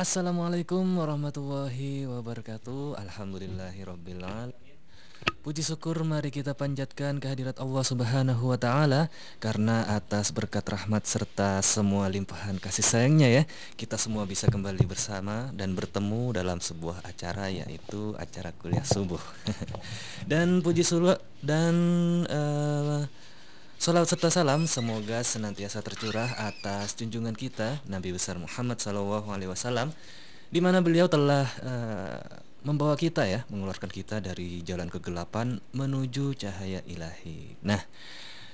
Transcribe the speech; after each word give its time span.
Assalamualaikum 0.00 0.96
warahmatullahi 0.96 2.08
wabarakatuh. 2.08 2.96
Alhamdulillahirrabbilalamin 3.04 4.56
Puji 5.44 5.60
syukur 5.60 6.08
mari 6.08 6.32
kita 6.32 6.56
panjatkan 6.56 7.20
kehadirat 7.20 7.60
Allah 7.60 7.84
subhanahu 7.84 8.48
wa 8.48 8.56
ta'ala 8.56 9.12
Karena 9.44 9.84
atas 9.92 10.32
berkat 10.32 10.64
rahmat 10.64 11.04
serta 11.04 11.60
semua 11.60 12.08
limpahan 12.08 12.56
kasih 12.56 12.80
sayangnya 12.80 13.28
ya 13.28 13.42
Kita 13.76 14.00
semua 14.00 14.24
bisa 14.24 14.48
kembali 14.48 14.88
bersama 14.88 15.52
dan 15.52 15.76
bertemu 15.76 16.32
dalam 16.32 16.64
sebuah 16.64 17.04
acara 17.04 17.52
yaitu 17.52 18.16
acara 18.16 18.56
kuliah 18.56 18.88
subuh. 18.88 19.20
Dan 20.32 20.64
puji 20.64 20.80
suruh 20.80 21.20
dan 21.44 21.76
uh, 22.24 23.04
Salam 23.80 24.04
serta 24.04 24.28
salam 24.28 24.68
semoga 24.68 25.24
senantiasa 25.24 25.80
tercurah 25.80 26.28
atas 26.36 26.92
junjungan 27.00 27.32
kita 27.32 27.80
Nabi 27.88 28.12
besar 28.12 28.36
Muhammad 28.36 28.76
SAW, 28.76 29.88
di 30.52 30.60
mana 30.60 30.84
beliau 30.84 31.08
telah 31.08 31.48
uh, 31.64 32.20
membawa 32.60 32.92
kita 32.92 33.24
ya, 33.24 33.48
mengeluarkan 33.48 33.88
kita 33.88 34.20
dari 34.20 34.60
jalan 34.68 34.92
kegelapan 34.92 35.64
menuju 35.72 36.36
cahaya 36.36 36.84
ilahi. 36.84 37.56
Nah, 37.64 37.80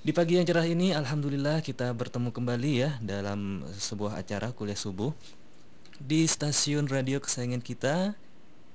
di 0.06 0.14
pagi 0.14 0.38
yang 0.38 0.46
cerah 0.46 0.62
ini 0.62 0.94
alhamdulillah 0.94 1.58
kita 1.58 1.90
bertemu 1.90 2.30
kembali 2.30 2.72
ya 2.86 2.94
dalam 3.02 3.66
sebuah 3.66 4.22
acara 4.22 4.54
kuliah 4.54 4.78
subuh 4.78 5.10
di 5.98 6.22
stasiun 6.22 6.86
radio 6.86 7.18
kesayangan 7.18 7.66
kita 7.66 8.14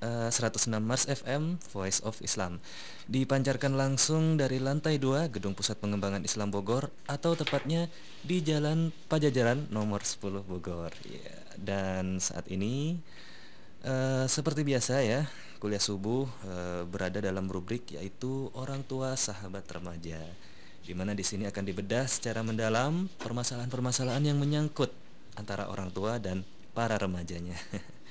106 0.02 0.66
eh, 0.66 0.82
Mars 0.82 1.06
FM 1.06 1.62
Voice 1.70 2.02
of 2.02 2.18
Islam. 2.26 2.58
Dipancarkan 3.06 3.78
langsung 3.78 4.34
dari 4.34 4.58
lantai 4.58 4.98
2 4.98 5.30
Gedung 5.30 5.54
Pusat 5.54 5.78
Pengembangan 5.78 6.26
Islam 6.26 6.50
Bogor 6.50 6.90
atau 7.06 7.38
tepatnya 7.38 7.86
di 8.26 8.42
Jalan 8.42 8.90
Pajajaran 9.06 9.70
nomor 9.70 10.02
10 10.02 10.42
Bogor. 10.42 10.90
Ya, 11.06 11.30
dan 11.54 12.18
saat 12.18 12.50
ini 12.50 12.98
uh, 13.86 14.26
seperti 14.26 14.66
biasa 14.66 15.06
ya 15.06 15.30
kuliah 15.62 15.78
subuh 15.78 16.26
uh, 16.26 16.82
berada 16.90 17.22
dalam 17.22 17.46
rubrik 17.46 17.94
yaitu 17.94 18.50
orang 18.58 18.82
tua 18.82 19.14
sahabat 19.14 19.62
remaja 19.70 20.18
di 20.82 20.90
mana 20.98 21.14
di 21.14 21.22
sini 21.22 21.46
akan 21.46 21.62
dibedah 21.62 22.10
secara 22.10 22.42
mendalam 22.42 23.06
permasalahan-permasalahan 23.22 24.26
yang 24.26 24.42
menyangkut 24.42 24.90
antara 25.38 25.70
orang 25.70 25.94
tua 25.94 26.18
dan 26.18 26.42
para 26.74 26.98
remajanya 26.98 27.54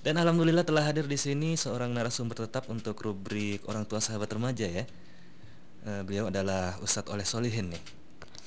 Dan 0.00 0.16
alhamdulillah 0.16 0.64
telah 0.64 0.88
hadir 0.88 1.04
di 1.04 1.20
sini 1.20 1.60
seorang 1.60 1.92
narasumber 1.92 2.48
tetap 2.48 2.72
untuk 2.72 2.96
rubrik 3.04 3.60
orang 3.68 3.84
tua 3.84 4.00
sahabat 4.00 4.32
remaja 4.32 4.64
ya. 4.64 4.88
Uh, 5.84 6.00
beliau 6.08 6.32
adalah 6.32 6.80
Ustadz 6.80 7.12
Oleh 7.12 7.28
Solihin 7.28 7.76
nih. 7.76 7.84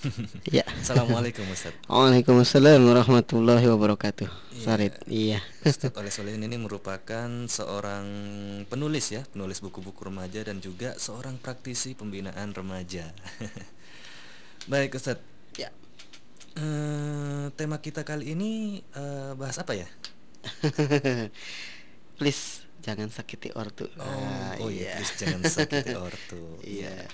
Ya. 0.51 0.67
Assalamualaikum 0.83 1.47
Ustadz. 1.47 1.79
Waalaikumsalam 1.87 2.83
warahmatullahi 2.83 3.63
wabarakatuh. 3.71 4.27
Iya. 4.51 4.65
Sarit. 4.65 4.93
Iya. 5.07 5.39
Ustadz 5.63 5.95
Oleh 5.95 6.11
Solihin 6.11 6.43
ini 6.43 6.59
merupakan 6.59 7.29
seorang 7.47 8.03
penulis 8.67 9.15
ya, 9.15 9.23
penulis 9.31 9.63
buku-buku 9.63 10.03
remaja 10.03 10.43
dan 10.43 10.59
juga 10.59 10.99
seorang 10.99 11.39
praktisi 11.39 11.95
pembinaan 11.95 12.51
remaja. 12.51 13.15
Baik 14.73 14.99
Ustadz. 14.99 15.23
Ya. 15.55 15.71
Uh, 16.59 17.47
tema 17.55 17.79
kita 17.79 18.03
kali 18.03 18.35
ini 18.35 18.83
uh, 18.99 19.39
bahas 19.39 19.55
apa 19.55 19.71
ya? 19.77 19.88
please 22.19 22.67
jangan 22.83 23.08
sakiti 23.08 23.49
ortu. 23.55 23.88
Oh, 23.95 24.03
ah, 24.03 24.59
oh 24.59 24.69
iya. 24.69 25.00
please 25.00 25.16
jangan 25.16 25.41
sakiti 25.47 25.95
ortu. 26.08 26.44
Iya. 26.61 27.08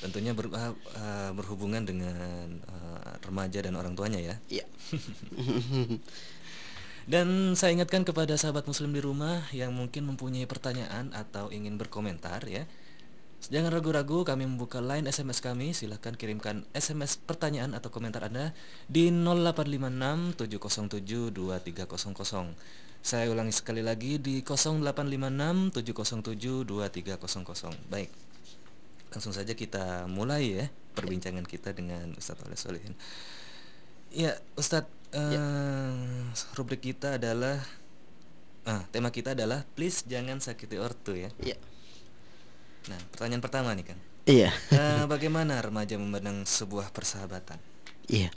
Tentunya 0.00 0.32
ber, 0.32 0.48
uh, 0.48 1.30
berhubungan 1.36 1.84
dengan 1.84 2.56
uh, 2.64 3.12
remaja 3.20 3.60
dan 3.60 3.76
orang 3.76 3.92
tuanya 3.92 4.16
ya. 4.16 4.34
Iya. 4.48 4.66
dan 7.12 7.52
saya 7.52 7.76
ingatkan 7.76 8.08
kepada 8.08 8.32
sahabat 8.40 8.64
muslim 8.64 8.96
di 8.96 9.04
rumah 9.04 9.44
yang 9.52 9.76
mungkin 9.76 10.08
mempunyai 10.08 10.48
pertanyaan 10.48 11.12
atau 11.12 11.52
ingin 11.52 11.76
berkomentar 11.76 12.48
ya. 12.48 12.64
Jangan 13.48 13.72
ragu-ragu 13.72 14.20
kami 14.20 14.44
membuka 14.44 14.84
line 14.84 15.08
SMS 15.08 15.40
kami. 15.40 15.72
Silahkan 15.72 16.12
kirimkan 16.12 16.68
SMS 16.76 17.16
pertanyaan 17.16 17.72
atau 17.72 17.88
komentar 17.88 18.28
Anda 18.28 18.52
Di 18.84 19.08
0856 19.08 20.36
707 20.36 21.32
2300 21.32 22.52
Saya 23.00 23.32
ulangi 23.32 23.56
sekali 23.56 23.80
lagi 23.80 24.20
di 24.20 24.44
0856 24.44 25.72
707 25.72 26.68
2300 26.68 27.88
Baik 27.88 28.12
Langsung 29.08 29.32
saja 29.32 29.56
kita 29.56 30.04
mulai 30.04 30.60
ya 30.60 30.66
Perbincangan 30.92 31.48
kita 31.48 31.72
dengan 31.72 32.12
Ustadz 32.20 32.44
Oleh 32.44 32.60
Solihin. 32.60 32.92
Ya 34.12 34.36
Ustadz 34.52 34.92
ya. 35.16 35.40
uh, 35.40 36.28
Rubrik 36.58 36.84
kita 36.84 37.16
adalah 37.16 37.56
ah, 38.68 38.84
Tema 38.92 39.08
kita 39.08 39.32
adalah 39.32 39.64
Please 39.72 40.04
jangan 40.04 40.44
sakiti 40.44 40.76
ortu 40.76 41.16
ya. 41.16 41.32
Iya 41.40 41.56
Nah, 42.88 43.00
pertanyaan 43.12 43.42
pertama 43.44 43.76
nih 43.76 43.92
kan. 43.92 43.98
Iya. 44.24 44.50
Uh, 44.72 45.04
bagaimana 45.04 45.60
remaja 45.60 46.00
memandang 46.00 46.48
sebuah 46.48 46.88
persahabatan? 46.94 47.60
Iya. 48.08 48.32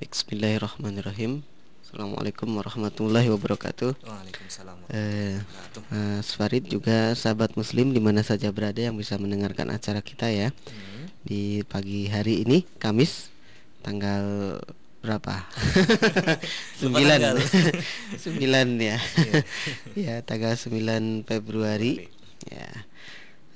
Bismillahirrahmanirrahim. 0.00 1.44
Assalamualaikum 1.84 2.48
warahmatullahi 2.56 3.28
wabarakatuh. 3.28 4.00
Waalaikumsalam. 4.00 4.76
Eh, 4.92 5.40
uh, 5.92 6.20
Farid 6.24 6.72
juga 6.72 7.12
sahabat 7.12 7.52
Muslim 7.56 7.92
di 7.92 8.00
mana 8.00 8.24
saja 8.24 8.48
berada 8.48 8.80
yang 8.80 8.96
bisa 8.96 9.20
mendengarkan 9.20 9.68
acara 9.72 10.00
kita 10.00 10.28
ya 10.28 10.50
hmm. 10.50 11.04
di 11.22 11.62
pagi 11.68 12.08
hari 12.08 12.42
ini 12.42 12.64
Kamis 12.80 13.28
tanggal 13.84 14.56
berapa? 15.04 15.46
Sembilan. 16.80 17.38
Sembilan 18.24 18.66
ya. 18.80 18.98
Iya. 18.98 19.34
ya 20.10 20.14
tanggal 20.24 20.58
9 20.58 21.28
Februari. 21.28 22.08
Ya 22.50 22.68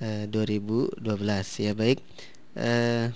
2012 0.01 1.05
eh, 1.05 1.45
ya 1.61 1.73
baik 1.77 1.99
eh, 2.57 3.13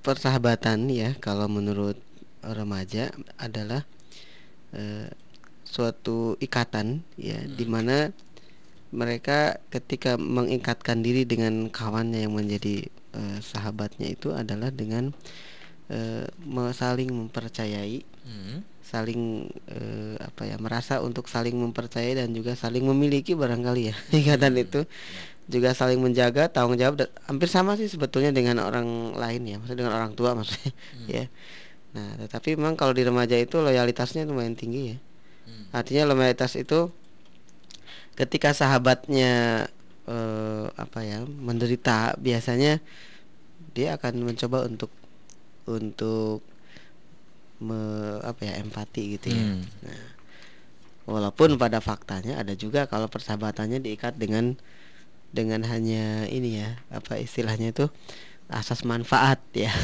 persahabatan 0.00 0.88
ya 0.88 1.12
kalau 1.20 1.44
menurut 1.44 2.00
remaja 2.40 3.12
adalah 3.36 3.84
eh, 4.72 5.12
suatu 5.66 6.40
ikatan 6.40 7.04
ya 7.20 7.42
hmm. 7.42 7.52
di 7.52 7.64
mana 7.68 7.96
mereka 8.94 9.60
ketika 9.68 10.16
mengikatkan 10.16 11.02
diri 11.04 11.28
dengan 11.28 11.68
kawannya 11.68 12.24
yang 12.24 12.32
menjadi 12.32 12.88
eh, 13.12 13.38
sahabatnya 13.44 14.08
itu 14.14 14.32
adalah 14.32 14.72
dengan 14.72 15.12
eh, 15.92 16.24
saling 16.72 17.12
mempercayai 17.12 18.00
hmm. 18.24 18.75
Saling 18.86 19.50
eh, 19.66 20.14
apa 20.22 20.46
ya 20.46 20.56
merasa 20.62 21.02
untuk 21.02 21.26
saling 21.26 21.58
mempercayai 21.58 22.14
dan 22.22 22.30
juga 22.30 22.54
saling 22.54 22.86
memiliki 22.86 23.34
barangkali 23.34 23.82
ya 23.90 23.94
ikatan 24.22 24.54
hmm. 24.54 24.64
itu 24.64 24.80
juga 25.50 25.74
saling 25.74 25.98
menjaga 25.98 26.46
tanggung 26.46 26.78
jawab 26.78 27.10
hampir 27.26 27.50
sama 27.50 27.74
sih 27.74 27.90
sebetulnya 27.90 28.30
dengan 28.30 28.62
orang 28.62 29.14
lain 29.18 29.42
ya 29.42 29.56
maksudnya 29.58 29.86
dengan 29.86 29.94
orang 29.98 30.12
tua 30.14 30.38
maksudnya 30.38 30.70
hmm. 30.70 31.06
ya 31.10 31.24
nah 31.98 32.08
tetapi 32.22 32.54
memang 32.54 32.78
kalau 32.78 32.94
di 32.94 33.02
remaja 33.02 33.34
itu 33.34 33.58
loyalitasnya 33.58 34.22
lumayan 34.22 34.54
tinggi 34.54 34.94
ya 34.94 34.96
hmm. 35.50 35.74
artinya 35.74 36.02
loyalitas 36.14 36.54
itu 36.54 36.94
ketika 38.14 38.54
sahabatnya 38.54 39.66
eh, 40.06 40.66
apa 40.78 41.00
ya 41.02 41.26
menderita 41.26 42.14
biasanya 42.22 42.78
dia 43.74 43.98
akan 43.98 44.22
mencoba 44.24 44.64
untuk 44.64 44.94
untuk 45.66 46.40
me, 47.62 47.78
apa 48.22 48.40
ya 48.44 48.52
empati 48.60 49.18
gitu 49.18 49.32
ya. 49.32 49.42
Hmm. 49.42 49.62
nah 49.84 50.04
walaupun 51.06 51.54
pada 51.56 51.78
faktanya 51.78 52.42
ada 52.42 52.52
juga 52.58 52.90
kalau 52.90 53.06
persahabatannya 53.06 53.78
diikat 53.78 54.18
dengan 54.18 54.58
dengan 55.30 55.62
hanya 55.68 56.26
ini 56.26 56.62
ya 56.62 56.80
apa 56.90 57.18
istilahnya 57.22 57.70
itu 57.70 57.86
asas 58.46 58.86
manfaat 58.86 59.42
ya. 59.50 59.74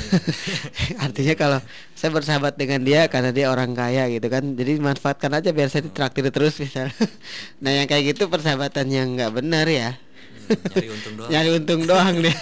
Artinya 1.04 1.34
kalau 1.34 1.58
saya 1.98 2.14
bersahabat 2.14 2.54
dengan 2.54 2.86
dia 2.86 3.10
karena 3.10 3.34
dia 3.34 3.50
orang 3.50 3.74
kaya 3.74 4.06
gitu 4.06 4.30
kan 4.30 4.54
jadi 4.54 4.78
manfaatkan 4.78 5.34
aja 5.34 5.50
biar 5.50 5.66
saya 5.66 5.86
ditraktir 5.86 6.30
terus 6.30 6.58
misal. 6.62 6.86
Nah 7.62 7.70
yang 7.74 7.90
kayak 7.90 8.14
gitu 8.14 8.30
persahabatan 8.30 8.86
yang 8.90 9.18
nggak 9.18 9.34
benar 9.34 9.66
ya. 9.66 9.98
Hmm, 10.46 10.58
nyari 10.78 10.88
untung 10.94 11.14
doang. 11.18 11.30
Nyari 11.34 11.50
untung 11.58 11.82
doang 11.86 12.14
dia. 12.22 12.38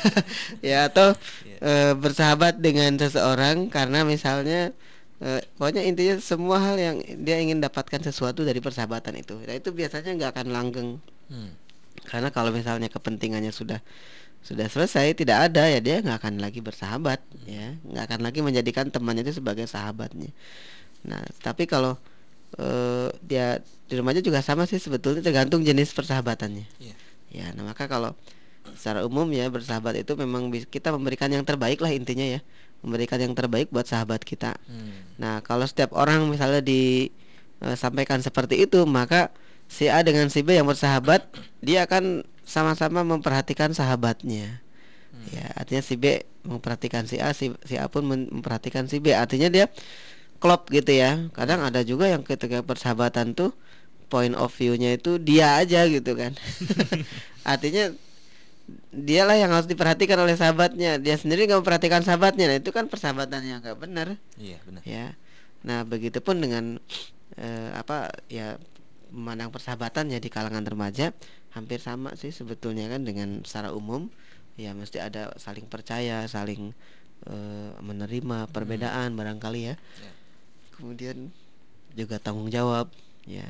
Ya 0.60 0.78
atau 0.92 1.16
yeah. 1.44 1.92
e, 1.92 1.96
bersahabat 1.96 2.60
dengan 2.60 3.00
seseorang 3.00 3.72
karena 3.72 4.04
misalnya 4.04 4.76
e, 5.20 5.44
pokoknya 5.60 5.84
intinya 5.84 6.16
semua 6.18 6.58
hal 6.58 6.76
yang 6.80 6.96
dia 7.20 7.36
ingin 7.38 7.60
dapatkan 7.60 8.00
sesuatu 8.00 8.42
dari 8.42 8.58
persahabatan 8.58 9.20
itu. 9.20 9.36
Nah 9.44 9.54
itu 9.54 9.70
biasanya 9.70 10.16
nggak 10.16 10.30
akan 10.36 10.46
langgeng. 10.50 10.90
Hmm. 11.28 11.52
Karena 12.08 12.32
kalau 12.32 12.50
misalnya 12.50 12.88
kepentingannya 12.88 13.52
sudah 13.52 13.78
sudah 14.40 14.72
selesai 14.72 15.12
tidak 15.12 15.52
ada 15.52 15.68
ya 15.68 15.84
dia 15.84 16.00
nggak 16.00 16.16
akan 16.24 16.34
lagi 16.40 16.64
bersahabat 16.64 17.20
ya. 17.44 17.76
Nggak 17.84 18.04
akan 18.10 18.20
lagi 18.24 18.40
menjadikan 18.40 18.88
temannya 18.88 19.22
itu 19.28 19.38
sebagai 19.38 19.68
sahabatnya. 19.68 20.32
Nah 21.04 21.20
tapi 21.44 21.68
kalau 21.68 22.00
uh, 22.58 23.08
dia 23.20 23.60
di 23.86 23.94
remaja 23.94 24.24
juga 24.24 24.40
sama 24.40 24.64
sih 24.64 24.80
sebetulnya 24.80 25.20
tergantung 25.20 25.60
jenis 25.62 25.92
persahabatannya. 25.92 26.66
Yeah. 26.80 26.98
ya 27.30 27.46
nah 27.54 27.62
maka 27.62 27.86
kalau 27.86 28.16
secara 28.74 29.06
umum 29.06 29.26
ya 29.30 29.46
bersahabat 29.46 30.02
itu 30.02 30.12
memang 30.18 30.50
kita 30.50 30.90
memberikan 30.94 31.30
yang 31.30 31.46
terbaik 31.46 31.78
lah 31.78 31.90
intinya 31.94 32.26
ya 32.26 32.40
memberikan 32.80 33.20
yang 33.20 33.36
terbaik 33.36 33.68
buat 33.68 33.84
sahabat 33.84 34.24
kita. 34.24 34.56
Hmm. 34.68 34.96
nah 35.20 35.44
kalau 35.44 35.68
setiap 35.68 35.92
orang 35.92 36.24
misalnya 36.28 36.64
di 36.64 37.12
e, 37.60 37.66
seperti 38.20 38.64
itu 38.64 38.84
maka 38.88 39.28
si 39.68 39.86
A 39.86 40.00
dengan 40.00 40.32
si 40.32 40.40
B 40.40 40.56
yang 40.56 40.66
bersahabat 40.66 41.28
dia 41.60 41.84
akan 41.84 42.24
sama-sama 42.42 43.04
memperhatikan 43.04 43.76
sahabatnya. 43.76 44.64
Hmm. 45.10 45.26
ya 45.36 45.46
artinya 45.58 45.82
si 45.84 45.94
B 46.00 46.24
memperhatikan 46.44 47.04
si 47.04 47.20
A 47.20 47.36
si, 47.36 47.52
si 47.68 47.76
A 47.76 47.86
pun 47.86 48.08
memperhatikan 48.08 48.88
si 48.88 48.98
B. 48.98 49.12
Artinya 49.12 49.52
dia 49.52 49.68
klop 50.40 50.72
gitu 50.72 50.90
ya. 50.96 51.28
Kadang 51.36 51.60
ada 51.60 51.84
juga 51.84 52.08
yang 52.08 52.24
ketika 52.24 52.64
persahabatan 52.64 53.36
tuh 53.36 53.52
point 54.10 54.34
of 54.34 54.50
view-nya 54.50 54.96
itu 54.96 55.20
dia 55.20 55.60
aja 55.60 55.86
gitu 55.86 56.16
kan. 56.16 56.34
Artinya 57.52 57.94
dialah 58.90 59.38
yang 59.38 59.50
harus 59.54 59.70
diperhatikan 59.70 60.18
oleh 60.18 60.34
sahabatnya. 60.34 60.98
Dia 60.98 61.16
sendiri 61.16 61.46
nggak 61.46 61.62
memperhatikan 61.62 62.02
sahabatnya. 62.02 62.50
Nah 62.50 62.58
itu 62.58 62.70
kan 62.74 62.90
persahabatan 62.90 63.40
yang 63.46 63.58
nggak 63.62 63.78
benar. 63.78 64.18
Iya 64.36 64.58
benar. 64.66 64.82
Ya. 64.82 65.14
Nah 65.62 65.86
begitupun 65.86 66.42
dengan 66.42 66.78
eh, 67.38 67.70
apa 67.74 68.10
ya 68.26 68.58
memandang 69.10 69.50
persahabatan 69.50 70.14
ya 70.14 70.22
di 70.22 70.30
kalangan 70.30 70.62
remaja 70.62 71.10
hampir 71.50 71.82
sama 71.82 72.14
sih 72.14 72.30
sebetulnya 72.30 72.86
kan 72.90 73.06
dengan 73.06 73.42
secara 73.46 73.74
umum. 73.74 74.10
Ya 74.58 74.76
mesti 74.76 75.00
ada 75.00 75.32
saling 75.40 75.70
percaya 75.70 76.26
saling 76.26 76.74
eh, 77.30 77.72
menerima 77.80 78.50
perbedaan 78.50 79.14
hmm. 79.14 79.18
barangkali 79.18 79.60
ya. 79.70 79.74
ya. 79.78 80.12
Kemudian 80.74 81.30
juga 81.94 82.18
tanggung 82.18 82.50
jawab 82.50 82.90
ya. 83.26 83.46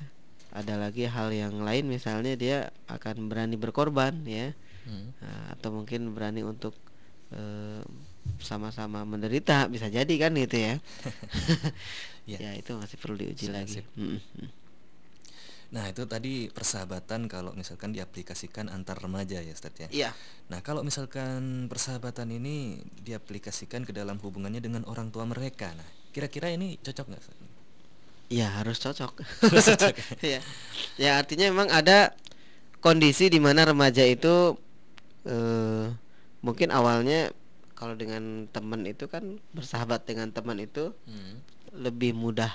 Ada 0.51 0.75
lagi 0.83 1.07
hal 1.07 1.31
yang 1.31 1.63
lain 1.63 1.87
misalnya 1.87 2.35
dia 2.35 2.75
akan 2.91 3.31
berani 3.31 3.55
berkorban 3.55 4.27
ya 4.27 4.51
hmm. 4.91 5.09
nah, 5.23 5.45
atau 5.55 5.71
mungkin 5.71 6.11
berani 6.11 6.43
untuk 6.43 6.75
sama 8.43 8.75
sama-sama 8.75 9.07
menderita 9.07 9.71
bisa 9.71 9.87
jadi 9.87 10.15
kan 10.19 10.35
gitu 10.35 10.57
ya 10.59 10.75
ya. 12.31 12.39
ya 12.43 12.51
itu 12.59 12.75
masih 12.75 12.99
perlu 12.99 13.15
diuji 13.23 13.47
Sip, 13.47 13.55
lagi 13.55 13.81
hmm, 13.95 14.19
hmm. 14.19 14.51
Nah 15.71 15.87
itu 15.87 16.03
tadi 16.03 16.51
persahabatan 16.51 17.31
kalau 17.31 17.55
misalkan 17.55 17.95
diaplikasikan 17.95 18.67
antar 18.67 18.99
remaja 18.99 19.39
ya 19.39 19.55
Ustaz 19.55 19.71
ya 19.79 19.87
Iya 19.87 20.11
Nah 20.51 20.67
kalau 20.67 20.83
misalkan 20.83 21.71
persahabatan 21.71 22.27
ini 22.35 22.83
diaplikasikan 23.07 23.87
ke 23.87 23.95
dalam 23.95 24.19
hubungannya 24.19 24.59
dengan 24.59 24.83
orang 24.91 25.15
tua 25.15 25.23
mereka 25.31 25.71
Nah 25.79 25.87
kira-kira 26.11 26.51
ini 26.51 26.75
cocok 26.83 27.07
nggak 27.15 27.23
Ya 28.31 28.51
harus 28.51 28.83
cocok. 28.83 29.23
ya. 30.35 30.43
ya 30.99 31.11
artinya 31.19 31.51
memang 31.51 31.71
ada 31.71 32.19
kondisi 32.83 33.31
di 33.31 33.39
mana 33.39 33.63
remaja 33.67 34.03
itu 34.03 34.59
eh, 35.27 35.87
mungkin 36.41 36.69
awalnya 36.73 37.35
kalau 37.77 37.97
dengan 37.97 38.45
teman 38.53 38.85
itu 38.85 39.09
kan 39.09 39.41
bersahabat 39.57 40.05
dengan 40.05 40.29
teman 40.33 40.61
itu 40.61 40.93
hmm. 41.09 41.35
lebih 41.81 42.13
mudah. 42.13 42.53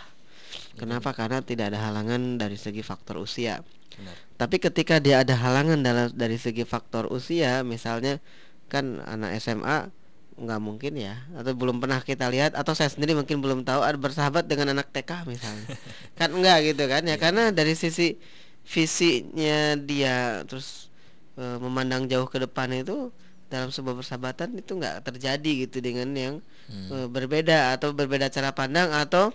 Kenapa? 0.78 1.10
Hmm. 1.12 1.18
Karena 1.18 1.38
tidak 1.42 1.74
ada 1.74 1.82
halangan 1.82 2.38
dari 2.38 2.56
segi 2.62 2.86
faktor 2.86 3.18
usia. 3.18 3.66
Benar. 3.98 4.16
Tapi 4.38 4.56
ketika 4.62 5.02
dia 5.02 5.26
ada 5.26 5.34
halangan 5.34 5.82
dalam 5.82 6.08
dari 6.14 6.38
segi 6.38 6.62
faktor 6.62 7.10
usia, 7.10 7.66
misalnya 7.66 8.22
kan 8.70 9.02
anak 9.02 9.42
SMA 9.42 9.90
nggak 10.36 10.60
mungkin 10.60 11.00
ya 11.00 11.16
atau 11.32 11.56
belum 11.56 11.80
pernah 11.80 12.04
kita 12.04 12.28
lihat 12.28 12.60
atau 12.60 12.76
saya 12.76 12.92
sendiri 12.92 13.16
mungkin 13.16 13.40
belum 13.40 13.64
tahu 13.64 13.80
ada 13.80 13.96
bersahabat 13.96 14.44
dengan 14.52 14.76
anak 14.76 14.92
TK 14.92 15.24
misalnya 15.32 15.68
kan 16.20 16.28
enggak 16.36 16.76
gitu 16.76 16.84
kan 16.92 17.08
ya 17.08 17.16
yeah. 17.16 17.20
karena 17.20 17.44
dari 17.56 17.72
sisi 17.72 18.20
visinya 18.68 19.80
dia 19.80 20.44
terus 20.44 20.92
e, 21.36 21.44
memandang 21.62 22.08
jauh 22.08 22.28
ke 22.28 22.42
depan 22.42 22.72
itu 22.72 23.12
dalam 23.46 23.70
sebuah 23.70 24.02
persahabatan 24.02 24.58
itu 24.58 24.74
nggak 24.74 25.06
terjadi 25.06 25.52
gitu 25.70 25.78
dengan 25.80 26.10
yang 26.18 26.36
hmm. 26.72 26.90
e, 26.90 26.96
berbeda 27.12 27.78
atau 27.78 27.94
berbeda 27.94 28.32
cara 28.34 28.52
pandang 28.52 28.90
atau 28.92 29.32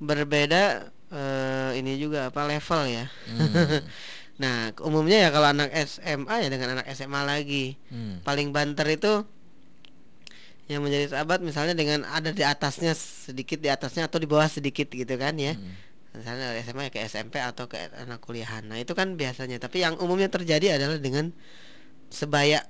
berbeda 0.00 0.88
e, 1.10 1.22
ini 1.76 1.98
juga 1.98 2.30
apa 2.30 2.46
level 2.46 2.82
ya 2.88 3.04
hmm. 3.08 3.82
nah 4.42 4.72
umumnya 4.80 5.28
ya 5.28 5.30
kalau 5.34 5.52
anak 5.52 5.68
SMA 5.84 6.34
ya 6.46 6.48
dengan 6.48 6.80
anak 6.80 6.86
SMA 6.96 7.20
lagi 7.28 7.76
hmm. 7.92 8.24
paling 8.24 8.54
banter 8.54 8.88
itu 8.88 9.26
yang 10.70 10.86
menjadi 10.86 11.10
sahabat 11.10 11.42
misalnya 11.42 11.74
dengan 11.74 12.06
ada 12.06 12.30
di 12.30 12.46
atasnya 12.46 12.94
sedikit 12.94 13.58
di 13.58 13.66
atasnya 13.66 14.06
atau 14.06 14.22
di 14.22 14.30
bawah 14.30 14.46
sedikit 14.46 14.86
gitu 14.86 15.18
kan 15.18 15.34
ya 15.34 15.58
hmm. 15.58 15.89
Misalnya 16.14 16.50
dari 16.50 16.60
SMA 16.66 16.90
ke 16.90 16.98
SMP 17.06 17.38
atau 17.38 17.70
ke 17.70 17.78
anak 17.94 18.18
kuliahan. 18.22 18.66
Nah 18.66 18.78
itu 18.82 18.92
kan 18.98 19.14
biasanya. 19.14 19.62
Tapi 19.62 19.82
yang 19.86 19.94
umumnya 20.02 20.26
terjadi 20.26 20.80
adalah 20.80 20.98
dengan 20.98 21.30
sebaya 22.10 22.66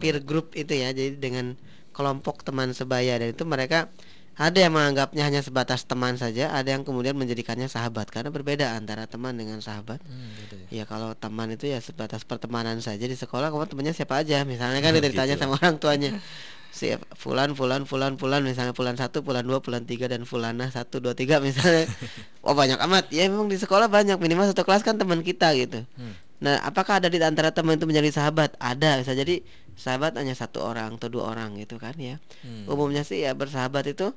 peer 0.00 0.20
group 0.20 0.52
itu 0.52 0.76
ya. 0.76 0.92
Jadi 0.92 1.16
dengan 1.16 1.56
kelompok 1.96 2.44
teman 2.44 2.76
sebaya. 2.76 3.16
Dan 3.16 3.32
itu 3.32 3.48
mereka 3.48 3.88
ada 4.36 4.58
yang 4.60 4.76
menganggapnya 4.76 5.24
hanya 5.24 5.40
sebatas 5.40 5.88
teman 5.88 6.20
saja, 6.20 6.52
ada 6.52 6.68
yang 6.68 6.84
kemudian 6.84 7.16
menjadikannya 7.16 7.72
sahabat. 7.72 8.12
Karena 8.12 8.28
berbeda 8.28 8.76
antara 8.76 9.08
teman 9.08 9.32
dengan 9.32 9.64
sahabat. 9.64 10.04
Hmm, 10.04 10.36
gitu 10.44 10.54
ya. 10.68 10.84
ya 10.84 10.84
kalau 10.84 11.16
teman 11.16 11.48
itu 11.56 11.72
ya 11.72 11.80
sebatas 11.80 12.28
pertemanan 12.28 12.84
saja 12.84 13.08
di 13.08 13.16
sekolah, 13.16 13.48
kamu 13.48 13.64
temannya 13.72 13.94
siapa 13.96 14.20
aja, 14.20 14.44
misalnya 14.44 14.84
kan 14.84 14.92
ditanya 15.00 15.40
gitu. 15.40 15.48
sama 15.48 15.56
orang 15.56 15.80
tuanya 15.80 16.10
si 16.76 16.92
fulan 17.16 17.56
fulan 17.56 17.88
fulan 17.88 18.20
fulan. 18.20 18.44
Misalnya 18.44 18.76
fulan 18.76 19.00
satu 19.00 19.24
fulan 19.24 19.48
dua 19.48 19.64
fulan 19.64 19.88
tiga 19.88 20.12
dan 20.12 20.28
fulana 20.28 20.68
satu 20.68 21.00
dua 21.00 21.16
tiga 21.16 21.40
misalnya. 21.40 21.88
Oh 22.46 22.54
banyak 22.54 22.78
amat. 22.78 23.10
Ya 23.10 23.26
memang 23.26 23.50
di 23.50 23.58
sekolah 23.58 23.90
banyak. 23.90 24.20
Minimal 24.22 24.52
satu 24.54 24.62
kelas 24.62 24.86
kan 24.86 25.00
teman 25.00 25.24
kita 25.24 25.56
gitu. 25.56 25.82
Hmm. 25.96 26.14
nah 26.36 26.60
apakah 26.68 27.00
ada 27.00 27.08
di 27.08 27.16
antara 27.16 27.48
teman 27.50 27.80
itu 27.80 27.88
menjadi 27.88 28.12
sahabat? 28.12 28.54
Ada. 28.60 29.02
Bisa 29.02 29.16
jadi 29.16 29.42
sahabat 29.74 30.14
hanya 30.20 30.36
satu 30.36 30.62
orang 30.62 30.94
atau 31.00 31.08
dua 31.10 31.32
orang 31.32 31.56
gitu 31.58 31.80
kan 31.80 31.96
ya. 31.98 32.22
Hmm. 32.44 32.70
umumnya 32.70 33.02
sih 33.02 33.24
ya 33.24 33.34
bersahabat 33.34 33.90
itu 33.90 34.14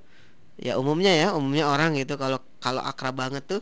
ya 0.59 0.75
umumnya 0.77 1.15
ya 1.15 1.33
umumnya 1.33 1.65
orang 1.65 1.97
gitu. 1.97 2.21
Kalau 2.21 2.37
kalau 2.61 2.83
akrab 2.85 3.17
banget 3.17 3.47
tuh 3.49 3.61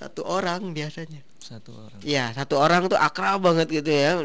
satu 0.00 0.24
orang 0.24 0.72
biasanya. 0.72 1.20
Satu 1.36 1.76
orang. 1.76 2.00
Ya 2.00 2.32
satu 2.32 2.56
orang 2.56 2.88
tuh 2.88 2.96
akrab 2.96 3.44
banget 3.44 3.68
gitu 3.68 3.92
ya. 3.92 4.16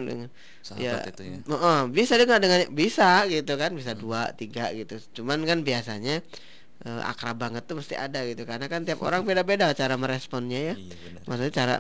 Sahabat 0.64 0.80
ya, 0.80 1.12
itu 1.12 1.22
ya. 1.28 1.38
uh, 1.52 1.84
bisa 1.92 2.16
dengan 2.16 2.40
dengan 2.40 2.72
bisa 2.72 3.28
gitu 3.28 3.60
kan 3.60 3.76
bisa 3.76 3.92
hmm. 3.92 4.00
dua 4.00 4.32
tiga 4.40 4.72
gitu. 4.72 4.96
Cuman 5.20 5.44
kan 5.44 5.68
biasanya 5.68 6.24
uh, 6.88 7.04
akrab 7.12 7.36
banget 7.36 7.68
tuh 7.68 7.76
mesti 7.76 8.00
ada 8.00 8.24
gitu. 8.24 8.48
Karena 8.48 8.72
kan 8.72 8.88
tiap 8.88 9.04
orang 9.04 9.22
beda-beda 9.28 9.76
cara 9.76 10.00
meresponnya 10.00 10.72
ya. 10.72 10.76
Iya, 10.80 11.28
maksudnya 11.28 11.52
cara 11.52 11.76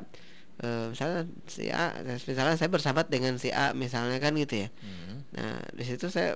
uh, 0.59 0.91
misalnya 0.91 1.23
si 1.47 1.71
A 1.71 1.95
misalnya 2.03 2.59
saya 2.59 2.67
bersahabat 2.67 3.07
dengan 3.07 3.39
si 3.39 3.55
A 3.55 3.71
misalnya 3.71 4.19
kan 4.19 4.35
gitu 4.35 4.67
ya. 4.67 4.69
Hmm. 4.83 5.23
nah 5.31 5.59
di 5.71 5.83
situ 5.87 6.11
saya 6.11 6.35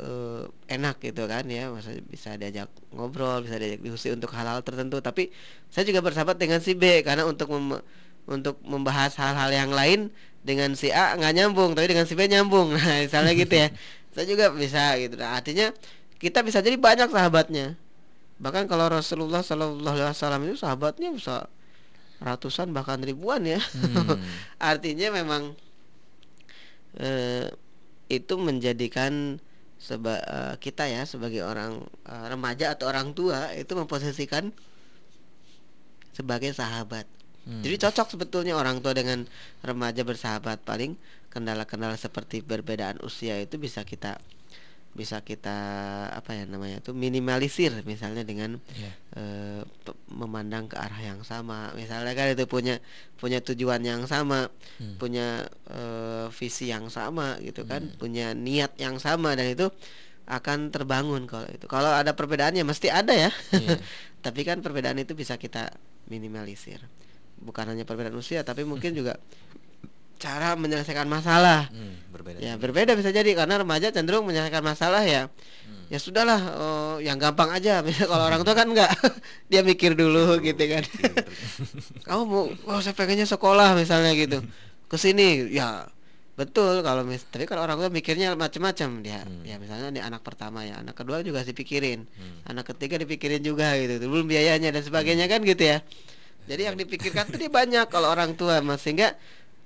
uh, 0.00 0.46
enak 0.70 1.02
gitu 1.02 1.26
kan 1.26 1.44
ya. 1.46 1.70
Maksudnya 1.70 2.02
bisa 2.06 2.34
diajak 2.38 2.68
ngobrol 2.94 3.42
bisa 3.44 3.58
diajak 3.58 3.80
diskusi 3.82 4.10
untuk 4.14 4.30
hal-hal 4.34 4.62
tertentu. 4.62 4.98
Tapi 5.02 5.30
saya 5.70 5.84
juga 5.86 6.00
bersahabat 6.02 6.38
dengan 6.38 6.62
si 6.62 6.74
B 6.74 7.02
karena 7.02 7.26
untuk 7.26 7.50
mem 7.52 7.82
untuk 8.28 8.60
membahas 8.60 9.16
hal-hal 9.16 9.48
yang 9.48 9.72
lain 9.72 10.12
dengan 10.44 10.76
si 10.76 10.92
A 10.92 11.16
nggak 11.16 11.32
nyambung 11.32 11.72
tapi 11.72 11.90
dengan 11.90 12.06
si 12.06 12.14
B 12.14 12.28
nyambung. 12.28 12.72
Nah 12.76 13.04
misalnya 13.04 13.32
gitu 13.34 13.54
ya. 13.54 13.68
Saya 14.14 14.24
juga 14.26 14.50
bisa 14.50 14.98
gitu. 14.98 15.14
Nah, 15.14 15.38
artinya 15.38 15.70
kita 16.18 16.42
bisa 16.42 16.58
jadi 16.58 16.74
banyak 16.74 17.10
sahabatnya. 17.12 17.78
Bahkan 18.38 18.70
kalau 18.70 18.90
Rasulullah 18.90 19.42
Shallallahu 19.42 19.94
Alaihi 19.98 20.14
Wasallam 20.14 20.42
itu 20.46 20.56
sahabatnya 20.58 21.10
bisa 21.14 21.46
ratusan 22.18 22.74
bahkan 22.74 22.98
ribuan 23.02 23.46
ya. 23.46 23.58
Hmm. 23.58 24.18
artinya 24.70 25.14
memang 25.14 25.54
eh, 26.98 27.50
itu 28.10 28.34
menjadikan 28.38 29.38
seba 29.78 30.18
uh, 30.26 30.54
kita 30.58 30.90
ya 30.90 31.06
sebagai 31.06 31.46
orang 31.46 31.82
uh, 32.06 32.26
remaja 32.26 32.74
atau 32.74 32.90
orang 32.90 33.14
tua 33.14 33.54
itu 33.54 33.72
memposisikan 33.78 34.50
sebagai 36.12 36.50
sahabat 36.50 37.06
Hmm. 37.48 37.64
Jadi 37.64 37.80
cocok 37.80 38.12
sebetulnya 38.12 38.60
orang 38.60 38.84
tua 38.84 38.92
dengan 38.92 39.24
remaja 39.64 40.04
bersahabat. 40.04 40.60
Paling 40.68 41.00
kendala-kendala 41.32 41.96
seperti 41.96 42.44
perbedaan 42.44 43.00
usia 43.00 43.40
itu 43.40 43.56
bisa 43.56 43.88
kita 43.88 44.20
bisa 44.98 45.22
kita 45.22 45.54
apa 46.10 46.34
ya 46.34 46.42
namanya 46.50 46.82
itu 46.82 46.90
minimalisir 46.90 47.70
misalnya 47.86 48.26
dengan 48.26 48.58
yeah. 48.74 48.90
Iya. 49.14 49.62
uh, 49.62 49.94
memandang 50.10 50.66
ke 50.66 50.74
arah 50.74 50.98
yang 50.98 51.22
sama 51.22 51.70
misalnya 51.78 52.18
kan 52.18 52.34
itu 52.34 52.50
punya 52.50 52.82
punya 53.14 53.38
tujuan 53.38 53.78
yang 53.86 54.02
sama 54.10 54.50
hmm. 54.82 54.98
punya 54.98 55.46
uh, 55.70 56.26
visi 56.34 56.74
yang 56.74 56.90
sama 56.90 57.38
gitu 57.38 57.62
kan 57.62 57.86
hmm. 57.86 58.02
punya 58.02 58.34
niat 58.34 58.74
yang 58.82 58.98
sama 58.98 59.38
dan 59.38 59.54
itu 59.54 59.70
akan 60.26 60.74
terbangun 60.74 61.30
kalau 61.30 61.46
itu 61.46 61.70
kalau 61.70 61.94
ada 61.94 62.18
perbedaannya 62.18 62.66
mesti 62.66 62.90
ada 62.90 63.14
ya 63.14 63.30
yeah. 63.54 63.78
tapi 64.26 64.42
kan 64.42 64.58
perbedaan 64.58 64.98
itu 64.98 65.14
bisa 65.14 65.38
kita 65.38 65.70
minimalisir 66.10 66.82
bukan 67.38 67.70
hanya 67.70 67.86
perbedaan 67.86 68.18
usia 68.18 68.42
tapi 68.42 68.66
mungkin 68.66 68.98
juga 68.98 69.14
cara 70.18 70.58
menyelesaikan 70.58 71.06
masalah. 71.06 71.70
Hmm, 71.70 71.94
berbeda 72.10 72.38
ya 72.42 72.58
berbeda 72.58 72.92
bisa 72.98 73.14
jadi 73.14 73.30
karena 73.38 73.62
remaja 73.62 73.94
cenderung 73.94 74.26
menyelesaikan 74.26 74.66
masalah 74.66 75.06
ya. 75.06 75.30
Hmm. 75.64 75.86
ya 75.88 75.98
sudahlah 76.02 76.40
oh, 76.58 76.96
yang 76.98 77.16
gampang 77.16 77.48
aja. 77.54 77.80
Kalau 78.10 78.24
orang 78.26 78.42
tua 78.42 78.52
kan 78.58 78.68
enggak 78.68 78.90
dia 79.50 79.62
mikir 79.62 79.94
dulu 79.94 80.42
gitu 80.42 80.58
kan. 80.58 80.84
kamu 82.10 82.22
mau 82.26 82.50
oh 82.50 82.78
saya 82.82 82.92
pengennya 82.98 83.24
sekolah 83.24 83.78
misalnya 83.78 84.12
gitu. 84.18 84.42
Ke 84.90 84.98
sini 84.98 85.48
ya 85.54 85.86
betul 86.38 86.86
kalau 86.86 87.02
mis 87.02 87.26
tapi 87.26 87.50
kalau 87.50 87.66
orang 87.66 87.82
tua 87.82 87.90
mikirnya 87.90 88.38
macam-macam 88.38 89.02
dia 89.02 89.26
Hmm. 89.26 89.42
ya 89.42 89.58
misalnya 89.58 89.90
di 89.90 89.98
anak 89.98 90.22
pertama 90.22 90.62
ya 90.62 90.78
anak 90.78 90.94
kedua 90.94 91.18
juga 91.26 91.42
dipikirin. 91.42 92.06
Hmm. 92.06 92.46
anak 92.46 92.70
ketiga 92.74 92.94
dipikirin 93.02 93.42
juga 93.42 93.74
gitu 93.74 93.98
belum 94.06 94.30
biayanya 94.30 94.70
dan 94.70 94.82
sebagainya 94.82 95.26
kan 95.26 95.42
gitu 95.42 95.62
ya. 95.66 95.78
Jadi 96.48 96.62
yang 96.64 96.76
dipikirkan 96.80 97.28
tuh 97.28 97.36
dia 97.36 97.52
banyak 97.52 97.86
kalau 97.92 98.08
orang 98.08 98.32
tua 98.32 98.64
mas. 98.64 98.80
Sehingga 98.80 99.12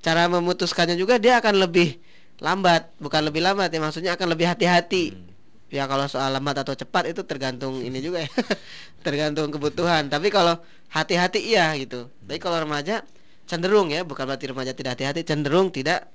cara 0.03 0.27
memutuskannya 0.27 0.99
juga 0.99 1.17
dia 1.23 1.39
akan 1.39 1.63
lebih 1.63 1.97
lambat 2.43 2.91
bukan 2.99 3.23
lebih 3.23 3.39
lambat 3.39 3.71
ya 3.71 3.79
maksudnya 3.79 4.13
akan 4.19 4.29
lebih 4.35 4.51
hati-hati 4.51 5.15
Hmm. 5.15 5.31
ya 5.71 5.87
kalau 5.87 6.05
soal 6.11 6.29
lambat 6.35 6.61
atau 6.67 6.75
cepat 6.75 7.09
itu 7.15 7.23
tergantung 7.25 7.81
ini 7.81 8.03
juga 8.03 8.27
ya 8.27 8.31
tergantung 9.07 9.49
kebutuhan 9.49 10.11
tapi 10.11 10.29
kalau 10.29 10.59
hati-hati 10.91 11.41
iya 11.55 11.71
gitu 11.79 12.11
tapi 12.27 12.43
kalau 12.43 12.61
remaja 12.61 13.07
cenderung 13.47 13.89
ya 13.89 14.03
bukan 14.03 14.27
berarti 14.27 14.51
remaja 14.51 14.73
tidak 14.75 14.99
hati-hati 14.99 15.23
cenderung 15.23 15.71
tidak 15.71 16.11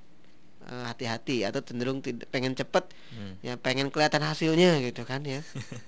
eh, 0.67 0.83
hati-hati 0.91 1.47
atau 1.47 1.63
cenderung 1.63 2.03
tidak 2.03 2.27
pengen 2.29 2.53
cepet 2.53 2.85
Hmm. 3.15 3.33
ya 3.41 3.55
pengen 3.55 3.87
kelihatan 3.89 4.21
hasilnya 4.21 4.77
gitu 4.83 5.07
kan 5.07 5.23
ya 5.23 5.39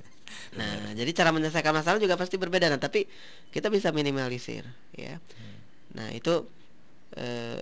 nah 0.57 0.95
jadi 0.95 1.11
cara 1.13 1.29
menyelesaikan 1.35 1.73
masalah 1.75 1.99
juga 1.99 2.15
pasti 2.15 2.39
berbeda 2.39 2.71
nah 2.71 2.79
tapi 2.79 3.05
kita 3.51 3.67
bisa 3.69 3.91
minimalisir 3.91 4.63
ya 4.95 5.19
Hmm. 5.19 5.57
nah 5.99 6.07
itu 6.15 6.47
eh, 7.17 7.59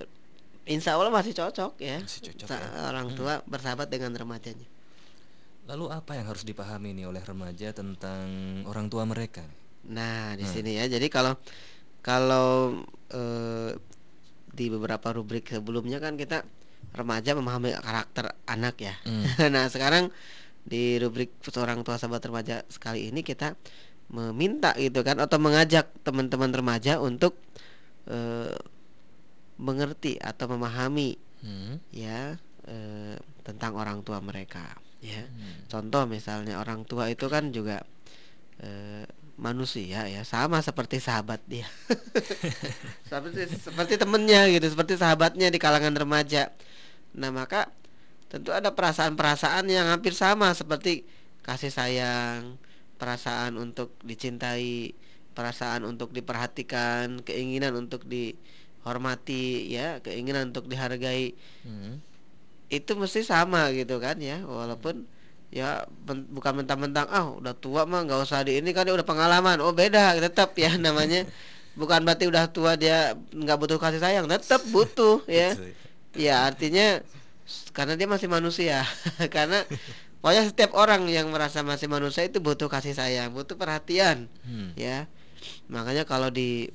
insya 0.68 0.96
Allah 1.00 1.10
masih 1.10 1.34
cocok 1.34 1.80
ya 1.80 1.98
Masih 2.04 2.22
cocok 2.32 2.48
ya. 2.52 2.68
orang 2.92 3.08
tua 3.16 3.40
bersahabat 3.48 3.88
dengan 3.88 4.12
remajanya 4.14 4.68
Lalu 5.68 5.92
apa 5.92 6.16
yang 6.16 6.26
harus 6.32 6.48
dipahami 6.48 6.96
nih 6.96 7.12
oleh 7.12 7.20
remaja 7.20 7.76
tentang 7.76 8.24
orang 8.64 8.88
tua 8.88 9.04
mereka? 9.04 9.44
Nah, 9.92 10.32
di 10.40 10.48
Hmm. 10.48 10.54
sini 10.56 10.80
ya. 10.80 10.88
Jadi 10.88 11.12
kalau 11.12 11.36
kalau 12.00 12.80
eh, 13.12 13.76
di 14.48 14.66
beberapa 14.72 15.12
rubrik 15.12 15.52
sebelumnya 15.52 16.00
kan 16.00 16.16
kita 16.16 16.48
remaja 16.96 17.36
memahami 17.36 17.76
karakter 17.84 18.32
anak 18.48 18.80
ya. 18.80 18.96
Hmm. 19.04 19.28
nah, 19.56 19.68
sekarang 19.68 20.08
di 20.64 20.96
rubrik 21.04 21.36
seorang 21.44 21.84
tua 21.84 22.00
sahabat 22.00 22.24
remaja 22.24 22.64
sekali 22.72 23.12
ini 23.12 23.20
kita 23.20 23.60
meminta 24.08 24.72
gitu 24.80 25.04
kan 25.04 25.20
atau 25.20 25.36
mengajak 25.36 25.92
teman-teman 26.08 26.56
remaja 26.56 27.04
untuk 27.04 27.36
eh, 28.08 28.56
mengerti 29.58 30.18
atau 30.22 30.50
memahami 30.52 31.18
Hmm. 31.38 31.78
ya 31.94 32.42
eh, 32.66 33.16
tentang 33.46 33.78
orang 33.78 34.02
tua 34.02 34.18
mereka 34.26 34.74
ya. 35.06 35.22
Hmm. 35.22 35.70
Contoh 35.70 36.10
misalnya 36.10 36.58
orang 36.58 36.82
tua 36.82 37.14
itu 37.14 37.30
kan 37.30 37.54
juga 37.54 37.86
eh, 38.58 39.06
manusia 39.38 40.10
ya 40.10 40.26
sama 40.26 40.66
seperti 40.66 40.98
sahabat 40.98 41.46
dia 41.46 41.70
seperti 43.10 43.46
seperti 43.54 43.94
temennya 44.02 44.50
gitu 44.50 44.66
seperti 44.74 44.98
sahabatnya 44.98 45.54
di 45.54 45.62
kalangan 45.62 45.94
remaja 45.94 46.50
nah 47.14 47.30
maka 47.30 47.70
tentu 48.34 48.52
ada 48.52 48.74
perasaan-perasaan 48.74 49.70
yang 49.70 49.88
hampir 49.94 50.18
sama 50.18 50.52
seperti 50.58 51.06
kasih 51.46 51.72
sayang 51.72 52.58
perasaan 52.98 53.56
untuk 53.62 53.94
dicintai 54.02 54.98
perasaan 55.38 55.86
untuk 55.86 56.10
diperhatikan 56.12 57.22
keinginan 57.22 57.78
untuk 57.78 58.10
dihormati 58.88 59.68
ya 59.68 60.00
keinginan 60.00 60.56
untuk 60.56 60.72
dihargai. 60.72 61.36
Hmm. 61.68 62.00
itu 62.68 63.00
mesti 63.00 63.24
sama 63.24 63.72
gitu 63.72 64.00
kan 64.00 64.20
ya. 64.20 64.44
Walaupun 64.44 65.08
ya 65.52 65.88
men- 66.04 66.28
bukan 66.28 66.64
mentang-mentang 66.64 67.08
ah 67.08 67.32
udah 67.36 67.56
tua 67.56 67.88
mah 67.88 68.04
nggak 68.04 68.20
usah 68.28 68.44
di 68.44 68.60
ini 68.60 68.72
kan 68.76 68.84
dia 68.88 68.96
udah 68.96 69.08
pengalaman. 69.08 69.60
Oh 69.64 69.72
beda 69.72 70.16
tetap 70.20 70.52
ya 70.56 70.76
namanya. 70.80 71.24
Bukan 71.80 72.04
berarti 72.04 72.28
udah 72.28 72.48
tua 72.52 72.76
dia 72.76 73.16
nggak 73.32 73.58
butuh 73.60 73.80
kasih 73.80 74.00
sayang 74.04 74.28
tetap 74.28 74.64
butuh 74.76 75.24
ya. 75.28 75.56
Ya 76.12 76.44
artinya 76.44 77.00
karena 77.72 77.96
dia 77.96 78.08
masih 78.08 78.28
manusia. 78.28 78.84
Karena 79.36 79.64
pokoknya 80.20 80.52
setiap 80.52 80.76
orang 80.76 81.08
yang 81.08 81.32
merasa 81.32 81.64
masih 81.64 81.88
manusia 81.88 82.28
itu 82.28 82.44
butuh 82.44 82.68
kasih 82.68 82.92
sayang 82.92 83.32
butuh 83.32 83.56
perhatian 83.56 84.28
Hmm. 84.44 84.76
ya. 84.76 85.08
Makanya 85.72 86.04
kalau 86.04 86.28
di 86.28 86.68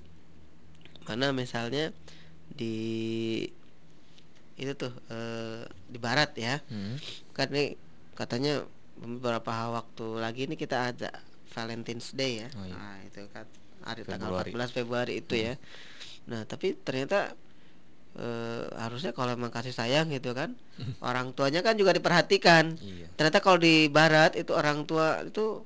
mana 1.05 1.35
misalnya 1.37 1.93
di 2.53 2.77
itu 4.55 4.73
tuh 4.77 4.93
eh, 5.09 5.65
di 5.89 5.99
barat 5.99 6.31
ya 6.37 6.61
Hmm. 6.69 6.97
kan 7.33 7.49
ini 7.51 7.75
katanya 8.13 8.63
beberapa 8.95 9.73
waktu 9.73 10.07
lagi 10.21 10.45
ini 10.45 10.55
kita 10.55 10.93
ada 10.93 11.11
Valentine's 11.51 12.13
Day 12.13 12.45
ya 12.45 12.49
Oh, 12.55 12.65
iya. 12.69 12.77
nah 12.77 12.97
itu 13.03 13.21
kan 13.33 13.49
hari 13.83 14.05
Februari. 14.05 14.13
tanggal 14.13 14.31
14 14.47 14.71
Februari 14.71 15.13
itu 15.19 15.35
ya 15.35 15.55
nah 16.29 16.45
tapi 16.45 16.77
ternyata 16.77 17.33
eh, 18.15 18.65
harusnya 18.77 19.11
kalau 19.11 19.33
emang 19.33 19.51
kasih 19.51 19.73
sayang 19.73 20.13
gitu 20.13 20.37
kan 20.37 20.53
orang 21.03 21.33
tuanya 21.33 21.65
kan 21.65 21.75
juga 21.75 21.97
diperhatikan 21.97 22.77
Iya. 22.79 23.09
ternyata 23.17 23.41
kalau 23.41 23.57
di 23.59 23.89
barat 23.89 24.37
itu 24.37 24.53
orang 24.53 24.85
tua 24.85 25.25
itu 25.25 25.65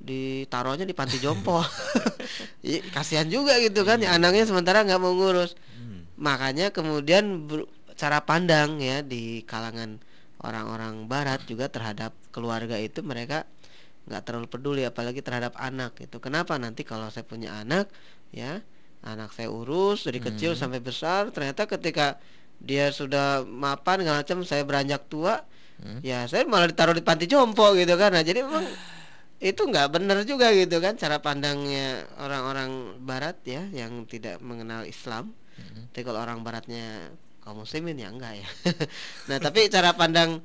ditaruhnya 0.00 0.84
di 0.84 0.92
panti 0.96 1.22
jompo 1.22 1.62
Iya, 2.66 2.80
kasihan 2.92 3.28
juga 3.30 3.56
gitu 3.62 3.86
kan 3.86 4.02
ya 4.02 4.18
anaknya 4.18 4.44
sementara 4.44 4.82
nggak 4.84 5.00
mau 5.00 5.14
ngurus 5.14 5.54
Hmm. 5.80 5.99
Makanya 6.20 6.68
kemudian 6.70 7.48
cara 7.96 8.20
pandang 8.22 8.76
ya 8.78 9.00
di 9.00 9.40
kalangan 9.44 9.96
orang-orang 10.40 11.04
barat 11.04 11.40
juga 11.44 11.68
terhadap 11.68 12.12
keluarga 12.32 12.76
itu 12.76 13.00
mereka 13.00 13.44
nggak 14.08 14.22
terlalu 14.24 14.48
peduli 14.48 14.82
apalagi 14.84 15.20
terhadap 15.20 15.52
anak 15.56 15.96
itu 16.00 16.16
kenapa 16.20 16.56
nanti 16.56 16.84
kalau 16.84 17.08
saya 17.12 17.24
punya 17.24 17.60
anak 17.60 17.88
ya 18.32 18.60
anak 19.04 19.32
saya 19.32 19.48
urus 19.48 20.04
dari 20.08 20.20
kecil 20.20 20.52
Hmm. 20.56 20.60
sampai 20.60 20.80
besar 20.80 21.28
ternyata 21.32 21.64
ketika 21.64 22.16
dia 22.60 22.92
sudah 22.92 23.44
mapan 23.44 24.04
segala 24.04 24.20
macam 24.20 24.38
saya 24.44 24.62
beranjak 24.64 25.08
tua 25.08 25.44
Hmm. 25.80 26.00
ya 26.04 26.28
saya 26.28 26.44
malah 26.44 26.68
ditaruh 26.68 26.92
di 26.92 27.00
panti 27.00 27.24
jompo 27.24 27.72
gitu 27.72 27.96
kan 27.96 28.12
nah 28.12 28.20
jadi 28.20 28.44
memang 28.44 28.68
itu 29.40 29.64
nggak 29.64 29.88
benar 29.88 30.20
juga 30.28 30.52
gitu 30.52 30.76
kan 30.84 31.00
cara 31.00 31.16
pandangnya 31.16 32.04
orang-orang 32.20 33.00
barat 33.00 33.40
ya 33.48 33.64
yang 33.72 34.04
tidak 34.04 34.36
mengenal 34.44 34.84
Islam 34.84 35.32
Hmm. 35.60 35.84
tapi 35.92 36.02
kalau 36.06 36.20
orang 36.22 36.40
baratnya 36.46 37.12
kaum 37.44 37.62
muslimin 37.64 37.96
ya 38.00 38.08
enggak 38.12 38.40
ya 38.40 38.48
nah 39.28 39.38
tapi 39.40 39.66
cara 39.72 39.92
pandang 39.96 40.40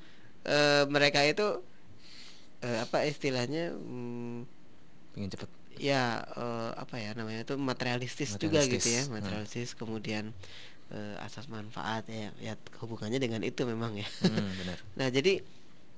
eh, 0.47 0.83
mereka 0.89 1.23
itu 1.23 1.63
eh, 2.63 2.77
apa 2.83 3.05
istilahnya 3.07 3.73
hmm, 3.75 4.45
Pengen 5.15 5.29
cepet. 5.31 5.49
ya 5.79 6.23
eh, 6.23 6.71
apa 6.75 6.95
ya 6.99 7.11
namanya 7.15 7.43
itu 7.47 7.55
materialistis, 7.59 8.35
juga 8.39 8.63
gitu 8.63 8.87
Materialistis. 8.87 8.87
ya 8.87 9.01
Hmm. 9.05 9.13
materialistis 9.15 9.69
kemudian 9.75 10.25
eh, 10.91 11.15
asas 11.25 11.47
manfaat 11.51 12.07
ya 12.11 12.31
ya 12.39 12.53
hubungannya 12.83 13.19
dengan 13.19 13.41
itu 13.43 13.63
memang 13.67 13.95
ya 13.99 14.07
Hmm, 14.23 14.51
benar. 14.59 14.77
nah 14.99 15.07
jadi 15.11 15.43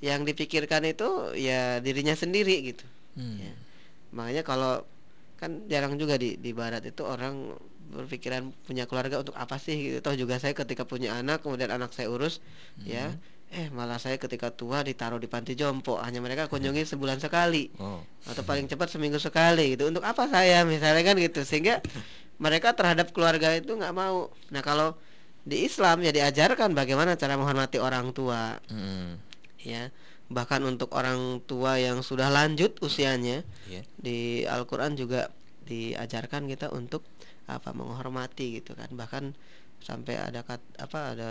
yang 0.01 0.23
dipikirkan 0.29 0.85
itu 0.85 1.33
ya 1.37 1.81
dirinya 1.81 2.13
sendiri 2.17 2.73
gitu 2.73 2.85
Hmm. 3.17 3.41
Ya. 3.41 3.53
makanya 4.13 4.45
kalau 4.45 4.85
kan 5.41 5.65
jarang 5.69 5.97
juga 5.97 6.17
di 6.21 6.37
di 6.37 6.53
barat 6.53 6.85
itu 6.85 7.01
orang 7.01 7.57
berpikiran 7.87 8.51
punya 8.67 8.83
keluarga 8.85 9.23
untuk 9.23 9.35
apa 9.35 9.55
sih 9.57 9.75
gitu. 9.79 9.97
Toh 10.03 10.13
juga 10.13 10.37
saya 10.37 10.51
ketika 10.51 10.83
punya 10.83 11.15
anak 11.15 11.43
kemudian 11.43 11.71
anak 11.71 11.95
saya 11.95 12.11
urus 12.11 12.43
ya. 12.83 13.15
Eh 13.47 13.71
malah 13.71 13.95
saya 13.95 14.19
ketika 14.19 14.51
tua 14.51 14.83
ditaruh 14.83 15.17
di 15.17 15.31
panti 15.31 15.55
jompo. 15.55 15.95
Hanya 15.95 16.19
mereka 16.19 16.51
kunjungi 16.51 16.83
sebulan 16.83 17.23
sekali. 17.23 17.71
Oh. 17.79 18.03
atau 18.27 18.43
paling 18.43 18.67
cepat 18.67 18.91
seminggu 18.91 19.17
sekali 19.17 19.79
gitu. 19.79 19.87
Untuk 19.87 20.03
apa 20.03 20.27
saya 20.27 20.67
misalnya 20.67 21.03
kan 21.07 21.15
gitu. 21.15 21.47
Sehingga 21.47 21.79
mereka 22.43 22.75
terhadap 22.75 23.15
keluarga 23.15 23.55
itu 23.55 23.71
nggak 23.71 23.95
mau. 23.95 24.29
Nah 24.51 24.59
kalau 24.59 24.99
di 25.47 25.63
Islam 25.63 26.03
ya 26.03 26.11
diajarkan 26.11 26.75
bagaimana 26.75 27.15
cara 27.15 27.39
menghormati 27.39 27.79
orang 27.79 28.11
tua. 28.11 28.59
Hmm. 28.67 29.15
ya. 29.63 29.95
Bahkan 30.27 30.59
untuk 30.67 30.91
orang 30.91 31.39
tua 31.47 31.79
yang 31.79 32.03
sudah 32.03 32.27
lanjut 32.27 32.75
usianya 32.83 33.47
Iya. 33.71 33.87
di 33.95 34.43
Al-Qur'an 34.43 34.99
juga 34.99 35.31
diajarkan 35.71 36.51
kita 36.51 36.67
untuk 36.75 37.07
apa 37.47 37.71
menghormati 37.71 38.59
gitu 38.59 38.75
kan. 38.75 38.91
Bahkan 38.91 39.31
sampai 39.79 40.19
ada 40.19 40.43
kat, 40.43 40.59
apa 40.77 40.99
ada 41.15 41.29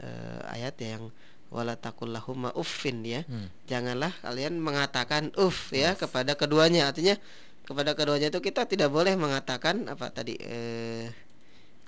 eh, 0.00 0.40
ayat 0.48 0.74
yang 0.80 1.12
wala 1.48 1.76
taqullahumma 1.76 2.52
uffin 2.52 3.00
ya. 3.04 3.24
Hmm. 3.24 3.48
janganlah 3.64 4.12
kalian 4.20 4.60
mengatakan 4.60 5.32
uff 5.36 5.72
ya 5.72 5.94
kepada 5.94 6.34
keduanya. 6.34 6.88
Artinya 6.88 7.16
kepada 7.64 7.92
keduanya 7.92 8.28
itu 8.28 8.40
kita 8.40 8.64
tidak 8.64 8.88
boleh 8.88 9.12
mengatakan 9.14 9.88
apa 9.88 10.08
tadi 10.08 10.36
eh 10.40 11.08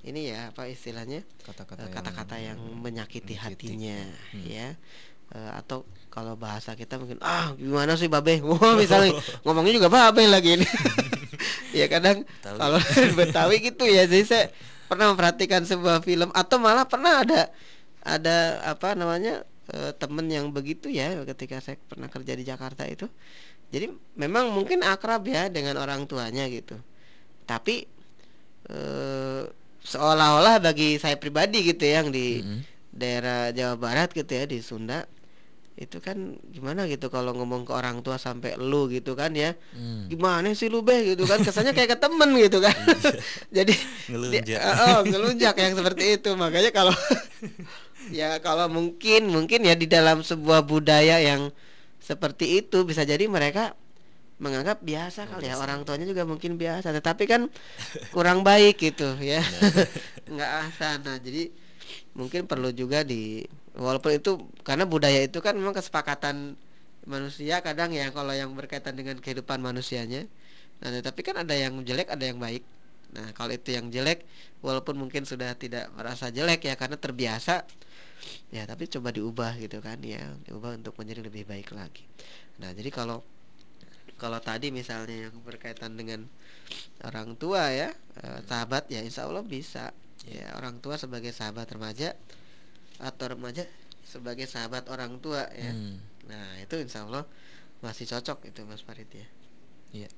ini 0.01 0.33
ya 0.33 0.49
apa 0.49 0.65
istilahnya? 0.65 1.25
Kata-kata 1.45 1.81
eh, 1.81 1.85
yang- 1.85 1.97
kata-kata 1.97 2.37
yang, 2.41 2.59
menyakiti, 2.81 3.37
menyakiti. 3.37 3.37
hatinya 3.37 4.01
Hmm. 4.33 4.45
ya. 4.45 4.69
Eh, 5.31 5.51
atau 5.55 5.85
kalau 6.11 6.35
bahasa 6.35 6.75
kita 6.75 6.99
mungkin 6.99 7.21
ah 7.23 7.55
gimana 7.55 7.95
sih 7.95 8.11
babe 8.11 8.41
wah 8.49 8.75
misalnya 8.75 9.15
ngomongnya 9.45 9.77
juga 9.79 9.87
babe 9.87 10.25
lagi 10.27 10.59
ini 10.59 10.67
ya 11.73 11.87
kadang 11.91 12.27
Betawi. 12.27 12.59
kalau 12.61 12.79
Betawi 13.19 13.57
gitu 13.63 13.85
ya 13.87 14.05
jadi 14.11 14.25
saya 14.27 14.45
pernah 14.91 15.15
memperhatikan 15.15 15.63
sebuah 15.65 16.03
film 16.03 16.31
atau 16.35 16.57
malah 16.59 16.87
pernah 16.89 17.23
ada 17.23 17.41
ada 18.05 18.37
apa 18.67 18.95
namanya 18.99 19.45
eh, 19.73 19.93
temen 19.97 20.27
yang 20.31 20.51
begitu 20.51 20.91
ya 20.91 21.23
ketika 21.29 21.61
saya 21.63 21.77
pernah 21.87 22.09
kerja 22.11 22.33
di 22.35 22.45
Jakarta 22.47 22.85
itu 22.89 23.07
jadi 23.75 23.91
memang 24.19 24.51
mungkin 24.55 24.83
akrab 24.83 25.23
ya 25.29 25.49
dengan 25.53 25.79
orang 25.79 26.07
tuanya 26.11 26.47
gitu 26.51 26.79
tapi 27.47 27.87
eh, 28.71 29.43
seolah-olah 29.81 30.61
bagi 30.61 31.01
saya 31.01 31.17
pribadi 31.17 31.65
gitu 31.65 31.83
ya, 31.85 32.05
yang 32.05 32.11
di 32.13 32.45
Hmm. 32.45 32.63
daerah 32.93 33.55
Jawa 33.55 33.77
Barat 33.79 34.11
gitu 34.13 34.29
ya 34.35 34.45
di 34.51 34.59
Sunda 34.61 35.07
itu 35.81 35.97
kan 35.97 36.37
gimana 36.53 36.85
gitu 36.85 37.09
kalau 37.09 37.33
ngomong 37.33 37.65
ke 37.65 37.73
orang 37.73 38.05
tua 38.05 38.21
sampai 38.21 38.53
lu 38.61 38.93
gitu 38.93 39.17
kan 39.17 39.33
ya. 39.33 39.57
Hmm. 39.73 40.13
gimana 40.13 40.53
sih 40.53 40.69
lu 40.69 40.85
beh? 40.85 41.17
Gitu 41.17 41.25
kan. 41.25 41.41
Kesannya 41.41 41.73
kayak 41.73 41.97
ke 41.97 41.99
temen 41.99 42.29
gitu 42.37 42.61
kan. 42.61 42.77
Jadi 43.57 43.73
Ngelunjak. 44.13 44.45
dia- 44.45 44.61
oh, 44.61 45.01
ngelunjak 45.09 45.57
yang 45.57 45.73
seperti 45.73 46.21
itu. 46.21 46.31
Makanya 46.37 46.69
kalau 46.71 46.93
ya 48.13 48.37
kalau 48.45 48.69
mungkin 48.69 49.33
mungkin 49.33 49.65
ya 49.65 49.73
di 49.73 49.89
dalam 49.89 50.21
sebuah 50.21 50.69
budaya 50.69 51.17
yang 51.17 51.49
seperti 51.97 52.61
itu 52.61 52.85
bisa 52.85 53.09
jadi 53.09 53.25
mereka 53.25 53.73
menganggap 54.37 54.85
biasa 54.85 55.33
kali 55.33 55.49
ya. 55.49 55.57
Orang 55.57 55.89
tuanya 55.89 56.05
juga 56.05 56.29
mungkin 56.29 56.61
biasa. 56.61 56.93
Tetapi 56.93 57.25
kan 57.25 57.49
kurang 58.13 58.45
baik 58.45 58.77
gitu 58.77 59.17
ya. 59.17 59.41
Nggak 60.33 60.51
asana. 60.69 61.17
Jadi 61.17 61.49
mungkin 62.13 62.45
perlu 62.45 62.69
juga 62.69 63.01
di 63.01 63.49
walaupun 63.81 64.13
itu 64.13 64.37
karena 64.61 64.85
budaya 64.85 65.25
itu 65.25 65.41
kan 65.41 65.57
memang 65.57 65.73
kesepakatan 65.73 66.61
manusia 67.09 67.65
kadang 67.65 67.97
ya 67.97 68.13
kalau 68.13 68.37
yang 68.37 68.53
berkaitan 68.53 68.93
dengan 68.93 69.17
kehidupan 69.17 69.57
manusianya. 69.65 70.29
Nah 70.85 71.01
tapi 71.01 71.25
kan 71.25 71.41
ada 71.41 71.57
yang 71.57 71.81
jelek 71.81 72.13
ada 72.13 72.29
yang 72.29 72.37
baik. 72.37 72.61
Nah 73.17 73.33
kalau 73.33 73.57
itu 73.57 73.73
yang 73.73 73.89
jelek 73.89 74.29
walaupun 74.61 75.01
mungkin 75.01 75.25
sudah 75.25 75.57
tidak 75.57 75.89
merasa 75.97 76.29
jelek 76.29 76.69
ya 76.69 76.77
karena 76.77 77.01
terbiasa 77.01 77.65
ya 78.53 78.69
tapi 78.69 78.85
coba 78.85 79.09
diubah 79.17 79.57
gitu 79.57 79.81
kan 79.81 79.97
ya 80.05 80.21
diubah 80.45 80.77
untuk 80.77 80.93
menjadi 81.01 81.25
lebih 81.25 81.49
baik 81.49 81.73
lagi. 81.73 82.05
Nah 82.61 82.77
jadi 82.77 82.93
kalau 82.93 83.25
kalau 84.21 84.37
tadi 84.45 84.69
misalnya 84.69 85.33
yang 85.33 85.37
berkaitan 85.41 85.97
dengan 85.97 86.29
orang 87.01 87.33
tua 87.41 87.73
ya 87.73 87.97
eh, 88.21 88.39
sahabat 88.45 88.93
ya 88.93 89.01
insya 89.01 89.25
Allah 89.25 89.41
bisa. 89.41 89.97
Ya 90.29 90.53
orang 90.53 90.85
tua 90.85 91.01
sebagai 91.01 91.33
sahabat 91.33 91.65
remaja 91.73 92.13
atau 93.01 93.33
remaja 93.33 93.65
sebagai 94.05 94.45
sahabat 94.45 94.89
orang 94.93 95.19
tua 95.19 95.49
ya 95.53 95.73
Hmm. 95.73 95.99
nah 96.29 96.47
itu 96.61 96.77
insya 96.79 97.05
Allah 97.09 97.25
masih 97.81 98.05
cocok 98.07 98.47
itu 98.53 98.61
Mas 98.69 98.85
Farid 98.85 99.09
ya 99.11 99.27
Iya. 99.91 100.09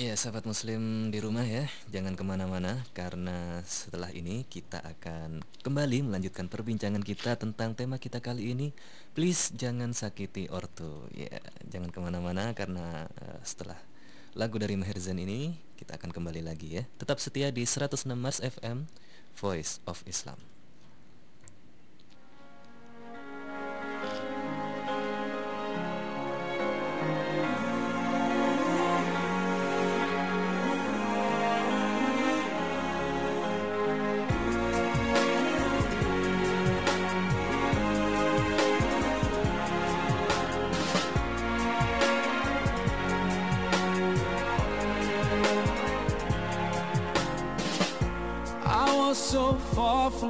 Iya, 0.00 0.16
sahabat 0.16 0.48
muslim 0.48 1.12
di 1.12 1.20
rumah 1.20 1.44
ya, 1.44 1.68
jangan 1.92 2.16
ke 2.16 2.24
mana-mana 2.24 2.80
karena 2.96 3.60
setelah 3.68 4.08
ini 4.08 4.48
kita 4.48 4.80
akan 4.80 5.44
kembali 5.60 6.08
melanjutkan 6.08 6.48
perbincangan 6.48 7.04
kita 7.04 7.36
tentang 7.36 7.76
tema 7.76 8.00
kita 8.00 8.24
kali 8.24 8.56
ini. 8.56 8.72
Please 9.12 9.52
jangan 9.52 9.92
sakiti 9.92 10.48
ortu. 10.48 11.04
Ya, 11.12 11.28
jangan 11.68 11.92
ke 11.92 12.00
mana-mana 12.00 12.56
karena 12.56 13.12
eh, 13.20 13.44
setelah 13.44 13.76
lagu 14.32 14.56
dari 14.56 14.72
Maher 14.72 14.96
Zain 14.96 15.20
ini 15.20 15.60
kita 15.76 16.00
akan 16.00 16.16
kembali 16.16 16.48
lagi 16.48 16.80
ya. 16.80 16.88
Tetap 16.96 17.20
setia 17.20 17.52
di 17.52 17.68
106 17.68 18.08
Mars 18.16 18.40
FM, 18.40 18.88
Voice 19.36 19.84
of 19.84 20.00
Islam. 20.08 20.40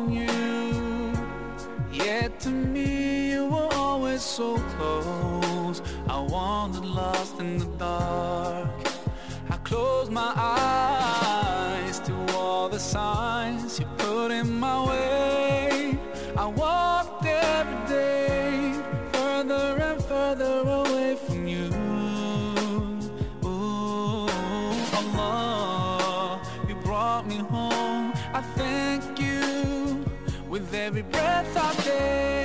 From 0.00 0.12
you, 0.12 1.12
yet 1.92 2.40
to 2.40 2.48
me 2.48 3.32
you 3.32 3.44
were 3.46 3.68
always 3.72 4.22
so 4.22 4.56
close. 4.76 5.82
I 6.08 6.20
wandered 6.20 6.84
lost 6.84 7.38
in 7.38 7.58
the 7.58 7.66
dark. 7.76 8.70
I 9.50 9.56
closed 9.58 10.10
my 10.10 10.32
eyes 10.36 12.00
to 12.00 12.14
all 12.34 12.68
the 12.68 12.78
signs 12.78 13.78
you 13.78 13.86
put 13.98 14.30
in 14.30 14.58
my 14.58 14.78
way. 14.88 15.98
I 16.36 16.46
walked 16.46 16.99
every 30.90 31.02
breath 31.02 31.56
I 31.56 31.72
take. 31.84 32.39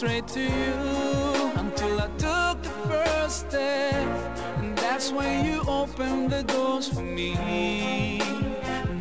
Prostrate 0.00 0.26
to 0.28 0.40
you 0.40 1.52
until 1.56 2.00
I 2.00 2.08
took 2.16 2.62
the 2.62 2.70
first 2.88 3.50
step. 3.50 4.08
And 4.58 4.76
that's 4.78 5.12
when 5.12 5.44
you 5.44 5.62
opened 5.68 6.30
the 6.30 6.42
doors 6.42 6.88
for 6.88 7.02
me. 7.02 8.18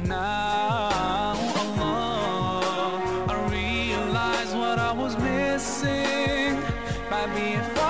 Now, 0.03 0.89
oh, 1.55 1.79
Allah, 1.79 3.33
I 3.33 3.35
realize 3.49 4.53
what 4.53 4.77
I 4.77 4.91
was 4.91 5.17
missing 5.19 6.61
by 7.09 7.25
being 7.33 7.63
far 7.75 7.88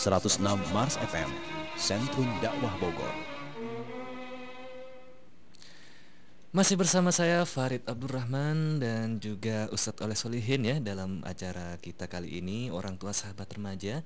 106 0.00 0.40
Mars 0.72 0.96
FM, 0.96 1.28
Sentrum 1.76 2.24
Dakwah 2.40 2.72
Bogor. 2.80 3.12
Masih 6.56 6.80
bersama 6.80 7.12
saya 7.12 7.44
Farid 7.44 7.84
Abdurrahman 7.84 8.80
dan 8.80 9.20
juga 9.20 9.68
Ustadz 9.68 10.00
Oleh 10.00 10.16
Solihin 10.16 10.64
ya 10.64 10.80
dalam 10.80 11.20
acara 11.28 11.76
kita 11.84 12.08
kali 12.08 12.40
ini 12.40 12.72
orang 12.72 12.96
tua 12.96 13.12
sahabat 13.12 13.60
remaja 13.60 14.00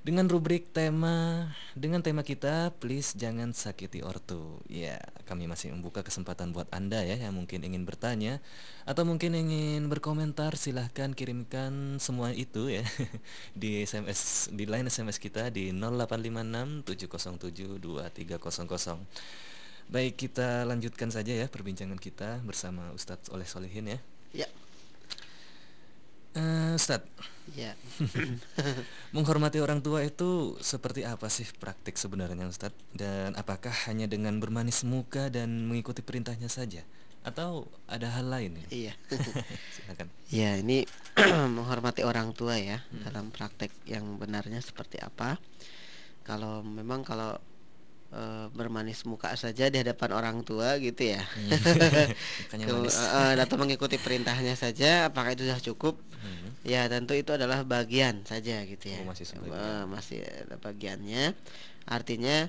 dengan 0.00 0.24
rubrik 0.32 0.72
tema 0.72 1.44
dengan 1.76 2.00
tema 2.00 2.24
kita 2.24 2.72
please 2.80 3.12
jangan 3.12 3.52
sakiti 3.52 4.00
ortu. 4.00 4.64
Ya, 4.64 4.96
kami 5.28 5.44
masih 5.44 5.76
membuka 5.76 6.00
kesempatan 6.00 6.56
buat 6.56 6.64
Anda 6.72 7.04
ya 7.04 7.20
yang 7.20 7.36
mungkin 7.36 7.60
ingin 7.60 7.84
bertanya 7.84 8.40
atau 8.88 9.04
mungkin 9.04 9.36
ingin 9.36 9.92
berkomentar 9.92 10.56
silahkan 10.56 11.12
kirimkan 11.12 12.00
semua 12.00 12.32
itu 12.32 12.72
ya 12.72 12.84
di 13.60 13.84
SMS 13.84 14.48
di 14.48 14.64
line 14.64 14.88
SMS 14.88 15.20
kita 15.20 15.52
di 15.52 15.68
0856 15.76 16.88
707 16.88 17.76
2300. 17.76 19.04
Baik, 19.90 20.14
kita 20.14 20.62
lanjutkan 20.70 21.10
saja 21.10 21.34
ya 21.34 21.50
perbincangan 21.50 21.98
kita 21.98 22.38
bersama 22.46 22.94
Ustadz 22.94 23.26
Oleh 23.34 23.42
Solihin 23.42 23.90
ya. 23.90 23.98
Ya, 24.30 24.48
Eh, 26.30 26.78
Ustadz, 26.78 27.10
ya. 27.58 27.74
menghormati 29.14 29.58
orang 29.58 29.82
tua 29.82 30.06
itu 30.06 30.54
seperti 30.62 31.02
apa 31.02 31.26
sih 31.26 31.42
praktik 31.58 31.98
sebenarnya 31.98 32.46
Ustadz? 32.46 32.78
Dan 32.94 33.34
apakah 33.34 33.74
hanya 33.90 34.06
dengan 34.06 34.38
bermanis 34.38 34.86
muka 34.86 35.26
dan 35.26 35.66
mengikuti 35.66 36.06
perintahnya 36.06 36.46
saja? 36.46 36.86
Atau 37.26 37.66
ada 37.90 38.06
hal 38.14 38.30
lain? 38.30 38.62
ini? 38.62 38.62
Iya. 38.70 38.94
Silakan. 39.74 40.06
Ya, 40.30 40.54
ini 40.54 40.86
menghormati 41.58 42.06
orang 42.06 42.30
tua 42.30 42.54
ya 42.62 42.78
dalam 43.02 43.34
praktek 43.34 43.74
yang 43.90 44.14
benarnya 44.14 44.62
seperti 44.62 45.02
apa. 45.02 45.34
Kalau 46.22 46.62
memang 46.62 47.02
kalau 47.02 47.42
eh, 48.14 48.46
bermanis 48.54 49.02
muka 49.06 49.34
saja 49.38 49.70
di 49.72 49.76
hadapan 49.82 50.10
orang 50.14 50.36
tua 50.46 50.76
gitu 50.82 51.14
ya. 51.14 51.22
Mukanya 52.40 52.64
Ke- 52.66 52.74
manis. 52.74 52.96
eh, 52.96 53.34
eh, 53.38 53.44
atau 53.44 53.56
mengikuti 53.60 53.96
perintahnya 53.98 54.54
saja 54.58 55.08
apakah 55.10 55.34
itu 55.34 55.46
sudah 55.46 55.62
cukup? 55.62 55.94
Hmm. 56.20 56.52
Ya, 56.66 56.84
tentu 56.92 57.16
itu 57.16 57.32
adalah 57.32 57.64
bagian 57.64 58.20
saja 58.28 58.60
gitu 58.68 58.84
ya. 58.92 59.00
Oh, 59.00 59.08
masih. 59.08 59.24
Eh, 59.32 59.84
masih 59.88 60.18
ada 60.24 60.56
bagiannya. 60.60 61.32
Artinya 61.88 62.46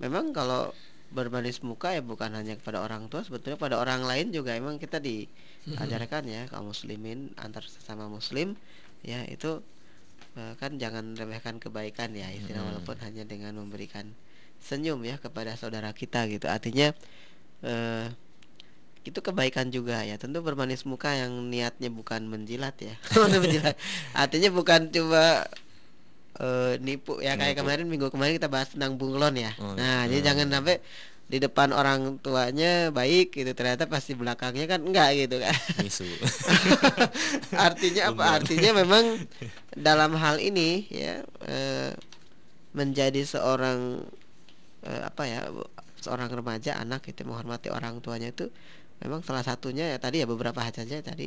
memang 0.00 0.32
kalau 0.32 0.72
bermanis 1.12 1.60
muka 1.60 1.92
ya 1.92 2.00
bukan 2.00 2.32
hanya 2.32 2.56
kepada 2.56 2.80
orang 2.80 3.04
tua 3.12 3.20
sebetulnya 3.20 3.60
pada 3.60 3.76
orang 3.76 4.00
lain 4.08 4.32
juga 4.32 4.56
emang 4.56 4.80
kita 4.80 4.96
diajarkan 4.96 6.24
ya 6.24 6.42
kaum 6.48 6.72
muslimin 6.72 7.28
antar 7.36 7.60
sesama 7.68 8.08
muslim 8.08 8.56
ya 9.04 9.20
itu 9.28 9.60
eh, 10.40 10.54
kan 10.56 10.80
jangan 10.80 11.12
remehkan 11.12 11.60
kebaikan 11.60 12.16
ya 12.16 12.32
istilah 12.32 12.64
Mm-mm. 12.64 12.80
walaupun 12.80 12.96
hanya 13.04 13.28
dengan 13.28 13.52
memberikan 13.60 14.08
senyum 14.62 15.02
ya 15.02 15.18
kepada 15.18 15.58
saudara 15.58 15.90
kita 15.92 16.24
gitu. 16.30 16.46
Artinya 16.46 16.94
eh 17.62 18.06
itu 19.02 19.18
kebaikan 19.18 19.68
juga 19.74 20.06
ya. 20.06 20.14
Tentu 20.14 20.38
bermanis 20.40 20.86
muka 20.86 21.10
yang 21.10 21.34
niatnya 21.50 21.90
bukan 21.90 22.22
menjilat 22.30 22.78
ya. 22.78 22.94
Menjilat. 23.42 23.74
artinya 24.14 24.50
bukan 24.54 24.88
coba 24.94 25.50
eh, 26.38 26.78
nipu 26.78 27.18
ya. 27.18 27.34
Kayak 27.34 27.58
Nipu. 27.58 27.60
kemarin 27.66 27.86
minggu 27.90 28.06
kemarin 28.14 28.38
kita 28.38 28.46
bahas 28.46 28.70
tentang 28.70 28.94
bunglon 28.94 29.34
ya. 29.34 29.52
Oh, 29.58 29.74
nah 29.74 30.06
iya. 30.06 30.16
jadi 30.16 30.32
jangan 30.32 30.46
sampai 30.54 30.78
di 31.32 31.38
depan 31.40 31.72
orang 31.74 32.22
tuanya 32.22 32.94
baik 32.94 33.34
gitu. 33.34 33.50
Ternyata 33.56 33.90
pas 33.90 34.04
di 34.06 34.14
belakangnya 34.14 34.66
kan 34.70 34.80
enggak 34.86 35.10
gitu 35.18 35.36
kan. 35.42 35.56
Artinya 37.72 38.02
apa? 38.14 38.24
Artinya 38.38 38.70
memang 38.86 39.04
dalam 39.74 40.14
hal 40.14 40.38
ini 40.38 40.86
ya 40.92 41.26
eh, 41.42 41.90
menjadi 42.70 43.26
seorang 43.26 44.06
apa 45.12 45.22
ya 45.32 45.38
seorang 46.04 46.28
remaja 46.32 46.70
anak 46.82 47.00
itu 47.12 47.22
menghormati 47.28 47.68
orang 47.70 47.94
tuanya 48.04 48.28
itu 48.34 48.44
memang 49.02 49.20
salah 49.26 49.44
satunya 49.50 49.84
ya 49.92 49.98
tadi 50.04 50.22
ya 50.22 50.26
beberapa 50.32 50.58
hal 50.64 50.72
saja 50.74 50.96
tadi 51.02 51.24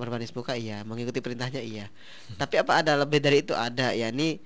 berbaris 0.00 0.32
muka 0.38 0.52
iya 0.56 0.84
mengikuti 0.88 1.20
perintahnya 1.24 1.62
iya. 1.64 1.86
Tapi 2.40 2.54
apa 2.62 2.72
ada 2.84 2.92
lebih 3.02 3.18
dari 3.24 3.38
itu? 3.44 3.52
Ada 3.56 3.96
yakni 3.96 4.40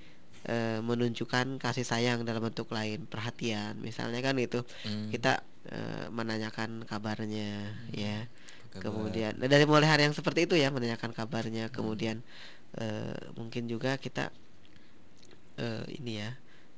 eh, 0.47 0.79
menunjukkan 0.89 1.59
kasih 1.63 1.85
sayang 1.91 2.19
dalam 2.27 2.41
bentuk 2.47 2.67
lain 2.77 2.99
perhatian 3.11 3.73
misalnya 3.87 4.19
kan 4.23 4.35
itu 4.39 4.59
Hmm. 4.87 5.09
kita 5.13 5.43
eh, 5.71 6.07
menanyakan 6.11 6.87
kabarnya 6.89 7.75
ya. 7.93 8.27
Kabar. 8.71 8.87
kemudian 8.87 9.35
nah, 9.35 9.51
dari 9.51 9.67
mulai 9.67 9.83
hari 9.91 10.01
yang 10.07 10.15
seperti 10.15 10.47
itu 10.47 10.55
ya 10.55 10.71
menanyakan 10.71 11.11
kabarnya. 11.11 11.67
Kemudian 11.75 12.23
eh, 12.79 13.15
mungkin 13.39 13.67
juga 13.67 13.99
kita 13.99 14.31
eh, 15.59 15.83
ini 15.99 16.11
ya 16.23 16.29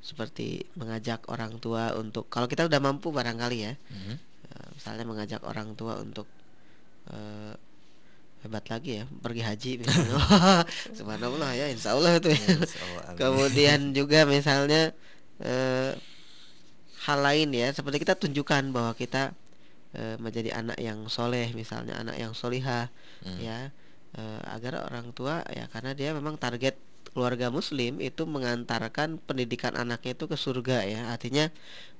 seperti 0.04 0.68
mengajak 0.76 1.24
orang 1.32 1.56
tua 1.64 1.96
untuk 1.96 2.28
kalau 2.28 2.46
kita 2.52 2.68
udah 2.68 2.80
mampu 2.84 3.08
barangkali 3.16 3.58
ya 3.64 3.74
Hmm. 3.88 4.20
eh, 4.52 4.68
misalnya 4.76 5.06
mengajak 5.08 5.42
orang 5.48 5.74
tua 5.80 5.98
untuk 6.04 6.28
eh, 7.10 7.56
hebat 8.44 8.66
lagi 8.68 9.00
ya 9.00 9.04
pergi 9.24 9.42
haji 9.48 9.72
misalnya 9.80 10.20
subhanallah 11.00 11.52
ya 11.56 11.72
insya 11.72 11.96
Allah 11.96 12.20
itu 12.20 12.30
ya 12.36 12.44
Insya 12.60 12.84
Allah, 12.84 13.16
kemudian 13.16 13.80
juga 13.98 14.20
misalnya 14.28 14.92
eh, 15.40 15.96
hal 17.08 17.20
lain 17.20 17.50
ya 17.52 17.68
seperti 17.72 18.04
kita 18.04 18.16
tunjukkan 18.16 18.72
bahwa 18.72 18.92
kita 18.96 19.32
eh, 19.96 20.16
menjadi 20.20 20.56
anak 20.60 20.78
yang 20.80 21.08
soleh 21.08 21.52
misalnya 21.56 21.96
anak 22.00 22.20
yang 22.20 22.36
solihah 22.36 22.88
Hmm. 23.24 23.40
ya 23.40 23.72
eh, 24.20 24.42
agar 24.52 24.84
orang 24.84 25.16
tua 25.16 25.48
ya 25.48 25.72
karena 25.72 25.96
dia 25.96 26.12
memang 26.12 26.36
target 26.36 26.76
keluarga 27.14 27.54
muslim 27.54 28.02
itu 28.02 28.26
mengantarkan 28.26 29.22
pendidikan 29.24 29.78
anaknya 29.78 30.18
itu 30.18 30.26
ke 30.26 30.38
surga 30.38 30.84
ya 30.86 31.02
artinya 31.14 31.54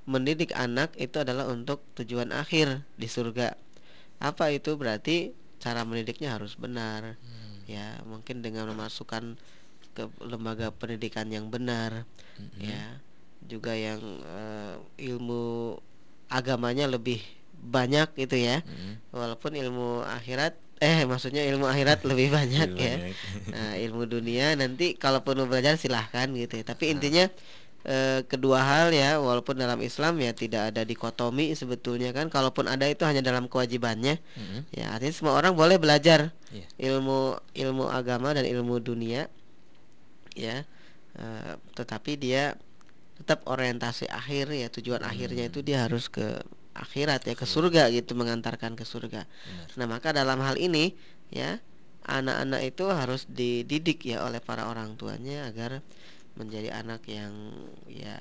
mendidik 0.04 0.52
anak 0.52 0.92
itu 1.00 1.16
adalah 1.22 1.48
untuk 1.48 1.80
tujuan 1.96 2.34
akhir 2.34 2.82
di 2.98 3.06
surga 3.08 3.54
apa 4.20 4.50
itu 4.52 4.74
berarti 4.76 5.32
cara 5.62 5.86
mendidiknya 5.86 6.34
harus 6.36 6.58
benar 6.58 7.16
Hmm. 7.22 7.56
ya 7.64 8.02
mungkin 8.04 8.44
dengan 8.44 8.68
memasukkan 8.74 9.40
ke 9.94 10.04
lembaga 10.20 10.74
pendidikan 10.74 11.30
yang 11.30 11.48
benar 11.48 12.04
Hmm. 12.36 12.60
ya 12.60 12.82
juga 13.46 13.72
yang 13.72 14.02
eh, 14.26 14.74
ilmu 15.08 15.78
agamanya 16.28 16.90
lebih 16.90 17.22
banyak 17.54 18.12
gitu 18.18 18.36
ya 18.36 18.60
Hmm. 18.66 18.98
walaupun 19.14 19.54
ilmu 19.56 20.02
akhirat 20.04 20.58
eh 20.84 21.08
maksudnya 21.08 21.40
ilmu 21.48 21.64
akhirat 21.64 22.04
lebih 22.10 22.28
banyak 22.28 22.68
Lebih 22.70 22.84
ya 22.84 22.94
banyak. 23.00 23.16
nah 23.56 23.72
ilmu 23.74 24.04
dunia 24.04 24.52
nanti 24.52 24.92
kalaupun 24.94 25.40
mau 25.40 25.48
belajar 25.48 25.74
silahkan 25.74 26.28
gitu 26.30 26.60
ya. 26.60 26.64
tapi 26.66 26.92
intinya 26.92 27.24
eh, 27.84 28.20
kedua 28.24 28.60
hal 28.60 28.92
ya 28.92 29.16
walaupun 29.16 29.56
dalam 29.56 29.80
Islam 29.80 30.20
ya 30.20 30.32
tidak 30.32 30.72
ada 30.72 30.82
dikotomi 30.82 31.52
sebetulnya 31.52 32.12
kan 32.12 32.28
kalaupun 32.28 32.64
ada 32.66 32.84
itu 32.84 33.04
hanya 33.04 33.20
dalam 33.20 33.44
kewajibannya 33.44 34.20
Hmm. 34.36 34.68
ya 34.70 34.92
artinya 34.92 35.14
semua 35.14 35.34
orang 35.34 35.52
boleh 35.52 35.76
belajar 35.76 36.32
Iya. 36.52 36.68
ilmu 36.92 37.18
ilmu 37.52 37.84
agama 37.88 38.30
dan 38.30 38.44
ilmu 38.44 38.78
dunia 38.78 39.26
ya 40.34 40.62
eh, 41.14 41.52
tetapi 41.72 42.16
dia 42.16 42.54
tetap 43.14 43.46
orientasi 43.46 44.10
akhir 44.10 44.50
ya 44.50 44.66
tujuan 44.68 45.00
akhirnya 45.00 45.46
itu 45.46 45.62
dia 45.62 45.86
harus 45.86 46.10
ke 46.10 46.42
akhirat 46.74 47.22
ya 47.24 47.34
ke 47.38 47.46
surga 47.46 47.88
gitu 47.94 48.18
mengantarkan 48.18 48.74
ke 48.74 48.82
surga 48.82 49.24
Benar. 49.24 49.68
nah 49.78 49.86
maka 49.86 50.08
dalam 50.10 50.42
hal 50.42 50.58
ini 50.58 50.94
ya 51.30 51.62
anak-anak 52.04 52.60
itu 52.68 52.84
harus 52.92 53.24
dididik 53.30 54.04
ya 54.04 54.26
oleh 54.26 54.42
para 54.42 54.68
orang 54.68 54.98
tuanya 55.00 55.48
agar 55.48 55.80
menjadi 56.34 56.74
anak 56.74 57.06
yang 57.06 57.32
ya 57.88 58.18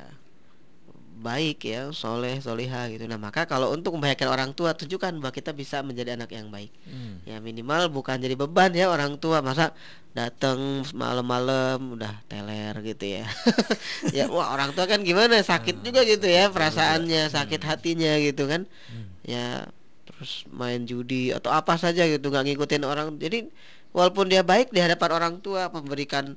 baik 1.13 1.61
ya 1.69 1.93
soleh 1.93 2.41
soliha 2.41 2.89
gitu. 2.89 3.05
Nah 3.05 3.21
maka 3.21 3.45
kalau 3.45 3.69
untuk 3.69 3.93
membahagiakan 3.93 4.29
orang 4.33 4.51
tua 4.57 4.73
tunjukkan 4.73 5.21
bahwa 5.21 5.29
kita 5.29 5.53
bisa 5.53 5.85
menjadi 5.85 6.17
anak 6.17 6.33
yang 6.33 6.49
baik. 6.49 6.73
Hmm. 6.89 7.21
ya 7.23 7.37
minimal 7.37 7.93
bukan 7.93 8.17
jadi 8.17 8.33
beban 8.33 8.73
ya 8.73 8.89
orang 8.89 9.21
tua. 9.21 9.45
Masa 9.45 9.77
datang 10.17 10.83
malam-malam 10.97 11.97
udah 11.97 12.25
teler 12.25 12.73
gitu 12.81 13.21
ya. 13.21 13.25
Ya 14.17 14.25
wah 14.29 14.53
orang 14.53 14.73
tua 14.73 14.89
kan 14.89 15.05
gimana? 15.05 15.39
Sakit 15.45 15.85
juga 15.85 16.01
gitu 16.03 16.25
ya 16.25 16.49
perasaannya 16.49 17.29
sakit 17.29 17.61
hatinya 17.61 18.17
gitu 18.17 18.49
kan. 18.49 18.65
Hmm. 18.89 19.07
ya 19.23 19.69
terus 20.03 20.43
main 20.51 20.83
judi 20.83 21.31
atau 21.31 21.51
apa 21.55 21.79
saja 21.79 22.03
gitu 22.09 22.33
nggak 22.33 22.51
ngikutin 22.51 22.83
orang. 22.83 23.15
Jadi 23.21 23.47
walaupun 23.93 24.27
dia 24.27 24.41
baik 24.41 24.73
di 24.73 24.81
hadapan 24.81 25.09
orang 25.15 25.33
tua 25.39 25.69
memberikan 25.69 26.33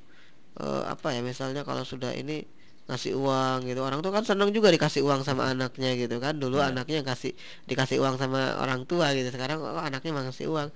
eh, 0.61 0.83
apa 0.85 1.17
ya 1.17 1.25
misalnya 1.25 1.65
kalau 1.65 1.83
sudah 1.83 2.13
ini 2.13 2.45
ngasih 2.87 3.19
uang 3.19 3.67
gitu. 3.67 3.83
Orang 3.83 3.99
tua 4.03 4.15
kan 4.15 4.23
senang 4.23 4.55
juga 4.55 4.71
dikasih 4.71 5.03
uang 5.03 5.27
sama 5.27 5.51
anaknya 5.51 5.95
gitu 5.99 6.23
kan. 6.23 6.39
Dulu 6.39 6.63
Iya. 6.63 6.71
anaknya 6.71 7.03
yang 7.03 7.09
kasih 7.09 7.33
dikasih 7.67 7.99
uang 7.99 8.15
sama 8.17 8.59
orang 8.63 8.87
tua 8.87 9.11
gitu. 9.13 9.27
Sekarang 9.31 9.59
oh, 9.59 9.83
anaknya 9.83 10.15
ngasih 10.15 10.47
uang. 10.47 10.69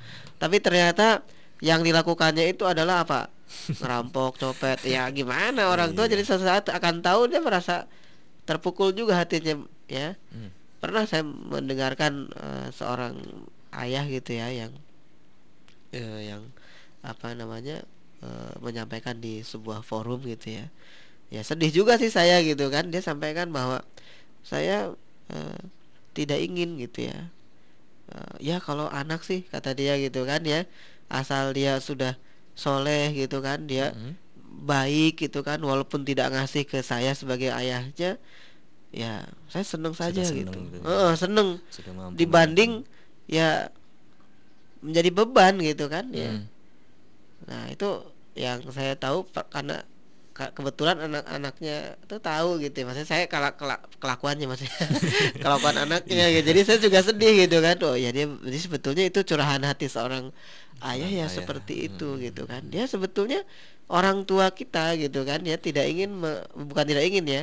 Tapi 0.42 0.56
ternyata 0.58 1.22
yang 1.62 1.86
dilakukannya 1.86 2.50
itu 2.50 2.66
adalah 2.66 3.06
apa? 3.06 3.30
Ngerampok 3.80 4.38
copet. 4.38 4.82
Ya 4.82 5.06
gimana? 5.10 5.70
Orang 5.70 5.94
tua 5.94 6.10
Iya. 6.10 6.18
jadi 6.18 6.22
suatu 6.26 6.44
saat 6.46 6.66
akan 6.66 7.02
tahu 7.02 7.30
dia 7.30 7.38
merasa 7.38 7.86
terpukul 8.46 8.90
juga 8.90 9.14
hatinya 9.14 9.62
ya. 9.86 10.14
Hmm. 10.34 10.50
pernah 10.80 11.04
saya 11.04 11.20
mendengarkan 11.22 12.32
eh, 12.32 12.68
seorang 12.72 13.20
ayah 13.76 14.02
gitu 14.08 14.32
ya 14.32 14.48
yang 14.48 14.72
eh, 15.92 16.32
yang 16.32 16.42
apa 17.04 17.36
namanya 17.36 17.84
eh, 18.24 18.52
menyampaikan 18.64 19.18
di 19.18 19.44
sebuah 19.44 19.84
forum 19.84 20.24
gitu 20.24 20.56
ya 20.56 20.66
ya 21.30 21.40
sedih 21.46 21.70
juga 21.70 21.96
sih 22.02 22.10
saya 22.10 22.42
gitu 22.42 22.68
kan. 22.74 22.90
Dia 22.92 23.02
sampaikan 23.02 23.48
bahwa 23.54 23.82
saya 24.42 24.92
eh, 25.30 25.60
tidak 26.16 26.38
ingin 26.42 26.76
gitu 26.82 27.10
ya. 27.10 27.18
Eh, 28.10 28.54
ya 28.54 28.56
kalau 28.62 28.90
anak 28.90 29.22
sih 29.22 29.46
kata 29.46 29.74
dia 29.78 29.94
gitu 29.98 30.26
kan 30.26 30.42
ya. 30.44 30.66
Asal 31.10 31.54
dia 31.54 31.78
sudah 31.82 32.14
soleh 32.54 33.14
gitu 33.16 33.40
kan 33.42 33.66
dia 33.66 33.94
Mm. 33.96 34.14
baik 34.66 35.24
gitu 35.26 35.40
kan 35.46 35.58
walaupun 35.62 36.04
tidak 36.04 36.34
ngasih 36.34 36.68
ke 36.68 36.84
saya 36.84 37.16
sebagai 37.16 37.48
ayahnya 37.54 38.20
ya 38.90 39.24
saya 39.48 39.64
seneng 39.64 39.94
saja 39.94 40.20
seneng 40.22 40.50
gitu. 40.50 40.58
gitu 40.70 40.82
ya. 40.82 40.90
Heeh, 40.90 41.12
seneng. 41.16 41.48
Sudah 41.70 41.92
mampu 41.94 42.18
dibanding 42.18 42.72
ya 43.30 43.70
menjadi 44.80 45.10
beban 45.12 45.54
gitu 45.60 45.86
kan 45.86 46.08
ya. 46.10 46.34
Hmm. 46.34 46.46
nah 47.48 47.64
itu 47.72 47.88
yang 48.36 48.60
saya 48.70 48.94
tahu 48.94 49.26
karena 49.50 49.80
ka- 49.80 49.89
kebetulan 50.56 50.96
anak-anaknya 51.06 51.74
itu 52.04 52.16
tahu 52.28 52.48
gitu 52.64 52.74
ya 52.80 52.84
maksudnya 52.88 53.10
saya 53.12 53.24
kelak 53.32 53.54
kelak 53.60 53.80
kelakuannya 54.02 54.46
maksudnya 54.50 54.76
kelakuan 55.42 55.76
anaknya 55.84 56.24
gitu. 56.34 56.46
jadi 56.50 56.60
saya 56.66 56.78
juga 56.86 57.00
sedih 57.08 57.32
gitu 57.46 57.56
kan 57.66 57.76
oh 57.86 57.96
ya 58.04 58.08
dia 58.16 58.26
jadi 58.46 58.58
sebetulnya 58.64 59.04
itu 59.10 59.20
curahan 59.30 59.62
hati 59.68 59.86
seorang 59.92 60.24
ayah 60.80 61.10
ya 61.10 61.26
ayah. 61.26 61.28
seperti 61.28 61.74
itu 61.92 62.06
Hmm. 62.06 62.22
gitu 62.24 62.42
kan 62.48 62.62
dia 62.72 62.84
sebetulnya 62.88 63.44
orang 63.92 64.24
tua 64.28 64.46
kita 64.54 64.96
gitu 65.02 65.20
kan 65.28 65.40
ya 65.44 65.56
tidak 65.60 65.84
ingin 65.92 66.10
me- 66.22 66.44
bukan 66.70 66.84
tidak 66.90 67.04
ingin 67.10 67.24
ya 67.28 67.42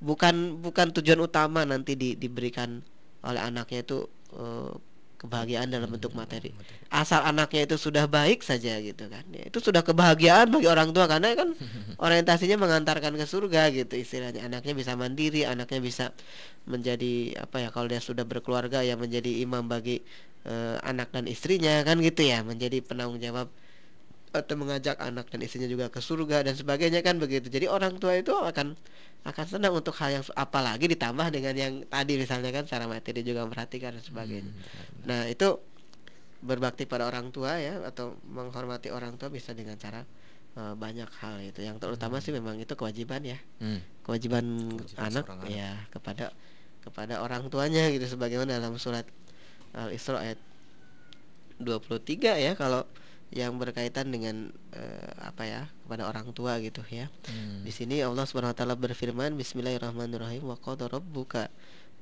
bukan 0.00 0.60
bukan 0.64 0.88
tujuan 0.96 1.20
utama 1.20 1.60
nanti 1.68 1.92
di, 1.96 2.16
diberikan 2.16 2.80
oleh 3.24 3.40
anaknya 3.42 3.84
itu 3.84 3.98
eh, 4.36 4.72
kebahagiaan 5.20 5.68
dalam 5.68 5.92
bentuk 5.92 6.16
materi. 6.16 6.56
Asal 6.88 7.20
anaknya 7.28 7.68
itu 7.68 7.76
sudah 7.76 8.08
baik 8.08 8.40
saja 8.40 8.80
gitu 8.80 9.04
kan. 9.12 9.20
Ya, 9.28 9.52
itu 9.52 9.60
sudah 9.60 9.84
kebahagiaan 9.84 10.48
bagi 10.48 10.64
orang 10.64 10.96
tua 10.96 11.04
karena 11.04 11.36
kan 11.36 11.52
orientasinya 12.04 12.56
mengantarkan 12.56 13.12
ke 13.20 13.26
surga 13.28 13.68
gitu 13.76 14.00
istilahnya. 14.00 14.48
Anaknya 14.48 14.72
bisa 14.72 14.96
mandiri 14.96 15.44
anaknya 15.44 15.80
bisa 15.84 16.04
menjadi 16.64 17.36
apa 17.44 17.60
ya 17.60 17.68
kalau 17.68 17.92
dia 17.92 18.00
sudah 18.00 18.24
berkeluarga 18.24 18.80
ya 18.80 18.96
menjadi 18.96 19.44
imam 19.44 19.68
bagi 19.68 20.00
eh, 20.48 20.76
anak 20.80 21.12
dan 21.12 21.28
istrinya 21.28 21.84
kan 21.84 22.00
gitu 22.00 22.24
ya. 22.24 22.40
Menjadi 22.40 22.80
penanggung 22.80 23.20
jawab 23.20 23.52
atau 24.30 24.54
mengajak 24.54 24.94
anak 25.02 25.26
dan 25.26 25.42
istrinya 25.42 25.66
juga 25.66 25.90
ke 25.90 25.98
surga 25.98 26.46
dan 26.46 26.54
sebagainya 26.54 27.02
kan 27.02 27.18
begitu. 27.18 27.50
Jadi 27.50 27.66
orang 27.66 27.98
tua 27.98 28.14
itu 28.14 28.30
akan 28.30 28.78
akan 29.20 29.44
senang 29.44 29.74
untuk 29.74 29.92
hal 30.00 30.22
yang 30.22 30.24
apalagi 30.32 30.86
ditambah 30.86 31.28
dengan 31.34 31.52
yang 31.58 31.74
tadi 31.90 32.14
misalnya 32.16 32.54
kan 32.54 32.64
secara 32.64 32.86
materi 32.86 33.20
juga 33.26 33.42
memperhatikan 33.44 33.98
dan 33.98 34.04
sebagainya. 34.06 34.52
Nah 35.04 35.26
itu 35.26 35.58
berbakti 36.40 36.88
pada 36.88 37.04
orang 37.04 37.28
tua 37.34 37.58
ya 37.60 37.82
atau 37.84 38.16
menghormati 38.24 38.88
orang 38.88 39.18
tua 39.20 39.28
bisa 39.28 39.50
dengan 39.52 39.74
cara 39.76 40.06
eh, 40.56 40.74
banyak 40.78 41.10
hal 41.20 41.42
itu. 41.42 41.60
Yang 41.66 41.82
terutama 41.82 42.22
sih 42.22 42.30
memang 42.30 42.56
itu 42.62 42.72
kewajiban 42.78 43.26
ya. 43.26 43.38
Hmm. 43.58 43.82
kewajiban, 44.06 44.46
Kewajiban 44.78 45.04
anak 45.10 45.24
seorang 45.26 45.42
anak. 45.42 45.52
ya 45.52 45.70
kepada 45.90 46.24
kepada 46.80 47.14
orang 47.18 47.50
tuanya 47.50 47.90
gitu. 47.90 48.06
Sebagaimana 48.06 48.62
dalam 48.62 48.78
surat 48.78 49.04
Al 49.74 49.90
Isra 49.90 50.22
ayat 50.22 50.38
23 51.60 52.40
ya 52.40 52.52
kalau 52.56 52.88
yang 53.30 53.54
berkaitan 53.62 54.10
dengan 54.10 54.50
eh, 54.74 55.10
apa 55.22 55.46
ya 55.46 55.62
kepada 55.86 56.10
orang 56.10 56.34
tua 56.34 56.58
gitu 56.58 56.82
ya. 56.90 57.06
Hmm. 57.30 57.62
Di 57.62 57.70
sini 57.70 58.02
Allah 58.02 58.26
Subhanahu 58.26 58.50
wa 58.50 58.58
taala 58.58 58.74
berfirman 58.74 59.38
Bismillahirrahmanirrahim 59.38 60.42
wa 60.50 60.58
qada 60.58 60.90
rabbuka 60.90 61.46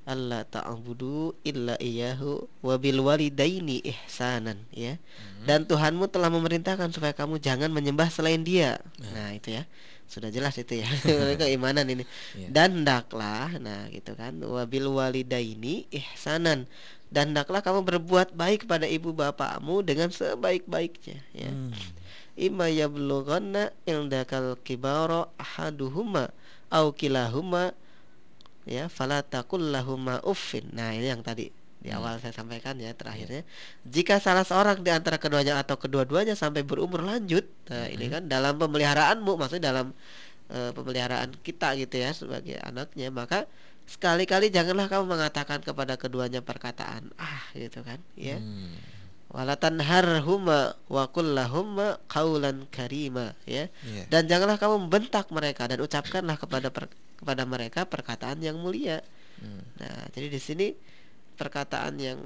alla 0.08 0.40
ta'budu 0.48 1.36
illa 1.44 1.76
iyyahu 1.76 2.48
wa 2.64 2.74
bil 2.80 3.04
walidaini 3.04 3.84
ihsanan 3.84 4.56
ya. 4.72 4.96
Hmm. 4.96 5.44
Dan 5.44 5.60
Tuhanmu 5.68 6.08
telah 6.08 6.32
memerintahkan 6.32 6.96
supaya 6.96 7.12
kamu 7.12 7.36
jangan 7.44 7.68
menyembah 7.68 8.08
selain 8.08 8.40
Dia. 8.40 8.80
Ya. 8.96 9.08
Nah, 9.12 9.36
itu 9.36 9.52
ya. 9.52 9.68
Sudah 10.08 10.32
jelas 10.32 10.56
itu 10.56 10.80
ya. 10.80 10.88
Keimanan 11.44 11.84
ini. 11.92 12.08
Iya. 12.32 12.48
Dan 12.48 12.80
hendaklah 12.80 13.52
nah 13.60 13.84
gitu 13.92 14.16
kan 14.16 14.40
wa 14.40 14.64
bil 14.64 14.88
walidaini 14.88 15.84
ihsanan. 15.92 16.64
Dan 17.08 17.32
hendaklah 17.32 17.64
kamu 17.64 17.88
berbuat 17.88 18.36
baik 18.36 18.68
kepada 18.68 18.84
ibu 18.84 19.16
bapakmu 19.16 19.80
dengan 19.80 20.12
sebaik-baiknya 20.12 21.18
ya 21.32 21.48
Hmm. 21.48 21.72
imma 22.38 22.68
yablughanna 22.70 23.72
indakal 23.88 24.54
kibara 24.60 25.26
ahaduhuma 25.40 26.30
au 26.68 26.92
kilahuma 26.92 27.72
ya 28.68 28.86
fala 28.92 29.24
taqul 29.24 29.72
lahuma 29.72 30.20
uffin. 30.22 30.68
Nah, 30.76 30.92
ini 30.92 31.08
yang 31.08 31.24
tadi 31.24 31.48
di 31.78 31.88
Hmm. 31.94 32.02
awal 32.02 32.18
saya 32.18 32.34
sampaikan 32.34 32.74
ya 32.82 32.90
terakhirnya 32.90 33.46
jika 33.86 34.18
salah 34.18 34.42
seorang 34.42 34.82
di 34.82 34.90
antara 34.90 35.14
keduanya 35.14 35.62
atau 35.62 35.78
kedua-duanya 35.78 36.34
sampai 36.34 36.66
berumur 36.66 37.06
lanjut 37.06 37.46
nah 37.70 37.86
ini 37.86 38.10
kan 38.10 38.26
dalam 38.26 38.58
pemeliharaanmu 38.58 39.38
maksudnya 39.38 39.70
dalam 39.70 39.94
eh, 40.50 40.70
pemeliharaan 40.74 41.30
kita 41.46 41.78
gitu 41.78 42.02
ya 42.02 42.10
sebagai 42.10 42.58
anaknya 42.66 43.14
maka 43.14 43.46
sekali-kali 43.88 44.52
janganlah 44.52 44.86
kamu 44.86 45.08
mengatakan 45.08 45.64
kepada 45.64 45.96
keduanya 45.96 46.44
perkataan 46.44 47.08
ah 47.16 47.42
gitu 47.56 47.80
kan 47.80 47.96
ya 48.14 48.36
Hmm. 48.36 48.76
walatan 49.32 49.80
harhuma 49.80 50.76
wa 50.88 51.04
kullahumma 51.08 51.96
qaulan 52.06 52.68
karima 52.68 53.32
ya 53.48 53.72
Iya. 53.84 54.04
dan 54.12 54.28
janganlah 54.28 54.60
kamu 54.60 54.88
membentak 54.88 55.32
mereka 55.32 55.64
dan 55.66 55.80
ucapkanlah 55.80 56.36
kepada 56.36 56.68
per- 56.68 56.92
kepada 57.16 57.42
mereka 57.48 57.88
perkataan 57.88 58.44
yang 58.44 58.60
mulia 58.60 59.00
Hmm. 59.40 59.64
nah 59.80 60.04
jadi 60.12 60.28
di 60.28 60.40
sini 60.40 60.66
perkataan 61.40 61.96
yang 61.96 62.20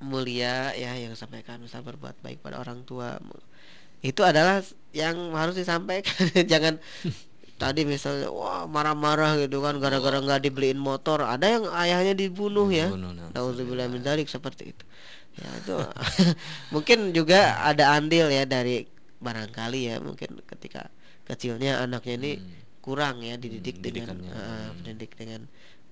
mulia 0.00 0.72
ya 0.74 0.92
yang 0.98 1.12
disampaikan 1.12 1.60
misal 1.60 1.80
berbuat 1.80 2.20
baik 2.20 2.40
pada 2.40 2.60
orang 2.60 2.84
tua 2.84 3.16
itu 4.04 4.20
adalah 4.20 4.60
yang 4.92 5.16
harus 5.32 5.56
disampaikan 5.56 6.12
jangan 6.52 6.76
tadi 7.64 7.82
misalnya 7.88 8.28
wah 8.28 8.68
marah-marah 8.68 9.40
gitu 9.40 9.64
kan 9.64 9.74
gara-gara 9.80 10.18
nggak 10.20 10.40
dibeliin 10.44 10.80
motor 10.80 11.24
ada 11.24 11.46
yang 11.48 11.64
ayahnya 11.72 12.12
dibunuh 12.12 12.68
ya 12.68 12.92
Dibunuh, 12.92 13.12
nah. 13.16 13.28
Nauzubillah 13.32 13.86
min 13.88 14.04
dzalik 14.04 14.28
seperti 14.28 14.76
itu 14.76 14.84
ya 15.40 15.48
itu 15.60 15.74
mungkin 16.74 16.98
juga 17.16 17.40
ada 17.64 17.96
andil 17.96 18.28
ya 18.28 18.44
dari 18.44 18.84
barangkali 19.18 19.80
ya 19.90 19.96
mungkin 20.04 20.44
ketika 20.44 20.92
kecilnya 21.24 21.80
anaknya 21.80 22.14
ini 22.20 22.32
Hmm. 22.36 22.52
kurang 22.84 23.16
ya 23.24 23.40
dididik 23.40 23.80
Hmm, 23.80 23.84
dengan 23.88 24.08
didikannya. 24.20 24.30
eh, 24.36 24.66
Hmm. 24.68 24.76
dididik 24.84 25.12
dengan 25.16 25.40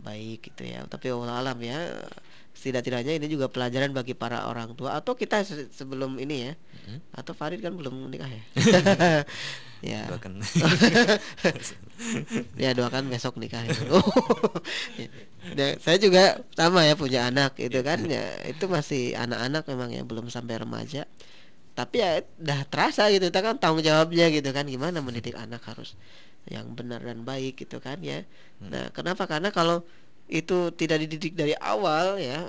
baik 0.04 0.38
gitu 0.52 0.62
ya 0.68 0.84
tapi 0.84 1.08
Allah 1.08 1.40
alam 1.40 1.58
ya 1.64 1.78
setidak-tidaknya 2.52 3.16
ini 3.18 3.26
juga 3.32 3.48
pelajaran 3.48 3.92
bagi 3.96 4.14
para 4.16 4.46
orang 4.48 4.76
tua. 4.78 4.96
Atau 4.98 5.16
kita 5.16 5.42
se- 5.44 5.72
sebelum 5.72 6.16
ini 6.20 6.50
ya. 6.50 6.54
Hmm. 6.82 6.98
atau 7.14 7.30
Farid 7.30 7.62
kan 7.62 7.78
belum 7.78 8.10
menikah 8.10 8.26
ya? 8.26 8.42
Ya. 9.82 10.06
Doakan. 10.06 10.38
ya 12.62 12.70
doakan 12.70 13.10
besok 13.10 13.34
nikah 13.34 13.66
ya. 13.66 13.74
Ya, 15.58 15.74
saya 15.82 15.98
juga 15.98 16.38
sama 16.54 16.86
ya 16.86 16.94
punya 16.94 17.26
anak 17.26 17.58
itu 17.58 17.82
kan. 17.82 17.98
Ya 18.06 18.30
itu 18.46 18.70
masih 18.70 19.18
anak-anak 19.18 19.66
memang 19.66 19.90
ya 19.90 20.02
belum 20.06 20.30
sampai 20.30 20.62
remaja. 20.62 21.10
Tapi 21.74 21.98
ya 21.98 22.22
udah 22.38 22.60
terasa 22.70 23.10
gitu 23.10 23.26
kita 23.32 23.40
kan 23.42 23.56
tanggung 23.58 23.82
jawabnya 23.82 24.30
gitu 24.30 24.54
kan. 24.54 24.70
Gimana 24.70 25.02
mendidik 25.02 25.34
anak 25.34 25.66
harus 25.66 25.98
yang 26.46 26.74
benar 26.78 27.02
dan 27.02 27.26
baik 27.26 27.58
gitu 27.66 27.82
kan 27.82 27.98
ya. 28.02 28.22
Nah 28.62 28.90
kenapa? 28.94 29.26
Karena 29.26 29.50
kalau 29.50 29.82
itu 30.32 30.72
tidak 30.80 30.98
dididik 31.04 31.32
dari 31.36 31.54
awal 31.60 32.16
ya. 32.16 32.48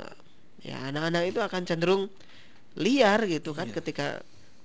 Ya 0.64 0.78
anak-anak 0.90 1.24
itu 1.32 1.40
akan 1.44 1.62
cenderung 1.70 2.04
liar 2.80 3.20
gitu 3.30 3.52
kan 3.58 3.68
Iya. 3.70 3.76
ketika 3.82 4.08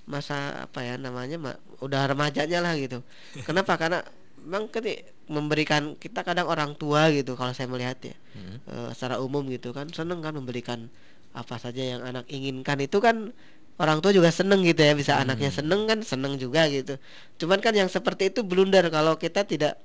masa 0.08 0.64
apa 0.64 0.80
ya 0.88 0.94
namanya 0.96 1.36
ma- 1.36 1.60
udah 1.84 2.02
remajanya 2.10 2.58
lah 2.64 2.74
gitu. 2.78 2.98
Kenapa? 3.48 3.76
Karena 3.76 4.00
memang 4.40 4.70
keti- 4.72 5.04
memberikan 5.28 5.92
kita 5.98 6.24
kadang 6.24 6.48
orang 6.48 6.72
tua 6.80 7.12
gitu 7.12 7.36
kalau 7.36 7.52
saya 7.52 7.68
melihat 7.68 7.98
ya 8.00 8.16
Hmm. 8.38 8.56
eh, 8.70 8.90
secara 8.96 9.18
umum 9.20 9.44
gitu 9.50 9.74
kan 9.76 9.90
seneng 9.92 10.20
kan 10.24 10.32
memberikan 10.38 10.88
apa 11.36 11.56
saja 11.60 11.82
yang 11.82 12.00
anak 12.06 12.24
inginkan. 12.32 12.78
Itu 12.80 12.98
kan 13.04 13.34
orang 13.82 13.98
tua 14.02 14.10
juga 14.16 14.30
seneng 14.32 14.64
gitu 14.64 14.80
ya 14.82 14.94
bisa 14.96 15.20
anaknya 15.22 15.50
seneng 15.52 15.84
kan 15.90 16.00
seneng 16.02 16.34
juga 16.40 16.66
gitu. 16.72 16.96
Cuman 17.42 17.58
kan 17.60 17.74
yang 17.76 17.90
seperti 17.92 18.30
itu 18.32 18.40
blunder 18.46 18.86
kalau 18.90 19.14
kita 19.20 19.44
tidak 19.44 19.76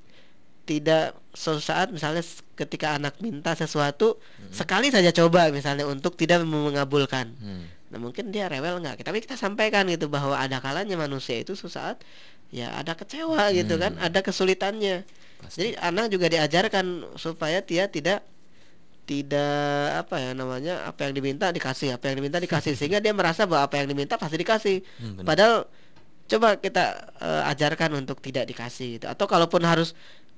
tidak 0.64 1.18
suatu 1.36 1.60
saat 1.60 1.92
misalnya 1.92 2.24
ketika 2.56 2.96
anak 2.96 3.20
minta 3.20 3.52
sesuatu 3.58 4.16
sekali 4.54 4.88
saja 4.94 5.12
coba 5.12 5.50
misalnya 5.52 5.84
untuk 5.90 6.16
tidak 6.16 6.46
mengabulkan 6.48 7.36
Hmm. 7.38 7.68
Nah 7.94 8.02
mungkin 8.02 8.34
dia 8.34 8.50
rewel 8.50 8.82
nggak, 8.82 9.06
tapi 9.06 9.22
kita 9.22 9.38
sampaikan 9.38 9.86
gitu 9.86 10.10
bahwa 10.10 10.34
ada 10.34 10.58
kalanya 10.58 10.98
manusia 10.98 11.38
itu 11.38 11.54
suatu 11.54 11.78
saat 11.78 12.02
ya 12.50 12.74
ada 12.74 12.98
kecewa 12.98 13.54
gitu 13.54 13.78
kan, 13.78 13.94
Hmm. 13.94 14.06
ada 14.10 14.26
kesulitannya. 14.26 15.06
Pasti. 15.46 15.58
Jadi 15.62 15.70
anak 15.78 16.10
juga 16.10 16.26
diajarkan 16.26 17.14
supaya 17.22 17.62
dia 17.62 17.86
tidak 17.86 18.26
tidak 19.04 20.08
apa 20.08 20.16
ya 20.16 20.32
namanya 20.32 20.88
apa 20.88 21.06
yang 21.06 21.14
diminta 21.14 21.52
dikasih, 21.52 21.94
apa 21.94 22.08
yang 22.10 22.24
diminta 22.24 22.40
dikasih 22.40 22.74
sehingga 22.80 23.04
dia 23.04 23.12
merasa 23.14 23.44
bahwa 23.46 23.68
apa 23.68 23.78
yang 23.84 23.88
diminta 23.92 24.16
pasti 24.18 24.42
dikasih. 24.42 24.78
Hmm. 24.98 25.22
Padahal 25.28 25.68
coba 26.32 26.56
kita 26.58 26.84
eh, 27.20 27.52
ajarkan 27.52 28.00
untuk 28.00 28.24
tidak 28.24 28.48
dikasih 28.50 28.98
gitu. 28.98 29.06
Atau 29.12 29.28
kalaupun 29.28 29.62
harus 29.68 29.92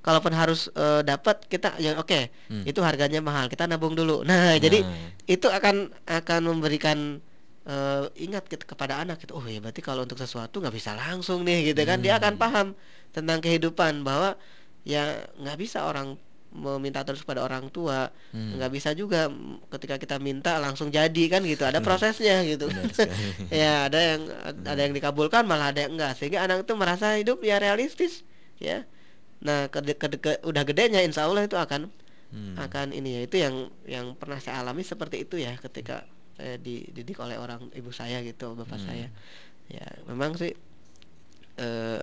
kalaupun 0.06 0.30
harus 0.30 0.70
eh, 0.72 1.02
dapat 1.02 1.42
kita 1.50 1.74
ya 1.82 1.98
oke, 1.98 2.30
Hmm. 2.46 2.62
itu 2.62 2.78
harganya 2.78 3.18
mahal, 3.18 3.50
kita 3.50 3.66
nabung 3.66 3.98
dulu. 3.98 4.22
Nah, 4.22 4.54
jadi 4.56 4.86
Nah. 4.86 5.10
itu 5.26 5.50
akan 5.50 5.90
akan 6.06 6.40
memberikan 6.46 7.18
eh, 7.66 8.06
ingat 8.22 8.46
ke- 8.46 8.62
kepada 8.62 9.02
anak 9.02 9.18
gitu. 9.26 9.34
Oh 9.34 9.42
ya 9.42 9.58
berarti 9.58 9.82
kalau 9.82 10.06
untuk 10.06 10.14
sesuatu 10.16 10.62
nggak 10.62 10.70
bisa 10.70 10.94
langsung 10.94 11.42
nih 11.42 11.74
gitu 11.74 11.82
kan. 11.82 11.98
Dia 11.98 12.22
akan 12.22 12.38
Hmm. 12.38 12.42
paham 12.46 12.66
tentang 13.10 13.42
kehidupan 13.42 14.06
bahwa 14.06 14.38
ya 14.86 15.26
nggak 15.34 15.58
bisa 15.58 15.82
orang 15.82 16.14
meminta 16.54 17.02
terus 17.02 17.26
pada 17.26 17.42
orang 17.42 17.66
tua 17.68 18.14
Hmm. 18.30 18.54
nggak 18.54 18.70
bisa 18.70 18.94
juga 18.94 19.26
ketika 19.68 19.98
kita 19.98 20.16
minta 20.22 20.62
langsung 20.62 20.88
jadi 20.88 21.24
kan 21.26 21.42
gitu 21.42 21.66
ada 21.66 21.82
prosesnya 21.82 22.46
gitu 22.46 22.70
ya 23.50 23.90
ada 23.90 23.98
yang 24.14 24.22
ada 24.62 24.80
yang 24.80 24.94
dikabulkan 24.94 25.42
malah 25.44 25.74
ada 25.74 25.84
yang 25.84 25.98
enggak 25.98 26.14
sehingga 26.16 26.46
anak 26.46 26.64
itu 26.64 26.72
merasa 26.78 27.18
hidup 27.18 27.42
ya 27.42 27.58
realistis 27.58 28.22
ya 28.56 28.86
nah 29.44 29.68
kede, 29.68 29.92
kede- 30.00 30.20
ke- 30.22 30.42
udah 30.44 30.62
gedenya 30.64 31.00
insya 31.04 31.28
Allah 31.28 31.44
itu 31.44 31.56
akan 31.58 31.92
Hmm. 32.26 32.58
akan 32.58 32.90
ini 32.90 33.10
ya 33.16 33.20
itu 33.22 33.36
yang 33.38 33.70
yang 33.86 34.06
pernah 34.18 34.42
saya 34.42 34.58
alami 34.66 34.82
seperti 34.82 35.22
itu 35.22 35.38
ya 35.38 35.54
ketika 35.62 36.02
saya 36.34 36.58
dididik 36.58 37.22
oleh 37.22 37.38
orang 37.38 37.70
ibu 37.70 37.94
saya 37.94 38.18
gitu 38.26 38.58
bapak 38.58 38.82
Hmm. 38.82 38.86
saya 38.90 39.06
ya 39.70 39.86
memang 40.10 40.34
sih 40.34 40.52
eh, 41.56 42.00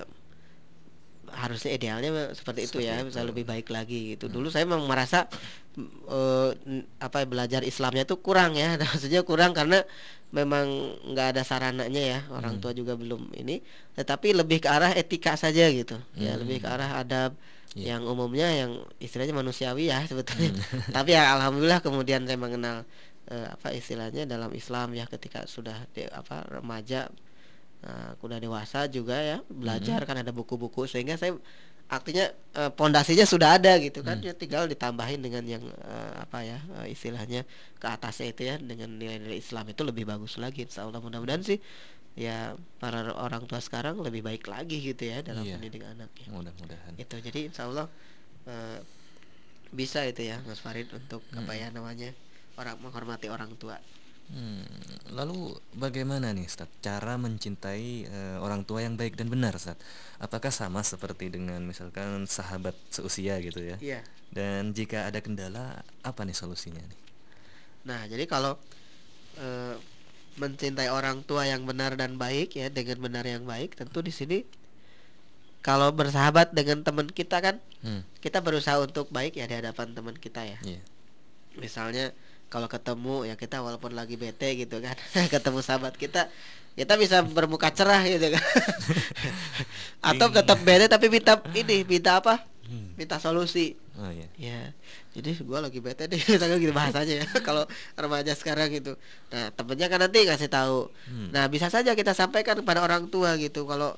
harusnya 1.34 1.72
idealnya 1.74 2.10
mah 2.13 2.28
seperti 2.38 2.69
itu 2.69 2.78
Seperti 2.80 2.88
ya 2.88 2.96
itu. 3.02 3.10
bisa 3.10 3.22
lebih 3.26 3.43
baik 3.43 3.67
lagi 3.74 4.15
gitu 4.15 4.30
dulu 4.30 4.48
saya 4.54 4.63
memang 4.69 4.86
merasa 4.86 5.26
n- 6.69 6.86
apa 7.02 7.24
ya, 7.24 7.28
belajar 7.28 7.62
Islamnya 7.65 8.04
itu 8.06 8.15
kurang 8.22 8.54
ya 8.56 8.78
maksudnya 8.82 9.22
kurang 9.26 9.52
karena 9.58 9.82
memang 10.34 10.65
nggak 11.13 11.28
ada 11.38 11.41
sarananya 11.46 12.02
ya 12.02 12.19
orang 12.34 12.58
Hmm. 12.58 12.62
tua 12.62 12.74
juga 12.74 12.93
belum 12.98 13.34
ini 13.38 13.62
tetapi 13.93 14.34
lebih 14.34 14.65
ke 14.65 14.69
arah 14.69 14.91
etika 14.93 15.34
saja 15.38 15.69
gitu 15.69 15.98
ya 16.17 16.34
Hmm. 16.38 16.41
lebih 16.46 16.62
ke 16.63 16.67
arah 16.69 17.02
adab 17.02 17.34
Iya. 17.74 17.98
yang 17.98 18.06
umumnya 18.06 18.54
yang 18.54 18.72
istilahnya 19.02 19.34
manusiawi 19.34 19.89
ya 19.89 20.06
sebetulnya 20.06 20.54
tapi 20.93 21.17
ya 21.17 21.34
alhamdulillah 21.34 21.82
kemudian 21.82 22.22
saya 22.30 22.38
mengenal 22.38 22.86
eh, 23.26 23.50
apa 23.50 23.74
istilahnya 23.74 24.30
dalam 24.30 24.54
Islam 24.54 24.93
ya 24.93 25.10
ketika 25.10 25.50
sudah 25.50 25.82
de, 25.89 26.06
apa 26.06 26.46
remaja 26.54 27.10
eh, 27.84 28.12
udah 28.19 28.39
dewasa 28.39 28.88
juga 28.88 29.15
ya 29.15 29.38
belajar 29.48 30.00
kan 30.08 30.17
ada 30.19 30.32
buku-buku 30.32 30.88
sehingga 30.88 31.15
saya 31.15 31.36
artinya 31.91 32.26
eh, 32.56 32.72
pondasinya 32.74 33.28
sudah 33.28 33.60
ada 33.60 33.76
gitu 33.78 34.02
kan. 34.02 34.17
Ya 34.24 34.34
tinggal 34.34 34.65
ditambahin 34.65 35.19
dengan 35.22 35.43
yang 35.46 35.63
eh, 35.67 36.13
apa 36.17 36.41
ya 36.41 36.58
eh, 36.82 36.96
istilahnya 36.96 37.43
ke 37.78 37.86
atasnya 37.86 38.32
itu 38.32 38.41
ya 38.48 38.56
dengan 38.58 38.89
nilai-nilai 38.98 39.38
Islam 39.38 39.67
itu 39.69 39.84
lebih 39.84 40.08
bagus 40.08 40.39
lagi 40.39 40.63
Insya 40.65 40.88
Allah. 40.88 41.04
Mudah-mudahan 41.04 41.43
sih 41.43 41.60
ya 42.13 42.54
para 42.78 43.10
orang 43.17 43.50
tua 43.50 43.58
sekarang 43.58 43.98
lebih 43.98 44.22
baik 44.22 44.46
lagi 44.46 44.78
gitu 44.80 45.10
ya 45.10 45.26
dalam 45.26 45.43
Iya. 45.43 45.58
mendidik 45.58 45.82
anaknya. 45.84 46.28
Mudah-mudahan. 46.30 46.93
itu 46.96 47.15
jadi 47.19 47.39
insya 47.52 47.65
Allah 47.67 47.89
eh, 48.48 48.80
bisa 49.74 50.06
itu 50.06 50.22
ya 50.22 50.38
Mas 50.46 50.62
Farid 50.62 50.86
untuk 50.93 51.26
apa 51.34 51.58
ya 51.58 51.74
namanya 51.74 52.13
orang 52.62 52.78
menghormati 52.78 53.26
orang 53.34 53.58
tua 53.58 53.82
Hmm, 54.32 54.64
Lalu 55.14 55.60
bagaimana 55.78 56.32
nih 56.34 56.48
Ustaz 56.50 56.66
cara 56.82 57.20
mencintai 57.20 57.88
eh, 58.08 58.38
orang 58.42 58.64
tua 58.66 58.80
yang 58.82 58.96
baik 58.98 59.14
dan 59.20 59.28
benar 59.30 59.54
Ustaz? 59.60 59.78
Apakah 60.18 60.50
sama 60.50 60.82
seperti 60.82 61.26
dengan 61.30 61.62
misalkan 61.62 62.24
sahabat 62.26 62.74
seusia 62.90 63.38
gitu 63.44 63.62
ya? 63.62 63.78
iya 63.84 64.00
Dan 64.34 64.74
jika 64.74 65.06
ada 65.12 65.20
kendala 65.22 65.84
apa 66.02 66.22
nih 66.26 66.34
solusinya 66.34 66.82
nih? 66.82 67.00
nah 67.84 68.02
jadi 68.08 68.24
kalau 68.30 68.56
eh, 69.40 69.76
mencintai 70.42 70.90
orang 70.90 71.22
tua 71.28 71.44
yang 71.48 71.64
benar 71.70 71.94
dan 72.00 72.18
baik 72.18 72.56
ya 72.58 72.68
dengan 72.72 73.00
benar 73.06 73.26
yang 73.28 73.44
baik 73.46 73.76
tentu 73.80 74.00
di 74.02 74.14
sini 74.14 74.40
kalau 75.64 75.90
bersahabat 75.96 76.52
dengan 76.52 76.84
teman 76.84 77.08
kita 77.10 77.40
kan 77.40 77.58
Hmm, 77.84 78.00
kita 78.24 78.40
berusaha 78.40 78.80
untuk 78.80 79.12
baik 79.12 79.36
ya 79.36 79.44
di 79.44 79.60
hadapan 79.60 79.92
teman 79.92 80.16
kita 80.16 80.40
ya 80.48 80.56
iya. 80.64 80.80
misalnya 81.60 82.16
kalau 82.54 82.70
ketemu 82.70 83.26
ya 83.26 83.34
kita 83.34 83.66
walaupun 83.66 83.98
lagi 83.98 84.13
bete 84.13 84.54
gitu 84.54 84.78
kan. 84.78 84.94
Ketemu 85.34 85.66
sahabat 85.66 85.98
kita 85.98 86.30
kita 86.78 86.94
bisa 87.02 87.26
bermuka 87.26 87.74
cerah 87.74 88.06
gitu 88.06 88.30
kan. 88.30 88.46
Atau 90.13 90.30
tetap 90.30 90.62
bete 90.62 90.86
tapi 90.86 91.10
minta 91.10 91.42
ini 91.58 91.82
minta 91.82 92.22
apa? 92.22 92.46
Hmm. 92.63 92.94
minta 92.96 93.20
solusi. 93.20 93.76
Oh 94.00 94.08
iya. 94.08 94.26
ya 94.39 94.62
jadi 95.18 95.36
gua 95.42 95.66
lagi 95.66 95.82
bete 95.82 96.06
deh. 96.06 96.22
Misalnya 96.38 96.62
gitu 96.62 96.78
bahasanya. 96.78 97.26
Ya 97.26 97.28
kalau 97.42 97.66
remaja 97.98 98.38
sekarang 98.38 98.70
gitu. 98.70 99.02
Nah 99.34 99.50
temennya 99.58 99.89
kan 99.89 100.06
nanti 100.06 100.22
ngasih 100.22 100.54
tahu. 100.54 100.94
Hmm. 101.10 101.34
nah 101.34 101.50
bisa 101.50 101.74
saja 101.74 101.98
kita 101.98 102.13
sampaikan 102.13 102.62
kepada 102.62 102.86
orang 102.86 103.10
tua 103.10 103.34
gitu. 103.42 103.66
Kalau 103.66 103.98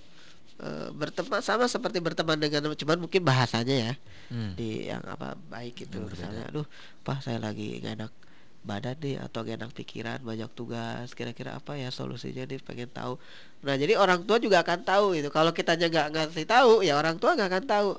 eh, 0.63 0.87
berteman 0.95 1.43
sama 1.43 1.67
seperti 1.67 1.99
berteman 1.99 2.39
dengan 2.39 2.71
cuman 2.71 3.03
mungkin 3.03 3.19
bahasanya 3.19 3.91
ya. 3.91 3.93
Hmm. 4.25 4.57
di 4.57 4.89
yang 4.89 5.05
apa 5.05 5.37
baik 5.53 5.85
gitu 5.85 6.01
misalnya 6.01 6.49
aduh 6.49 6.65
pak 7.05 7.21
saya 7.21 7.37
lagi 7.37 7.77
gak 7.77 7.93
enak 7.93 8.24
badan 8.65 8.97
nih 8.97 9.21
atau 9.21 9.45
gak 9.45 9.61
enak 9.61 9.71
pikiran 9.77 10.19
banyak 10.25 10.49
tugas 10.57 11.13
kira-kira 11.13 11.53
apa 11.53 11.77
ya 11.77 11.93
solusinya 11.93 12.43
nih 12.49 12.57
pengen 12.65 12.89
tahu. 12.89 13.21
Nah 13.61 13.77
jadi 13.77 13.93
orang 13.95 14.25
tua 14.25 14.41
juga 14.41 14.65
akan 14.65 14.81
tahu 14.81 15.13
itu. 15.13 15.29
Kalau 15.29 15.53
kitanya 15.53 15.85
nggak 15.93 16.07
ngasih 16.13 16.45
tahu 16.49 16.81
ya 16.81 16.97
orang 16.97 17.21
tua 17.21 17.37
nggak 17.37 17.49
akan 17.53 17.65
tahu. 17.69 17.89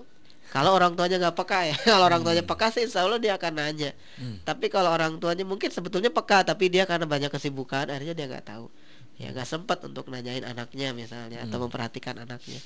Kalau 0.46 0.70
orang 0.78 0.94
tuanya 0.94 1.16
nggak 1.22 1.36
peka 1.38 1.58
ya 1.70 1.76
kalau 1.90 2.04
orang 2.06 2.22
tuanya 2.22 2.44
peka 2.46 2.66
sih 2.74 2.82
insya 2.86 3.02
Allah 3.06 3.18
dia 3.22 3.34
akan 3.38 3.52
nanya. 3.58 3.90
Hmm. 4.18 4.38
tapi 4.46 4.66
kalau 4.70 4.90
orang 4.94 5.18
tuanya 5.22 5.42
mungkin 5.42 5.70
sebetulnya 5.70 6.10
peka 6.10 6.46
tapi 6.46 6.70
dia 6.70 6.86
karena 6.86 7.06
banyak 7.06 7.30
kesibukan 7.30 7.86
akhirnya 7.90 8.14
dia 8.14 8.26
nggak 8.30 8.46
tahu. 8.46 8.66
Ya 9.22 9.30
nggak 9.32 9.48
sempat 9.48 9.78
untuk 9.86 10.06
nanyain 10.10 10.44
anaknya 10.44 10.90
misalnya 10.92 11.46
atau 11.46 11.56
Hmm. 11.62 11.70
memperhatikan 11.70 12.14
anaknya. 12.18 12.58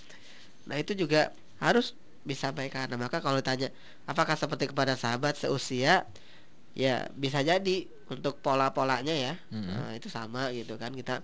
Nah 0.69 0.77
itu 0.77 0.93
juga 0.97 1.33
harus 1.61 1.93
disampaikan. 2.21 2.85
Nah, 2.93 3.01
maka 3.01 3.25
kalau 3.25 3.41
ditanya 3.41 3.73
apakah 4.05 4.37
seperti 4.37 4.69
kepada 4.69 4.93
sahabat 4.93 5.41
seusia 5.41 6.05
ya 6.75 7.11
bisa 7.15 7.43
jadi 7.43 7.77
untuk 8.11 8.39
pola-polanya 8.41 9.15
ya 9.15 9.35
Mhm. 9.51 9.67
Nah, 9.71 9.91
itu 9.95 10.07
sama 10.11 10.51
gitu 10.55 10.75
kan 10.79 10.91
kita 10.91 11.23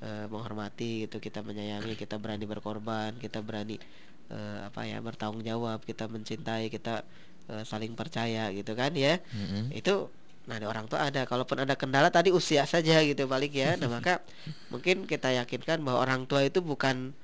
eh, 0.00 0.24
menghormati 0.28 1.08
gitu 1.08 1.16
kita 1.18 1.40
menyayangi 1.40 1.96
kita 1.96 2.20
berani 2.20 2.44
berkorban 2.44 3.16
kita 3.16 3.40
berani 3.40 3.80
eh, 4.28 4.58
apa 4.68 4.84
ya 4.84 5.00
bertanggung 5.00 5.40
jawab 5.40 5.80
kita 5.82 6.04
mencintai 6.08 6.68
kita 6.68 7.00
eh, 7.48 7.64
saling 7.64 7.96
percaya 7.96 8.52
gitu 8.52 8.76
kan 8.76 8.92
ya 8.92 9.16
Mm-mm. 9.32 9.72
itu 9.72 10.12
nah 10.46 10.60
di 10.60 10.66
orang 10.68 10.86
tua 10.86 11.08
ada 11.10 11.26
kalaupun 11.26 11.64
ada 11.64 11.74
kendala 11.74 12.06
tadi 12.12 12.30
usia 12.30 12.62
saja 12.68 13.02
gitu 13.02 13.24
balik 13.26 13.56
ya 13.56 13.74
nah 13.80 13.88
maka 13.90 14.20
mungkin 14.72 15.08
kita 15.08 15.32
yakinkan 15.42 15.80
bahwa 15.82 16.04
orang 16.04 16.22
tua 16.28 16.44
itu 16.44 16.60
bukan 16.62 17.16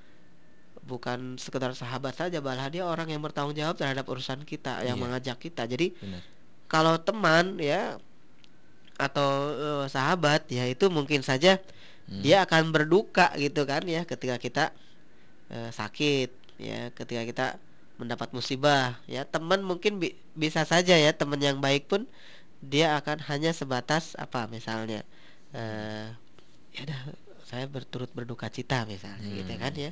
bukan 0.83 1.39
sekedar 1.39 1.71
sahabat 1.79 2.19
saja 2.19 2.43
malah 2.43 2.67
dia 2.67 2.83
orang 2.83 3.07
yang 3.07 3.23
bertanggung 3.23 3.55
jawab 3.55 3.79
terhadap 3.79 4.03
urusan 4.09 4.43
kita 4.43 4.83
yang 4.83 4.99
Iya. 4.99 5.03
mengajak 5.07 5.39
kita 5.39 5.63
jadi 5.71 5.95
Benar. 5.95 6.23
Kalau 6.73 6.95
teman 7.07 7.47
ya 7.71 7.75
atau 9.07 9.29
eh, 9.67 9.85
sahabat 9.95 10.41
ya 10.57 10.65
itu 10.73 10.87
mungkin 10.97 11.21
saja 11.31 11.51
Hmm. 12.11 12.23
dia 12.25 12.37
akan 12.47 12.63
berduka 12.75 13.27
gitu 13.45 13.63
kan 13.71 13.83
ya 13.97 14.03
ketika 14.11 14.37
kita 14.45 14.65
eh, 15.55 15.71
sakit 15.79 16.29
ya 16.69 16.79
ketika 16.99 17.23
kita 17.31 17.47
mendapat 18.01 18.29
musibah 18.37 18.99
ya 19.15 19.23
teman 19.35 19.61
mungkin 19.71 19.93
bi- 20.03 20.17
bisa 20.43 20.63
saja 20.73 20.95
ya 21.05 21.11
teman 21.21 21.41
yang 21.49 21.59
baik 21.67 21.85
pun 21.91 22.03
dia 22.73 22.87
akan 23.01 23.19
hanya 23.31 23.51
sebatas 23.61 24.05
apa 24.25 24.41
misalnya 24.57 25.01
eh 25.57 26.07
ya 26.77 26.83
dah 26.91 27.01
saya 27.51 27.67
berturut 27.75 28.11
berduka 28.19 28.49
cita 28.57 28.85
misalnya 28.89 29.29
gitu 29.41 29.53
Hmm. 29.55 29.63
kan 29.65 29.73
ya 29.77 29.91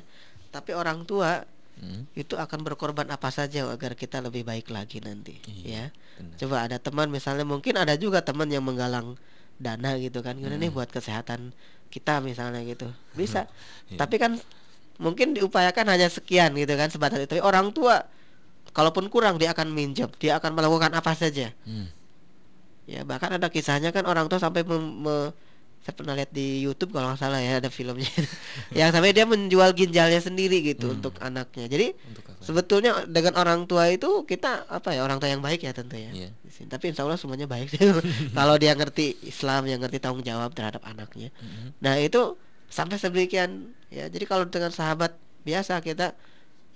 tapi 0.55 0.71
orang 0.81 0.99
tua 1.09 1.45
Hmm. 1.81 2.05
itu 2.13 2.37
akan 2.37 2.61
berkorban 2.61 3.09
apa 3.09 3.33
saja 3.33 3.65
agar 3.65 3.97
kita 3.97 4.21
lebih 4.21 4.45
baik 4.45 4.69
lagi 4.69 5.01
nanti 5.01 5.41
Iya, 5.49 5.65
ya 5.65 5.85
benar. 6.21 6.35
coba 6.37 6.55
ada 6.69 6.77
teman 6.77 7.09
misalnya 7.09 7.41
mungkin 7.41 7.73
ada 7.73 7.97
juga 7.97 8.21
teman 8.21 8.45
yang 8.47 8.61
menggalang 8.61 9.17
dana 9.57 9.97
gitu 9.97 10.21
kan 10.21 10.37
gimana 10.37 10.61
nih 10.61 10.69
Mm. 10.69 10.77
buat 10.77 10.89
kesehatan 10.89 11.49
kita 11.89 12.21
misalnya 12.21 12.61
gitu 12.61 12.85
bisa 13.17 13.49
Iya. 13.89 13.97
tapi 13.97 14.21
kan 14.21 14.37
mungkin 15.01 15.33
diupayakan 15.33 15.89
hanya 15.89 16.05
sekian 16.05 16.53
gitu 16.53 16.77
kan 16.77 16.93
sebatas 16.93 17.17
itu 17.17 17.41
orang 17.41 17.73
tua 17.73 18.05
kalaupun 18.77 19.09
kurang 19.09 19.41
dia 19.41 19.49
akan 19.49 19.73
minjem 19.73 20.13
dia 20.21 20.37
akan 20.37 20.53
melakukan 20.53 20.93
apa 20.93 21.17
saja 21.17 21.49
Hmm. 21.65 21.89
ya 22.85 23.01
bahkan 23.01 23.33
ada 23.33 23.49
kisahnya 23.49 23.89
kan 23.89 24.05
orang 24.05 24.29
tua 24.29 24.37
sampai 24.37 24.61
mem- 24.61 25.01
me- 25.01 25.33
saya 25.81 25.97
pernah 25.97 26.13
lihat 26.13 26.29
di 26.29 26.61
YouTube 26.61 26.93
kalau 26.93 27.09
nggak 27.09 27.17
salah 27.19 27.41
ya 27.41 27.57
ada 27.57 27.73
filmnya. 27.73 28.05
Yang 28.77 28.89
sampai 28.93 29.11
dia 29.11 29.25
menjual 29.25 29.73
ginjalnya 29.73 30.21
sendiri 30.21 30.61
gitu 30.61 30.93
Hmm. 30.93 31.01
untuk 31.01 31.17
anaknya. 31.17 31.65
Jadi 31.65 31.97
Untuk 32.05 32.23
sebetulnya 32.37 33.05
dengan 33.09 33.33
orang 33.33 33.65
tua 33.65 33.89
itu 33.89 34.21
kita 34.23 34.69
apa 34.69 34.93
ya 34.93 35.01
orang 35.01 35.17
tua 35.17 35.29
yang 35.29 35.41
baik 35.41 35.65
ya 35.65 35.73
tentu 35.73 35.97
ya. 35.97 36.13
Sini. 36.51 36.69
tapi 36.69 36.93
insya 36.93 37.01
Allah 37.01 37.17
semuanya 37.17 37.49
baik. 37.49 37.73
Kalau 38.37 38.55
dia 38.61 38.77
ngerti 38.77 39.25
Islam 39.25 39.65
yang 39.65 39.81
ngerti 39.81 39.97
tanggung 39.97 40.21
jawab 40.21 40.53
terhadap 40.53 40.85
anaknya. 40.85 41.33
Mm-mm. 41.41 41.73
nah 41.81 41.97
itu 41.97 42.37
sampai 42.69 43.01
sedemikian 43.01 43.73
ya. 43.89 44.05
Jadi 44.05 44.29
kalau 44.29 44.45
dengan 44.45 44.69
sahabat 44.69 45.17
biasa 45.41 45.81
kita 45.81 46.13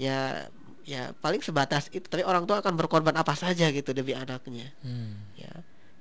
ya 0.02 0.50
ya 0.82 1.14
paling 1.22 1.46
sebatas 1.46 1.94
itu. 1.94 2.10
Tapi 2.10 2.26
orang 2.26 2.50
tua 2.50 2.58
akan 2.66 2.74
berkorban 2.74 3.14
apa 3.14 3.38
saja 3.38 3.70
gitu 3.70 3.94
demi 3.94 4.18
anaknya. 4.18 4.74
Hmm. 4.82 5.14
ya. 5.38 5.54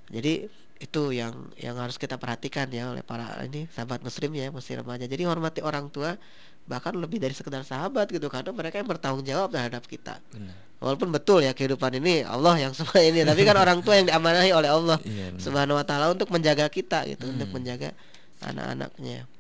Jadi 0.09 0.49
itu 0.75 1.15
yang 1.15 1.55
yang 1.55 1.79
harus 1.79 1.95
kita 1.97 2.19
perhatikan 2.19 2.67
ya 2.69 2.91
oleh 2.91 3.01
para 3.01 3.31
ini 3.47 3.71
sahabat 3.71 4.03
muslim 4.03 4.35
ya 4.35 4.51
muslim 4.51 4.83
remaja 4.83 5.07
jadi 5.07 5.23
hormati 5.25 5.63
orang 5.63 5.87
tua 5.89 6.19
bahkan 6.67 6.97
lebih 6.97 7.23
dari 7.23 7.31
sekedar 7.31 7.63
sahabat 7.63 8.11
gitu 8.11 8.27
karena 8.27 8.51
mereka 8.51 8.83
yang 8.83 8.89
bertanggung 8.89 9.23
jawab 9.23 9.55
terhadap 9.55 9.85
kita 9.87 10.19
Benar. 10.35 10.57
walaupun 10.83 11.09
betul 11.15 11.41
ya 11.41 11.55
kehidupan 11.55 11.95
ini 12.03 12.27
Allah 12.27 12.59
yang 12.59 12.73
semua 12.75 12.99
ini 13.01 13.23
tapi 13.23 13.47
kan 13.47 13.55
orang 13.55 13.81
tua 13.81 14.01
yang 14.01 14.11
diamanahi 14.11 14.51
oleh 14.51 14.71
Allah 14.73 14.99
Iya, 15.07 15.31
benar. 15.31 15.41
subhanahu 15.41 15.77
wa 15.79 15.87
taala 15.87 16.07
untuk 16.11 16.29
menjaga 16.35 16.67
kita 16.67 17.07
gitu 17.07 17.31
untuk 17.31 17.49
Hmm. 17.49 17.55
menjaga 17.55 17.95
anak-anaknya 18.43 19.31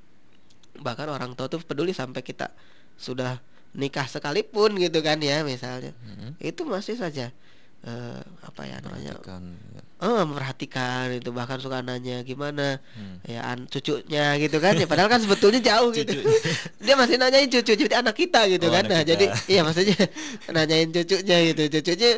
bahkan 0.81 1.07
orang 1.09 1.35
tua 1.35 1.47
tuh 1.47 1.63
peduli 1.63 1.91
sampai 1.91 2.23
kita 2.23 2.51
sudah 2.95 3.39
nikah 3.75 4.07
sekalipun 4.07 4.79
gitu 4.79 5.03
kan 5.03 5.19
ya 5.19 5.43
misalnya 5.43 5.91
Hmm. 6.07 6.39
itu 6.39 6.63
masih 6.63 6.95
saja 6.95 7.35
eh, 7.85 8.21
apa 8.41 8.63
ya 8.65 8.81
namanya? 8.81 9.13
Ya. 9.13 9.41
oh 10.05 10.21
memperhatikan 10.29 11.13
itu 11.17 11.33
bahkan 11.33 11.57
suka 11.61 11.81
nanya 11.81 12.21
gimana? 12.25 12.81
Hmm. 12.97 13.21
ya 13.25 13.41
an 13.45 13.65
cucunya 13.69 14.37
gitu 14.41 14.57
kan. 14.61 14.77
Ya 14.77 14.85
padahal 14.89 15.09
kan 15.09 15.21
sebetulnya 15.21 15.61
jauh 15.61 15.93
gitu. 15.93 16.13
Dia 16.85 16.97
masih 16.97 17.17
nanyain 17.17 17.49
cucu 17.49 17.73
jadi 17.77 18.01
anak 18.01 18.17
kita 18.17 18.45
gitu 18.49 18.69
Oh, 18.69 18.73
kan. 18.73 18.85
nah 18.89 19.01
kita. 19.01 19.17
jadi 19.17 19.25
iya 19.49 19.61
maksudnya 19.67 19.97
nanyain 20.51 20.91
cucunya 20.93 21.37
gitu. 21.53 21.63
Cucunya 21.81 22.11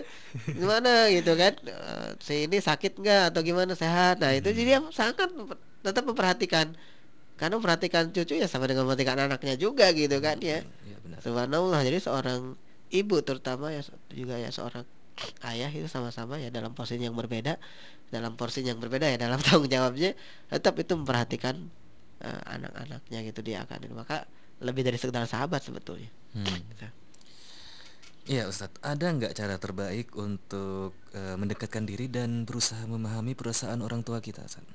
gimana? 0.51 0.93
gitu 1.15 1.33
kan. 1.35 1.53
Eh, 1.63 2.09
si 2.23 2.35
ini 2.47 2.59
sakit 2.59 2.99
nggak 2.99 3.23
atau 3.35 3.41
gimana? 3.43 3.75
Sehat? 3.75 4.19
Nah 4.19 4.35
itu 4.35 4.51
jadi 4.51 4.63
dia 4.67 4.79
sangat 4.91 5.31
tetap 5.83 6.03
memperhatikan. 6.07 6.75
Karena 7.37 7.61
memperhatikan 7.61 8.11
cucu 8.17 8.41
ya 8.41 8.49
sama 8.49 8.65
dengan 8.65 8.89
memperhatikan 8.89 9.21
anaknya 9.21 9.55
juga 9.61 9.93
gitu 9.93 10.19
kan 10.25 10.41
ya. 10.41 10.65
Iya 10.89 10.97
benar. 11.05 11.19
Subhanallah 11.21 11.81
jadi 11.85 11.99
seorang 12.01 12.57
ibu 12.89 13.19
terutama 13.21 13.75
ya 13.75 13.83
juga 14.09 14.41
ya 14.41 14.49
seorang 14.49 14.87
ayah 15.49 15.71
itu 15.73 15.89
sama-sama 15.89 16.37
ya 16.37 16.53
dalam 16.53 16.77
porsi 16.77 17.01
yang 17.01 17.17
berbeda 17.17 17.57
dalam 18.13 18.37
porsi 18.37 18.63
yang 18.63 18.79
berbeda 18.79 19.09
ya 19.09 19.19
dalam 19.19 19.41
tanggung 19.45 19.71
jawabnya 19.71 20.13
tetap 20.53 20.77
itu 20.79 20.93
memperhatikan 20.95 21.57
eh, 22.21 22.43
anak-anaknya 22.47 23.19
gitu 23.27 23.41
dia 23.41 23.65
akan 23.65 23.93
maka 23.97 24.29
lebih 24.61 24.85
dari 24.87 24.97
sekedar 24.97 25.25
sahabat 25.29 25.65
sebetulnya 25.65 26.09
Hmm. 26.37 26.61
Gitu. 26.69 26.85
Iya 28.27 28.51
Ustadz, 28.51 28.83
ada 28.85 29.07
nggak 29.09 29.33
cara 29.33 29.57
terbaik 29.57 30.13
untuk 30.19 30.93
eh, 31.17 31.33
mendekatkan 31.39 31.89
diri 31.89 32.13
dan 32.13 32.45
berusaha 32.45 32.85
memahami 32.85 33.33
perasaan 33.33 33.81
orang 33.81 34.05
tua 34.05 34.21
kita? 34.21 34.45
Ustadz? 34.45 34.69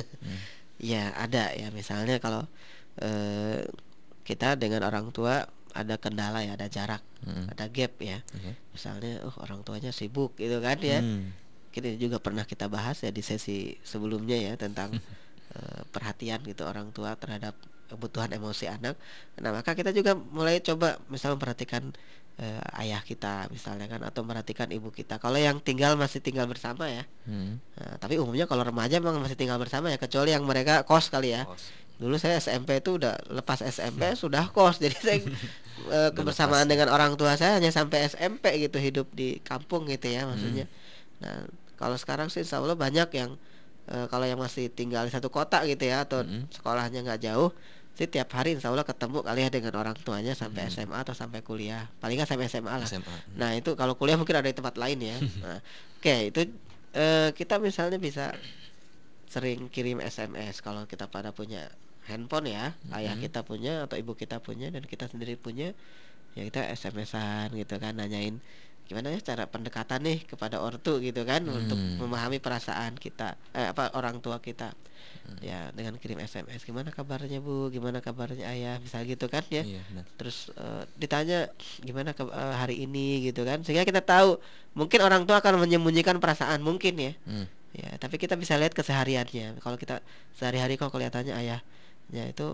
ya 0.90 1.12
ada 1.14 1.52
ya 1.54 1.68
misalnya 1.70 2.18
kalau 2.18 2.48
eh, 2.98 3.62
kita 4.24 4.56
dengan 4.56 4.82
orang 4.88 5.12
tua 5.12 5.44
ada 5.72 5.94
kendala 5.96 6.42
ya 6.42 6.54
ada 6.58 6.66
jarak 6.66 7.02
Hmm. 7.20 7.52
ada 7.52 7.68
gap 7.68 8.00
ya 8.00 8.24
Iya. 8.32 8.52
misalnya 8.72 9.12
oh 9.28 9.34
orang 9.44 9.60
tuanya 9.60 9.92
sibuk 9.92 10.32
gitu 10.40 10.56
kan 10.64 10.80
ya 10.80 11.04
Hmm. 11.04 11.36
kita 11.70 11.94
juga 12.00 12.16
pernah 12.18 12.42
kita 12.42 12.66
bahas 12.66 12.98
ya 13.04 13.12
di 13.12 13.20
sesi 13.20 13.76
sebelumnya 13.84 14.34
ya 14.40 14.52
tentang 14.56 14.90
eh, 15.54 15.82
perhatian 15.92 16.40
gitu 16.42 16.64
orang 16.64 16.90
tua 16.90 17.14
terhadap 17.14 17.52
kebutuhan 17.90 18.30
emosi 18.30 18.70
anak. 18.70 18.94
Nah 19.42 19.50
maka 19.50 19.74
kita 19.74 19.90
juga 19.90 20.14
mulai 20.14 20.62
coba 20.62 20.94
misal 21.10 21.34
memperhatikan 21.34 21.90
eh, 22.38 22.62
ayah 22.80 23.02
kita 23.02 23.50
misalnya 23.50 23.90
kan 23.90 24.00
atau 24.06 24.22
memperhatikan 24.22 24.70
ibu 24.70 24.94
kita. 24.94 25.18
Kalau 25.18 25.36
yang 25.36 25.58
tinggal 25.58 25.98
masih 25.98 26.22
tinggal 26.22 26.46
bersama 26.46 26.86
ya. 26.86 27.02
Hmm. 27.26 27.58
Nah, 27.76 27.98
tapi 27.98 28.16
umumnya 28.22 28.46
kalau 28.46 28.62
remaja 28.62 29.02
memang 29.02 29.18
masih 29.20 29.34
tinggal 29.34 29.58
bersama 29.58 29.90
ya 29.90 29.98
kecuali 29.98 30.30
yang 30.32 30.46
mereka 30.46 30.86
kos 30.86 31.10
kali 31.10 31.34
ya. 31.34 31.44
Kos. 31.44 31.68
Dulu 32.00 32.16
saya 32.22 32.40
SMP 32.40 32.80
itu 32.80 32.90
udah 32.98 33.14
lepas 33.38 33.60
SMP 33.60 34.02
sudah 34.16 34.44
kos 34.54 34.76
jadi 34.84 34.96
saya 34.96 35.18
eh, 35.96 36.10
kebersamaan 36.16 36.66
dengan 36.70 36.88
orang 36.96 37.12
tua 37.20 37.36
saya 37.40 37.52
hanya 37.60 37.70
sampai 37.78 37.98
SMP 38.08 38.44
gitu 38.64 38.78
hidup 38.80 39.06
di 39.12 39.38
kampung 39.48 39.82
gitu 39.92 40.06
ya 40.16 40.24
maksudnya. 40.30 40.64
Nah 41.22 41.46
kalau 41.80 41.96
sekarang 42.02 42.28
sih 42.32 42.42
insya 42.44 42.60
Allah 42.62 42.76
banyak 42.78 43.08
yang 43.20 43.30
eh, 43.92 44.06
kalau 44.12 44.24
yang 44.30 44.40
masih 44.40 44.64
tinggal 44.72 45.02
di 45.08 45.12
satu 45.16 45.28
kota 45.32 45.62
gitu 45.68 45.84
ya 45.92 46.04
atau 46.06 46.24
Mm-mm. 46.24 46.48
sekolahnya 46.56 46.98
nggak 47.06 47.20
jauh 47.26 47.50
sih 47.98 48.06
tiap 48.08 48.30
hari 48.38 48.56
insya 48.56 48.70
Allah 48.72 48.86
ketemu 48.86 49.18
kali 49.26 49.40
ya 49.44 49.50
dengan 49.52 49.74
orang 49.80 49.96
tuanya 50.06 50.32
sampai 50.32 50.62
SMA 50.72 50.98
atau 51.04 51.12
sampai 51.12 51.40
kuliah 51.44 51.90
paling 52.00 52.16
nggak 52.18 52.30
sampai 52.32 52.46
SMA 52.48 52.74
lah. 52.80 52.90
SMA. 52.90 53.16
Nah 53.40 53.50
itu 53.58 53.70
kalau 53.80 53.94
kuliah 53.98 54.16
mungkin 54.20 54.36
ada 54.40 54.48
di 54.48 54.56
tempat 54.56 54.76
lain 54.80 54.98
ya. 55.04 55.16
Nah, 55.44 55.58
Oke 56.00 56.32
itu 56.32 56.40
eh, 56.96 57.28
kita 57.36 57.54
misalnya 57.60 57.98
bisa 58.00 58.24
sering 59.34 59.60
kirim 59.74 59.98
SMS 60.02 60.56
kalau 60.66 60.82
kita 60.90 61.06
pada 61.14 61.30
punya 61.38 61.70
handphone 62.08 62.48
ya, 62.48 62.72
ayah 62.94 63.14
Mhm. 63.16 63.22
kita 63.28 63.40
punya 63.42 63.84
atau 63.84 63.96
ibu 63.96 64.12
kita 64.14 64.40
punya 64.40 64.68
dan 64.68 64.84
kita 64.84 65.06
sendiri 65.06 65.36
punya, 65.36 65.74
ya 66.32 66.42
kita 66.46 66.64
SMS-an 66.70 67.52
gitu 67.52 67.76
kan 67.76 67.96
nanyain 67.96 68.38
gimana 68.90 69.06
ya 69.14 69.22
cara 69.22 69.46
pendekatan 69.46 70.02
nih 70.02 70.26
kepada 70.26 70.58
ortu 70.58 70.98
gitu 70.98 71.22
kan 71.22 71.46
untuk 71.46 71.78
Hmm. 71.78 72.02
memahami 72.02 72.42
perasaan 72.42 72.98
kita 72.98 73.38
eh, 73.54 73.70
apa 73.70 73.94
orang 73.94 74.18
tua 74.18 74.42
kita. 74.42 74.74
Ya 75.40 75.70
dengan 75.72 75.94
kirim 75.96 76.18
SMS 76.18 76.66
gimana 76.66 76.90
kabarnya 76.90 77.38
bu? 77.38 77.70
Gimana 77.70 78.02
kabarnya 78.02 78.50
ayah? 78.50 78.82
Misal 78.82 79.06
gitu 79.06 79.30
kan 79.30 79.46
ya. 79.46 79.62
Iya 79.62 79.80
benar. 79.88 80.04
terus 80.18 80.50
eh, 80.58 80.82
ditanya 80.98 81.46
gimana 81.80 82.10
ke, 82.12 82.26
eh, 82.26 82.54
hari 82.58 82.82
ini? 82.82 83.30
gitu 83.30 83.46
kan. 83.46 83.62
Sehingga 83.62 83.86
kita 83.86 84.02
tahu 84.02 84.42
mungkin 84.74 85.00
orang 85.06 85.22
tua 85.22 85.38
akan 85.38 85.62
menyembunyikan 85.62 86.18
perasaan 86.18 86.58
mungkin 86.58 86.98
ya. 86.98 87.12
Hmm. 87.30 87.46
ya 87.70 87.94
tapi 87.94 88.18
kita 88.18 88.34
bisa 88.34 88.58
lihat 88.58 88.74
kesehariannya. 88.74 89.62
Kalau 89.62 89.78
kita 89.78 90.02
sehari-hari 90.34 90.74
kok 90.74 90.90
kelihatannya 90.90 91.38
ayahnya 92.10 92.34
itu 92.34 92.48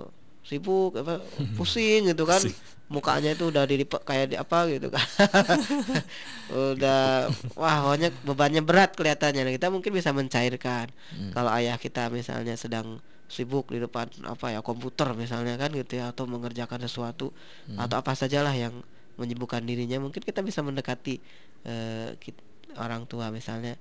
sibuk 0.46 0.94
apa 1.00 1.24
pusing 1.58 2.06
gitu 2.12 2.28
kan. 2.28 2.38
Mukanya 2.86 3.34
itu 3.34 3.50
udah 3.50 3.66
di 3.66 3.82
kayak 3.82 4.26
di 4.30 4.36
apa 4.38 4.70
gitu 4.70 4.92
kan. 4.94 5.02
Udah 6.46 7.26
wah 7.58 7.76
pokoknya 7.82 8.08
bebannya 8.22 8.62
berat 8.62 8.94
kelihatannya. 8.94 9.42
Nah, 9.42 9.52
kita 9.54 9.68
mungkin 9.74 9.90
bisa 9.90 10.14
mencairkan. 10.14 10.86
Hmm. 11.10 11.30
kalau 11.34 11.50
ayah 11.50 11.74
kita 11.80 12.06
misalnya 12.12 12.54
sedang 12.54 13.02
sibuk 13.26 13.74
di 13.74 13.82
depan 13.82 14.06
apa 14.22 14.54
ya 14.54 14.62
komputer 14.62 15.10
misalnya 15.18 15.58
kan 15.58 15.74
gitu 15.74 15.98
ya 15.98 16.14
atau 16.14 16.30
mengerjakan 16.30 16.78
sesuatu 16.86 17.34
Hmm. 17.66 17.82
atau 17.82 17.98
apa 17.98 18.14
sajalah 18.14 18.54
yang 18.54 18.86
menyibukkan 19.18 19.66
dirinya 19.66 19.98
mungkin 19.98 20.22
kita 20.22 20.46
bisa 20.46 20.62
mendekati 20.62 21.18
eh, 21.66 22.14
kit- 22.22 22.38
orang 22.78 23.02
tua 23.10 23.34
misalnya 23.34 23.74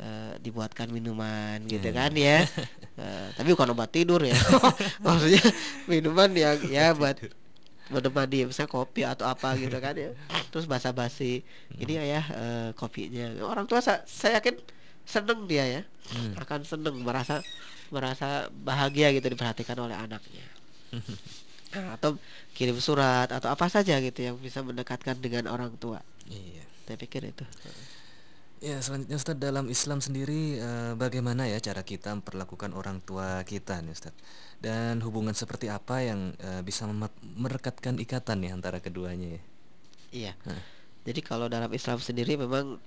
eh, 0.00 0.32
dibuatkan 0.40 0.88
minuman 0.92 1.60
gitu 1.66 1.88
Hmm. 1.90 1.98
kan 1.98 2.12
ya. 2.16 2.38
Eh, 2.96 3.28
tapi 3.36 3.52
bukan 3.52 3.76
obat 3.76 3.92
tidur 3.92 4.24
ya. 4.24 4.32
Maksudnya 5.04 5.44
minuman 5.84 6.32
yang 6.32 6.56
ya 6.64 6.96
buat 6.96 7.20
menemani 7.92 8.48
misalnya 8.48 8.72
kopi 8.72 9.04
atau 9.04 9.28
apa 9.28 9.52
gitu 9.60 9.76
kan 9.84 9.92
ya. 9.92 10.16
Terus 10.48 10.64
basa-basi. 10.64 11.44
Ini 11.76 11.94
ayah 12.00 12.24
eh, 12.32 12.68
kopinya. 12.72 13.36
Orang 13.44 13.68
tua 13.68 13.84
sa- 13.84 14.00
saya 14.08 14.40
yakin 14.40 14.56
seneng 15.04 15.44
dia 15.44 15.64
ya. 15.68 15.82
Hmm. 16.08 16.38
akan 16.40 16.60
seneng 16.64 16.96
merasa 17.04 17.44
merasa 17.92 18.48
bahagia 18.64 19.12
gitu 19.12 19.28
diperhatikan 19.28 19.76
oleh 19.76 19.94
anaknya. 19.94 20.46
Nah, 21.76 21.98
atau 22.00 22.16
kirim 22.56 22.78
surat 22.80 23.28
atau 23.28 23.52
apa 23.52 23.68
saja 23.68 24.00
gitu 24.00 24.24
yang 24.24 24.40
bisa 24.40 24.64
mendekatkan 24.64 25.20
dengan 25.20 25.50
orang 25.52 25.76
tua. 25.76 26.00
Iya. 26.26 26.64
saya 26.86 26.96
pikir 27.02 27.28
itu 27.28 27.42
Ya 28.56 28.80
selanjutnya 28.80 29.20
Ustadz 29.20 29.36
dalam 29.36 29.68
Islam 29.68 30.00
sendiri 30.00 30.56
eh, 30.56 30.92
bagaimana 30.96 31.44
ya 31.44 31.60
cara 31.60 31.84
kita 31.84 32.16
memperlakukan 32.16 32.72
orang 32.72 33.04
tua 33.04 33.44
kita 33.44 33.84
nih 33.84 33.92
Ustadz 33.92 34.16
dan 34.64 35.04
hubungan 35.04 35.36
seperti 35.36 35.68
apa 35.68 36.00
yang 36.00 36.32
eh, 36.40 36.64
bisa 36.64 36.88
merekatkan 37.36 38.00
ikatan 38.00 38.40
nih 38.40 38.56
antara 38.56 38.80
keduanya 38.80 39.36
ya? 39.36 39.42
iya 40.08 40.32
Hah. 40.48 40.56
jadi 41.04 41.20
kalau 41.20 41.52
dalam 41.52 41.68
Islam 41.76 42.00
sendiri 42.00 42.40
memang 42.40 42.80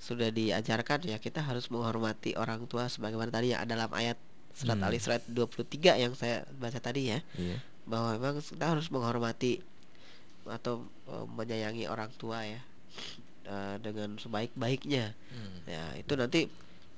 sudah 0.00 0.32
diajarkan 0.32 1.04
ya 1.04 1.20
kita 1.20 1.44
harus 1.44 1.68
menghormati 1.68 2.32
orang 2.34 2.64
tua 2.64 2.88
sebagaimana 2.88 3.28
tadi 3.28 3.52
ya 3.52 3.68
dalam 3.68 3.92
ayat 3.92 4.16
surat 4.56 4.80
Hmm. 4.80 4.88
Ali 4.88 4.96
surat 4.96 5.20
23 5.28 5.92
yang 6.00 6.16
saya 6.16 6.48
baca 6.56 6.80
tadi 6.80 7.12
ya 7.12 7.20
Iya. 7.36 7.60
bahwa 7.84 8.16
memang 8.16 8.34
kita 8.40 8.64
harus 8.64 8.88
menghormati 8.88 9.60
atau 10.48 10.88
eh, 11.04 11.26
menyayangi 11.28 11.84
orang 11.84 12.08
tua 12.16 12.48
ya 12.48 12.64
eh, 13.46 13.76
dengan 13.82 14.16
sebaik-baiknya 14.16 15.14
Hmm. 15.32 15.58
ya 15.64 15.84
itu 15.96 16.12
nanti 16.14 16.40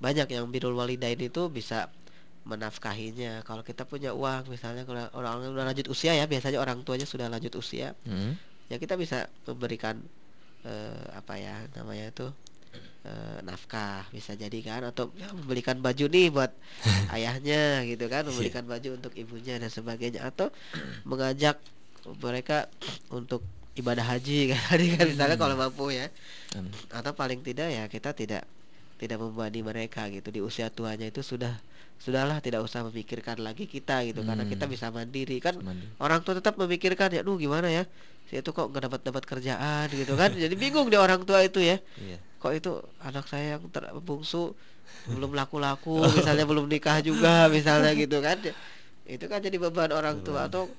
banyak 0.02 0.26
yang 0.30 0.50
birul 0.50 0.74
walidain 0.74 1.16
itu 1.16 1.46
bisa 1.48 1.88
menafkahinya 2.44 3.40
kalau 3.40 3.64
kita 3.64 3.88
punya 3.88 4.12
uang 4.12 4.52
misalnya 4.52 4.84
kalau 4.84 5.08
orang 5.16 5.48
yang 5.48 5.52
udah 5.56 5.64
lanjut 5.64 5.88
usia 5.88 6.12
ya 6.12 6.28
biasanya 6.28 6.60
orang 6.60 6.84
tuanya 6.84 7.08
sudah 7.08 7.32
lanjut 7.32 7.54
usia 7.56 7.96
Hmm. 8.04 8.36
ya 8.68 8.76
kita 8.76 9.00
bisa 9.00 9.28
memberikan 9.48 10.00
eh, 10.64 11.04
apa 11.12 11.36
ya 11.40 11.64
namanya 11.76 12.12
itu 12.12 12.26
eh, 13.04 13.38
nafkah 13.44 14.08
bisa 14.12 14.32
jadi 14.36 14.58
kan 14.64 14.80
atau 14.84 15.12
ya, 15.16 15.28
membelikan 15.32 15.80
baju 15.80 16.04
nih 16.08 16.28
buat 16.32 16.52
ayahnya 17.16 17.84
gitu 17.88 18.08
kan 18.12 18.28
membelikan 18.28 18.64
baju 18.64 18.88
untuk 18.96 19.12
ibunya 19.16 19.56
dan 19.56 19.68
sebagainya 19.72 20.24
atau 20.28 20.48
mengajak 21.08 21.60
mereka 22.20 22.68
untuk 23.08 23.40
ibadah 23.74 24.06
haji 24.06 24.38
kan 24.54 24.60
tadi 24.70 24.86
kan 24.94 25.06
misalnya 25.08 25.36
kalau 25.36 25.54
mampu 25.54 25.90
ya. 25.90 26.06
Hmm. 26.54 26.70
atau 26.94 27.10
paling 27.10 27.42
tidak 27.42 27.66
ya 27.66 27.84
kita 27.90 28.14
tidak 28.14 28.46
tidak 28.94 29.18
membebani 29.18 29.60
mereka 29.60 30.06
gitu. 30.06 30.30
Di 30.30 30.38
usia 30.38 30.70
tuanya 30.70 31.10
itu 31.10 31.18
sudah 31.20 31.58
sudahlah 31.98 32.38
tidak 32.38 32.62
usah 32.62 32.86
memikirkan 32.86 33.42
lagi 33.42 33.66
kita 33.66 34.06
gitu. 34.06 34.22
Karena 34.22 34.46
kita 34.46 34.64
Hmm. 34.66 34.72
bisa 34.72 34.86
mandiri. 34.88 35.42
Kan 35.42 35.58
Mandiri. 35.58 35.90
orang 35.98 36.22
tua 36.22 36.38
tetap 36.38 36.54
memikirkan 36.54 37.10
ya 37.10 37.26
duh 37.26 37.34
gimana 37.34 37.66
ya? 37.66 37.82
Si 38.24 38.38
itu 38.38 38.50
kok 38.50 38.70
nggak 38.70 38.82
dapat 38.86 39.00
dapat 39.02 39.22
kerjaan 39.26 39.90
gitu 39.90 40.14
kan. 40.14 40.30
Jadi 40.46 40.54
bingung 40.54 40.86
dia 40.86 41.02
orang 41.02 41.26
tua 41.26 41.42
itu 41.42 41.58
ya. 41.58 41.82
Iya. 41.98 42.18
kok 42.38 42.52
itu 42.52 42.76
anak 43.00 43.24
saya 43.24 43.56
yang 43.56 43.64
ter 43.72 43.88
bungsu 43.98 44.52
belum 45.08 45.32
laku-laku 45.38 46.04
misalnya 46.12 46.44
belum 46.44 46.68
nikah 46.68 47.00
juga 47.00 47.48
misalnya 47.48 47.96
gitu 47.96 48.20
kan. 48.20 48.38
Itu 49.04 49.26
kan 49.26 49.42
jadi 49.42 49.58
beban 49.58 49.90
orang 49.90 50.22
tua. 50.22 50.46
Atau 50.46 50.70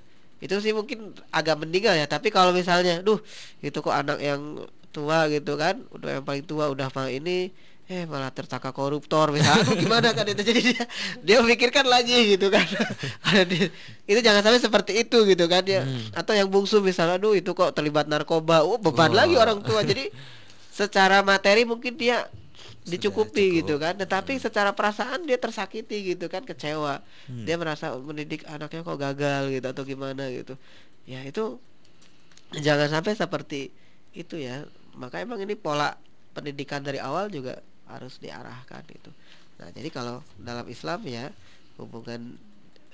itu 0.44 0.56
sih 0.60 0.76
mungkin 0.76 1.16
agak 1.32 1.56
meninggal 1.64 1.96
ya. 1.96 2.06
Tapi 2.06 2.30
kalau 2.30 2.52
misalnya 2.52 3.00
duh 3.00 3.20
itu 3.64 3.78
kok 3.80 3.96
anak 3.96 4.20
yang 4.20 4.68
tua 4.96 5.28
gitu 5.28 5.60
kan 5.60 5.84
udah 5.92 6.20
yang 6.20 6.24
paling 6.24 6.44
tua 6.48 6.72
udah 6.72 6.88
mau 6.96 7.12
ini 7.12 7.52
eh 7.86 8.10
malah 8.10 8.34
tersangka 8.34 8.74
koruptor 8.74 9.30
misalnya. 9.30 9.78
Gimana 9.78 10.10
kan 10.18 10.26
itu? 10.26 10.42
Jadi 10.42 10.62
dia 10.74 10.84
dia 11.22 11.38
memikirkan 11.46 11.86
lagi 11.86 12.34
gitu 12.34 12.50
kan. 12.50 12.66
Itu 14.10 14.20
jangan 14.26 14.42
sampai 14.42 14.62
seperti 14.62 15.06
itu 15.06 15.22
gitu 15.30 15.46
kan. 15.46 15.62
Dia 15.62 15.86
atau 16.18 16.34
yang 16.34 16.50
bungsu 16.50 16.82
misalnya 16.82 17.22
aduh 17.22 17.38
itu 17.38 17.54
kok 17.54 17.78
terlibat 17.78 18.10
narkoba. 18.10 18.66
Oh 18.66 18.82
beban 18.82 19.14
Wah. 19.14 19.26
lagi 19.26 19.38
orang 19.38 19.62
tua. 19.62 19.86
Jadi 19.86 20.10
secara 20.74 21.22
materi 21.22 21.62
mungkin 21.62 21.94
dia 21.94 22.26
dicukupi 22.86 23.46
cukup. 23.52 23.58
gitu 23.66 23.76
kan. 23.82 23.94
Tetapi 23.98 24.38
secara 24.38 24.72
perasaan 24.72 25.26
dia 25.26 25.42
tersakiti 25.42 26.16
gitu 26.16 26.30
kan 26.30 26.46
kecewa. 26.46 27.02
Hmm. 27.26 27.44
dia 27.44 27.58
merasa 27.58 27.94
mendidik 27.98 28.46
anaknya 28.46 28.86
kok 28.86 29.00
gagal 29.02 29.44
gitu 29.52 29.68
atau 29.68 29.84
gimana 29.84 30.30
gitu. 30.30 30.54
Ya 31.10 31.26
itu 31.26 31.58
jangan 32.54 32.90
sampai 32.90 33.18
seperti 33.18 33.74
itu 34.14 34.38
ya. 34.38 34.64
Maka 34.96 35.20
emang 35.20 35.42
ini 35.44 35.58
pola 35.58 35.98
pendidikan 36.36 36.84
dari 36.84 37.00
awal 37.00 37.32
juga 37.32 37.60
harus 37.88 38.18
diarahkan 38.20 38.84
itu 38.92 39.14
nah 39.56 39.72
jadi 39.72 39.88
kalau 39.88 40.20
dalam 40.36 40.68
Islam 40.68 41.00
ya 41.08 41.32
hubungan 41.80 42.36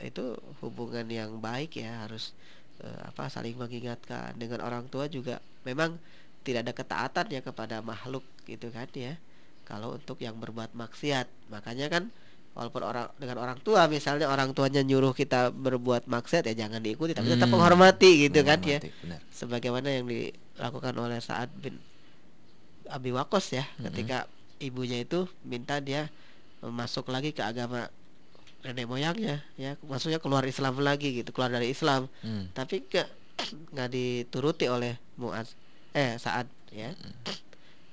itu 0.01 0.37
hubungan 0.61 1.05
yang 1.09 1.41
baik 1.41 1.77
ya 1.77 2.05
harus 2.05 2.33
eh, 2.81 3.01
apa 3.05 3.29
saling 3.29 3.53
mengingatkan. 3.53 4.33
Dengan 4.37 4.65
orang 4.65 4.89
tua 4.89 5.05
juga 5.05 5.37
memang 5.61 5.97
tidak 6.41 6.65
ada 6.65 6.73
ketaatan 6.73 7.25
ya 7.29 7.41
kepada 7.45 7.85
makhluk 7.85 8.25
gitu 8.49 8.73
kan 8.73 8.89
ya 8.97 9.13
kalau 9.71 9.95
untuk 9.95 10.19
yang 10.19 10.35
berbuat 10.35 10.75
maksiat 10.75 11.31
makanya 11.47 11.87
kan 11.87 12.03
walaupun 12.51 12.83
orang 12.83 13.07
dengan 13.15 13.39
orang 13.39 13.57
tua 13.63 13.87
misalnya 13.87 14.27
orang 14.27 14.51
tuanya 14.51 14.83
nyuruh 14.83 15.15
kita 15.15 15.55
berbuat 15.55 16.11
maksiat 16.11 16.43
ya 16.51 16.67
jangan 16.67 16.83
diikuti 16.83 17.15
tapi 17.15 17.31
tetap 17.31 17.47
Hmm. 17.47 17.55
menghormati 17.55 18.27
gitu 18.27 18.43
kan 18.43 18.59
ya 18.59 18.83
Menghormati, 18.83 18.91
benar. 18.99 19.19
sebagaimana 19.31 19.87
yang 19.87 20.03
dilakukan 20.03 20.93
oleh 20.99 21.23
Sa'ad 21.23 21.47
bin 21.55 21.79
Abi 22.91 23.15
Waqqas 23.15 23.55
ya 23.55 23.63
Mm-mm. 23.79 23.87
ketika 23.87 24.27
ibunya 24.59 24.99
itu 24.99 25.31
minta 25.47 25.79
dia 25.79 26.11
masuk 26.59 27.07
lagi 27.07 27.31
ke 27.31 27.39
agama 27.39 27.87
nenek 28.61 28.85
moyangnya 28.85 29.41
ya 29.55 29.79
maksudnya 29.81 30.19
keluar 30.19 30.43
Islam 30.43 30.77
lagi 30.83 31.23
gitu 31.23 31.31
keluar 31.31 31.49
dari 31.49 31.71
Islam 31.71 32.11
Hmm. 32.19 32.51
tapi 32.51 32.83
nggak 32.83 33.07
nggak 33.73 33.89
dituruti 33.89 34.67
oleh 34.67 34.99
Muaz 35.15 35.55
eh 35.95 36.19
Sa'ad 36.19 36.45
ya 36.69 36.91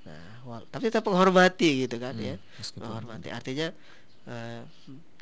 nah 0.05 0.19
wal- 0.19 0.38
tapi 0.69 0.89
tetap 0.89 1.05
menghormati 1.05 1.85
gitu 1.85 1.97
kan 1.97 2.15
Hmm, 2.15 2.29
ya. 2.33 2.37
menghormati. 2.77 3.29
Artinya 3.29 3.69
eh, 4.27 4.63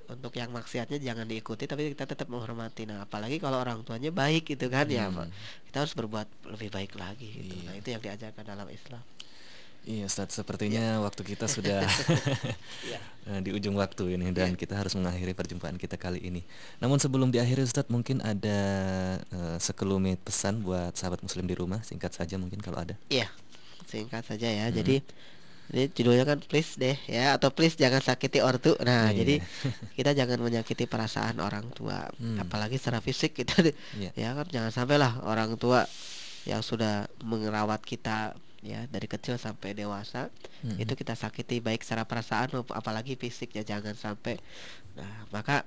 untuk 0.07 0.31
yang 0.35 0.55
maksiatnya 0.55 1.03
jangan 1.03 1.27
diikuti 1.27 1.66
tapi 1.66 1.91
kita 1.91 2.07
tetap 2.07 2.31
menghormati. 2.31 2.87
Nah 2.87 3.03
apalagi 3.03 3.43
kalau 3.43 3.59
orang 3.59 3.83
tuanya 3.83 4.14
baik 4.14 4.47
gitu 4.47 4.70
kan 4.70 4.87
ya 4.87 5.11
Hmm. 5.11 5.27
kita 5.66 5.83
harus 5.83 5.95
berbuat 5.95 6.29
lebih 6.55 6.70
baik 6.70 6.95
lagi 6.95 7.27
gitu. 7.27 7.55
Iya. 7.59 7.64
nah 7.66 7.74
itu 7.74 7.89
yang 7.91 8.03
diajarkan 8.03 8.45
dalam 8.47 8.68
Islam. 8.70 9.03
Iya 9.87 10.11
Ustadz, 10.11 10.35
sepertinya 10.35 10.99
waktu 10.99 11.22
kita 11.22 11.47
sudah 11.47 11.79
eh, 13.31 13.41
di 13.43 13.55
ujung 13.55 13.79
waktu 13.79 14.18
ini 14.18 14.35
dan 14.35 14.59
kita 14.59 14.74
harus 14.74 14.99
mengakhiri 14.99 15.31
perjumpaan 15.31 15.79
kita 15.79 15.95
kali 15.95 16.18
ini. 16.27 16.43
Namun 16.83 16.99
sebelum 16.99 17.31
diakhiri 17.31 17.62
Ustadz, 17.62 17.87
mungkin 17.87 18.18
ada 18.18 18.59
eh, 19.22 19.57
sekelumit 19.62 20.18
pesan 20.27 20.66
buat 20.66 20.91
sahabat 20.99 21.22
muslim 21.22 21.47
di 21.47 21.55
rumah, 21.55 21.87
singkat 21.87 22.11
saja 22.11 22.35
mungkin 22.35 22.59
kalau 22.59 22.83
ada. 22.83 22.99
Iya, 23.07 23.31
singkat 23.87 24.22
saja 24.22 24.49
ya. 24.51 24.66
Hmm. 24.68 24.76
Jadi 24.76 24.97
ini 25.66 25.91
judulnya 25.91 26.22
kan 26.22 26.39
please 26.39 26.78
deh 26.78 26.95
ya 27.11 27.34
atau 27.34 27.51
please 27.51 27.74
jangan 27.74 27.99
sakiti 27.99 28.39
ortu. 28.39 28.78
Nah, 28.82 29.11
Iya. 29.11 29.18
jadi 29.18 29.34
kita 29.99 30.11
jangan 30.14 30.39
menyakiti 30.39 30.87
perasaan 30.87 31.43
orang 31.43 31.66
tua, 31.74 32.07
Hmm. 32.18 32.39
apalagi 32.39 32.78
secara 32.78 33.03
fisik 33.03 33.34
kita 33.34 33.66
Iya. 33.99 34.11
ya 34.14 34.28
kan 34.34 34.47
jangan 34.47 34.70
sampailah 34.70 35.26
orang 35.26 35.59
tua 35.59 35.82
yang 36.47 36.62
sudah 36.62 37.11
merawat 37.26 37.82
kita 37.82 38.39
ya 38.62 38.87
dari 38.87 39.07
kecil 39.07 39.39
sampai 39.39 39.74
dewasa 39.74 40.30
Mhm. 40.62 40.78
itu 40.82 40.93
kita 40.95 41.14
sakiti 41.14 41.59
baik 41.59 41.82
secara 41.82 42.07
perasaan 42.07 42.51
maupun 42.55 42.74
apalagi 42.74 43.18
fisik 43.18 43.51
ya 43.55 43.66
jangan 43.66 43.99
sampai. 43.99 44.39
Nah, 44.95 45.26
maka 45.34 45.66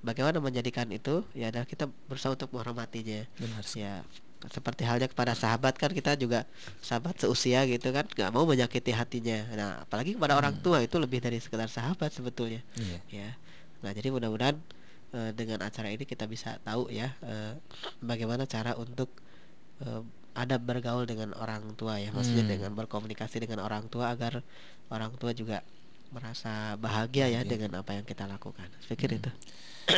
bagaimana 0.00 0.40
menjadikan 0.40 0.88
itu 0.88 1.28
ya 1.36 1.52
adalah 1.52 1.68
kita 1.68 1.84
berusaha 2.08 2.32
untuk 2.32 2.48
menghormatinya 2.56 3.28
Benar 3.36 3.64
ya 3.76 4.00
seperti 4.48 4.88
halnya 4.88 5.04
kepada 5.04 5.36
sahabat 5.36 5.76
kan 5.76 5.92
kita 5.92 6.16
juga 6.16 6.48
sahabat 6.80 7.20
seusia 7.20 7.68
gitu 7.68 7.92
kan 7.92 8.08
nggak 8.08 8.30
mau 8.32 8.48
menyakiti 8.48 8.88
hatinya. 8.96 9.44
Nah 9.52 9.70
apalagi 9.84 10.16
kepada 10.16 10.32
orang 10.40 10.56
tua 10.64 10.80
itu 10.80 10.96
lebih 10.96 11.20
dari 11.20 11.36
sekedar 11.36 11.68
sahabat 11.68 12.08
sebetulnya. 12.08 12.64
Iya. 12.80 12.98
ya. 13.12 13.30
Nah 13.84 13.92
jadi 13.92 14.08
mudah-mudahan 14.08 14.56
eh, 15.12 15.30
dengan 15.36 15.60
acara 15.60 15.92
ini 15.92 16.08
kita 16.08 16.24
bisa 16.24 16.56
tahu 16.64 16.88
ya 16.88 17.12
eh, 17.20 17.52
bagaimana 18.00 18.48
cara 18.48 18.72
untuk 18.80 19.12
eh, 19.84 20.02
adab 20.32 20.64
bergaul 20.64 21.04
dengan 21.04 21.36
orang 21.36 21.76
tua 21.76 22.00
ya. 22.00 22.08
Maksudnya 22.14 22.48
Hmm. 22.48 22.52
dengan 22.56 22.72
berkomunikasi 22.78 23.44
dengan 23.44 23.60
orang 23.60 23.92
tua 23.92 24.14
agar 24.14 24.40
orang 24.88 25.12
tua 25.20 25.36
juga 25.36 25.60
merasa 26.10 26.74
bahagia 26.76 27.26
ya 27.26 27.40
Bahagia. 27.42 27.50
dengan 27.50 27.70
apa 27.82 27.94
yang 27.96 28.04
kita 28.04 28.26
lakukan. 28.26 28.66
Saya 28.82 28.94
pikir 28.94 29.10
Hmm. 29.14 29.20
itu. 29.22 29.30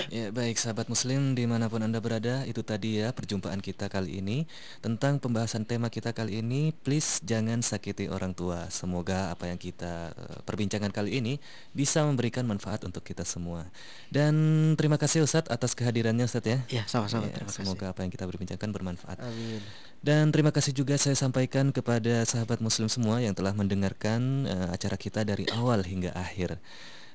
Ya 0.08 0.32
baik 0.32 0.56
sahabat 0.56 0.88
muslim 0.88 1.36
di 1.36 1.44
mana 1.44 1.68
pun 1.68 1.84
anda 1.84 2.00
berada 2.00 2.48
itu 2.48 2.64
tadi 2.64 3.04
ya 3.04 3.12
perjumpaan 3.12 3.60
kita 3.60 3.92
kali 3.92 4.24
ini 4.24 4.48
tentang 4.80 5.20
pembahasan 5.20 5.68
tema 5.68 5.92
kita 5.92 6.16
kali 6.16 6.40
ini 6.40 6.72
please 6.80 7.20
jangan 7.20 7.60
sakiti 7.60 8.08
orang 8.08 8.32
tua. 8.32 8.72
Semoga 8.72 9.28
apa 9.28 9.52
yang 9.52 9.60
kita 9.60 10.16
eh, 10.16 10.40
perbincangkan 10.48 10.88
kali 10.96 11.20
ini 11.20 11.36
bisa 11.76 12.08
memberikan 12.08 12.48
manfaat 12.48 12.88
untuk 12.88 13.04
kita 13.04 13.20
semua. 13.28 13.68
Dan 14.08 14.32
terima 14.80 14.96
kasih 14.96 15.28
Ustadz 15.28 15.52
atas 15.52 15.76
kehadirannya 15.76 16.24
Ustadz 16.24 16.48
ya. 16.48 16.58
Ya 16.72 16.84
sama-sama. 16.88 17.28
Ya, 17.28 17.36
terima 17.36 17.52
kasih. 17.52 17.60
semoga 17.60 17.92
apa 17.92 18.00
yang 18.00 18.12
kita 18.14 18.24
berbincangkan 18.24 18.68
bermanfaat. 18.72 19.20
Amin 19.20 19.91
dan 20.02 20.34
terima 20.34 20.50
kasih 20.50 20.74
juga 20.74 20.98
saya 20.98 21.14
sampaikan 21.14 21.70
kepada 21.70 22.26
sahabat 22.26 22.58
muslim 22.58 22.90
semua 22.90 23.22
yang 23.22 23.38
telah 23.38 23.54
mendengarkan 23.54 24.50
uh, 24.50 24.68
acara 24.74 24.98
kita 24.98 25.22
dari 25.22 25.46
awal 25.54 25.78
hingga 25.86 26.10
akhir. 26.10 26.58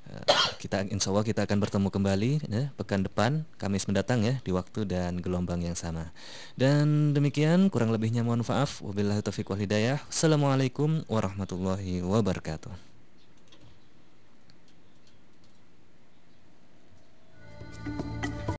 Eh, 0.07 0.23
kita 0.63 0.87
insya 0.87 1.11
Allah 1.11 1.27
kita 1.27 1.43
akan 1.43 1.57
bertemu 1.59 1.87
kembali 1.91 2.31
ya, 2.47 2.71
pekan 2.79 3.03
depan 3.03 3.43
Kamis 3.59 3.91
mendatang 3.91 4.23
ya 4.23 4.39
di 4.39 4.55
waktu 4.55 4.87
dan 4.87 5.19
gelombang 5.19 5.59
yang 5.59 5.75
sama. 5.75 6.15
Dan 6.55 7.11
demikian 7.11 7.67
kurang 7.67 7.91
lebihnya 7.91 8.23
mohon 8.23 8.39
maaf. 8.47 8.79
Wabillahi 8.79 9.19
taufiq 9.19 9.51
wal 9.51 9.59
hidayah. 9.59 9.99
Assalamualaikum 10.07 11.03
warahmatullahi 11.11 11.99
wabarakatuh. 12.07 12.71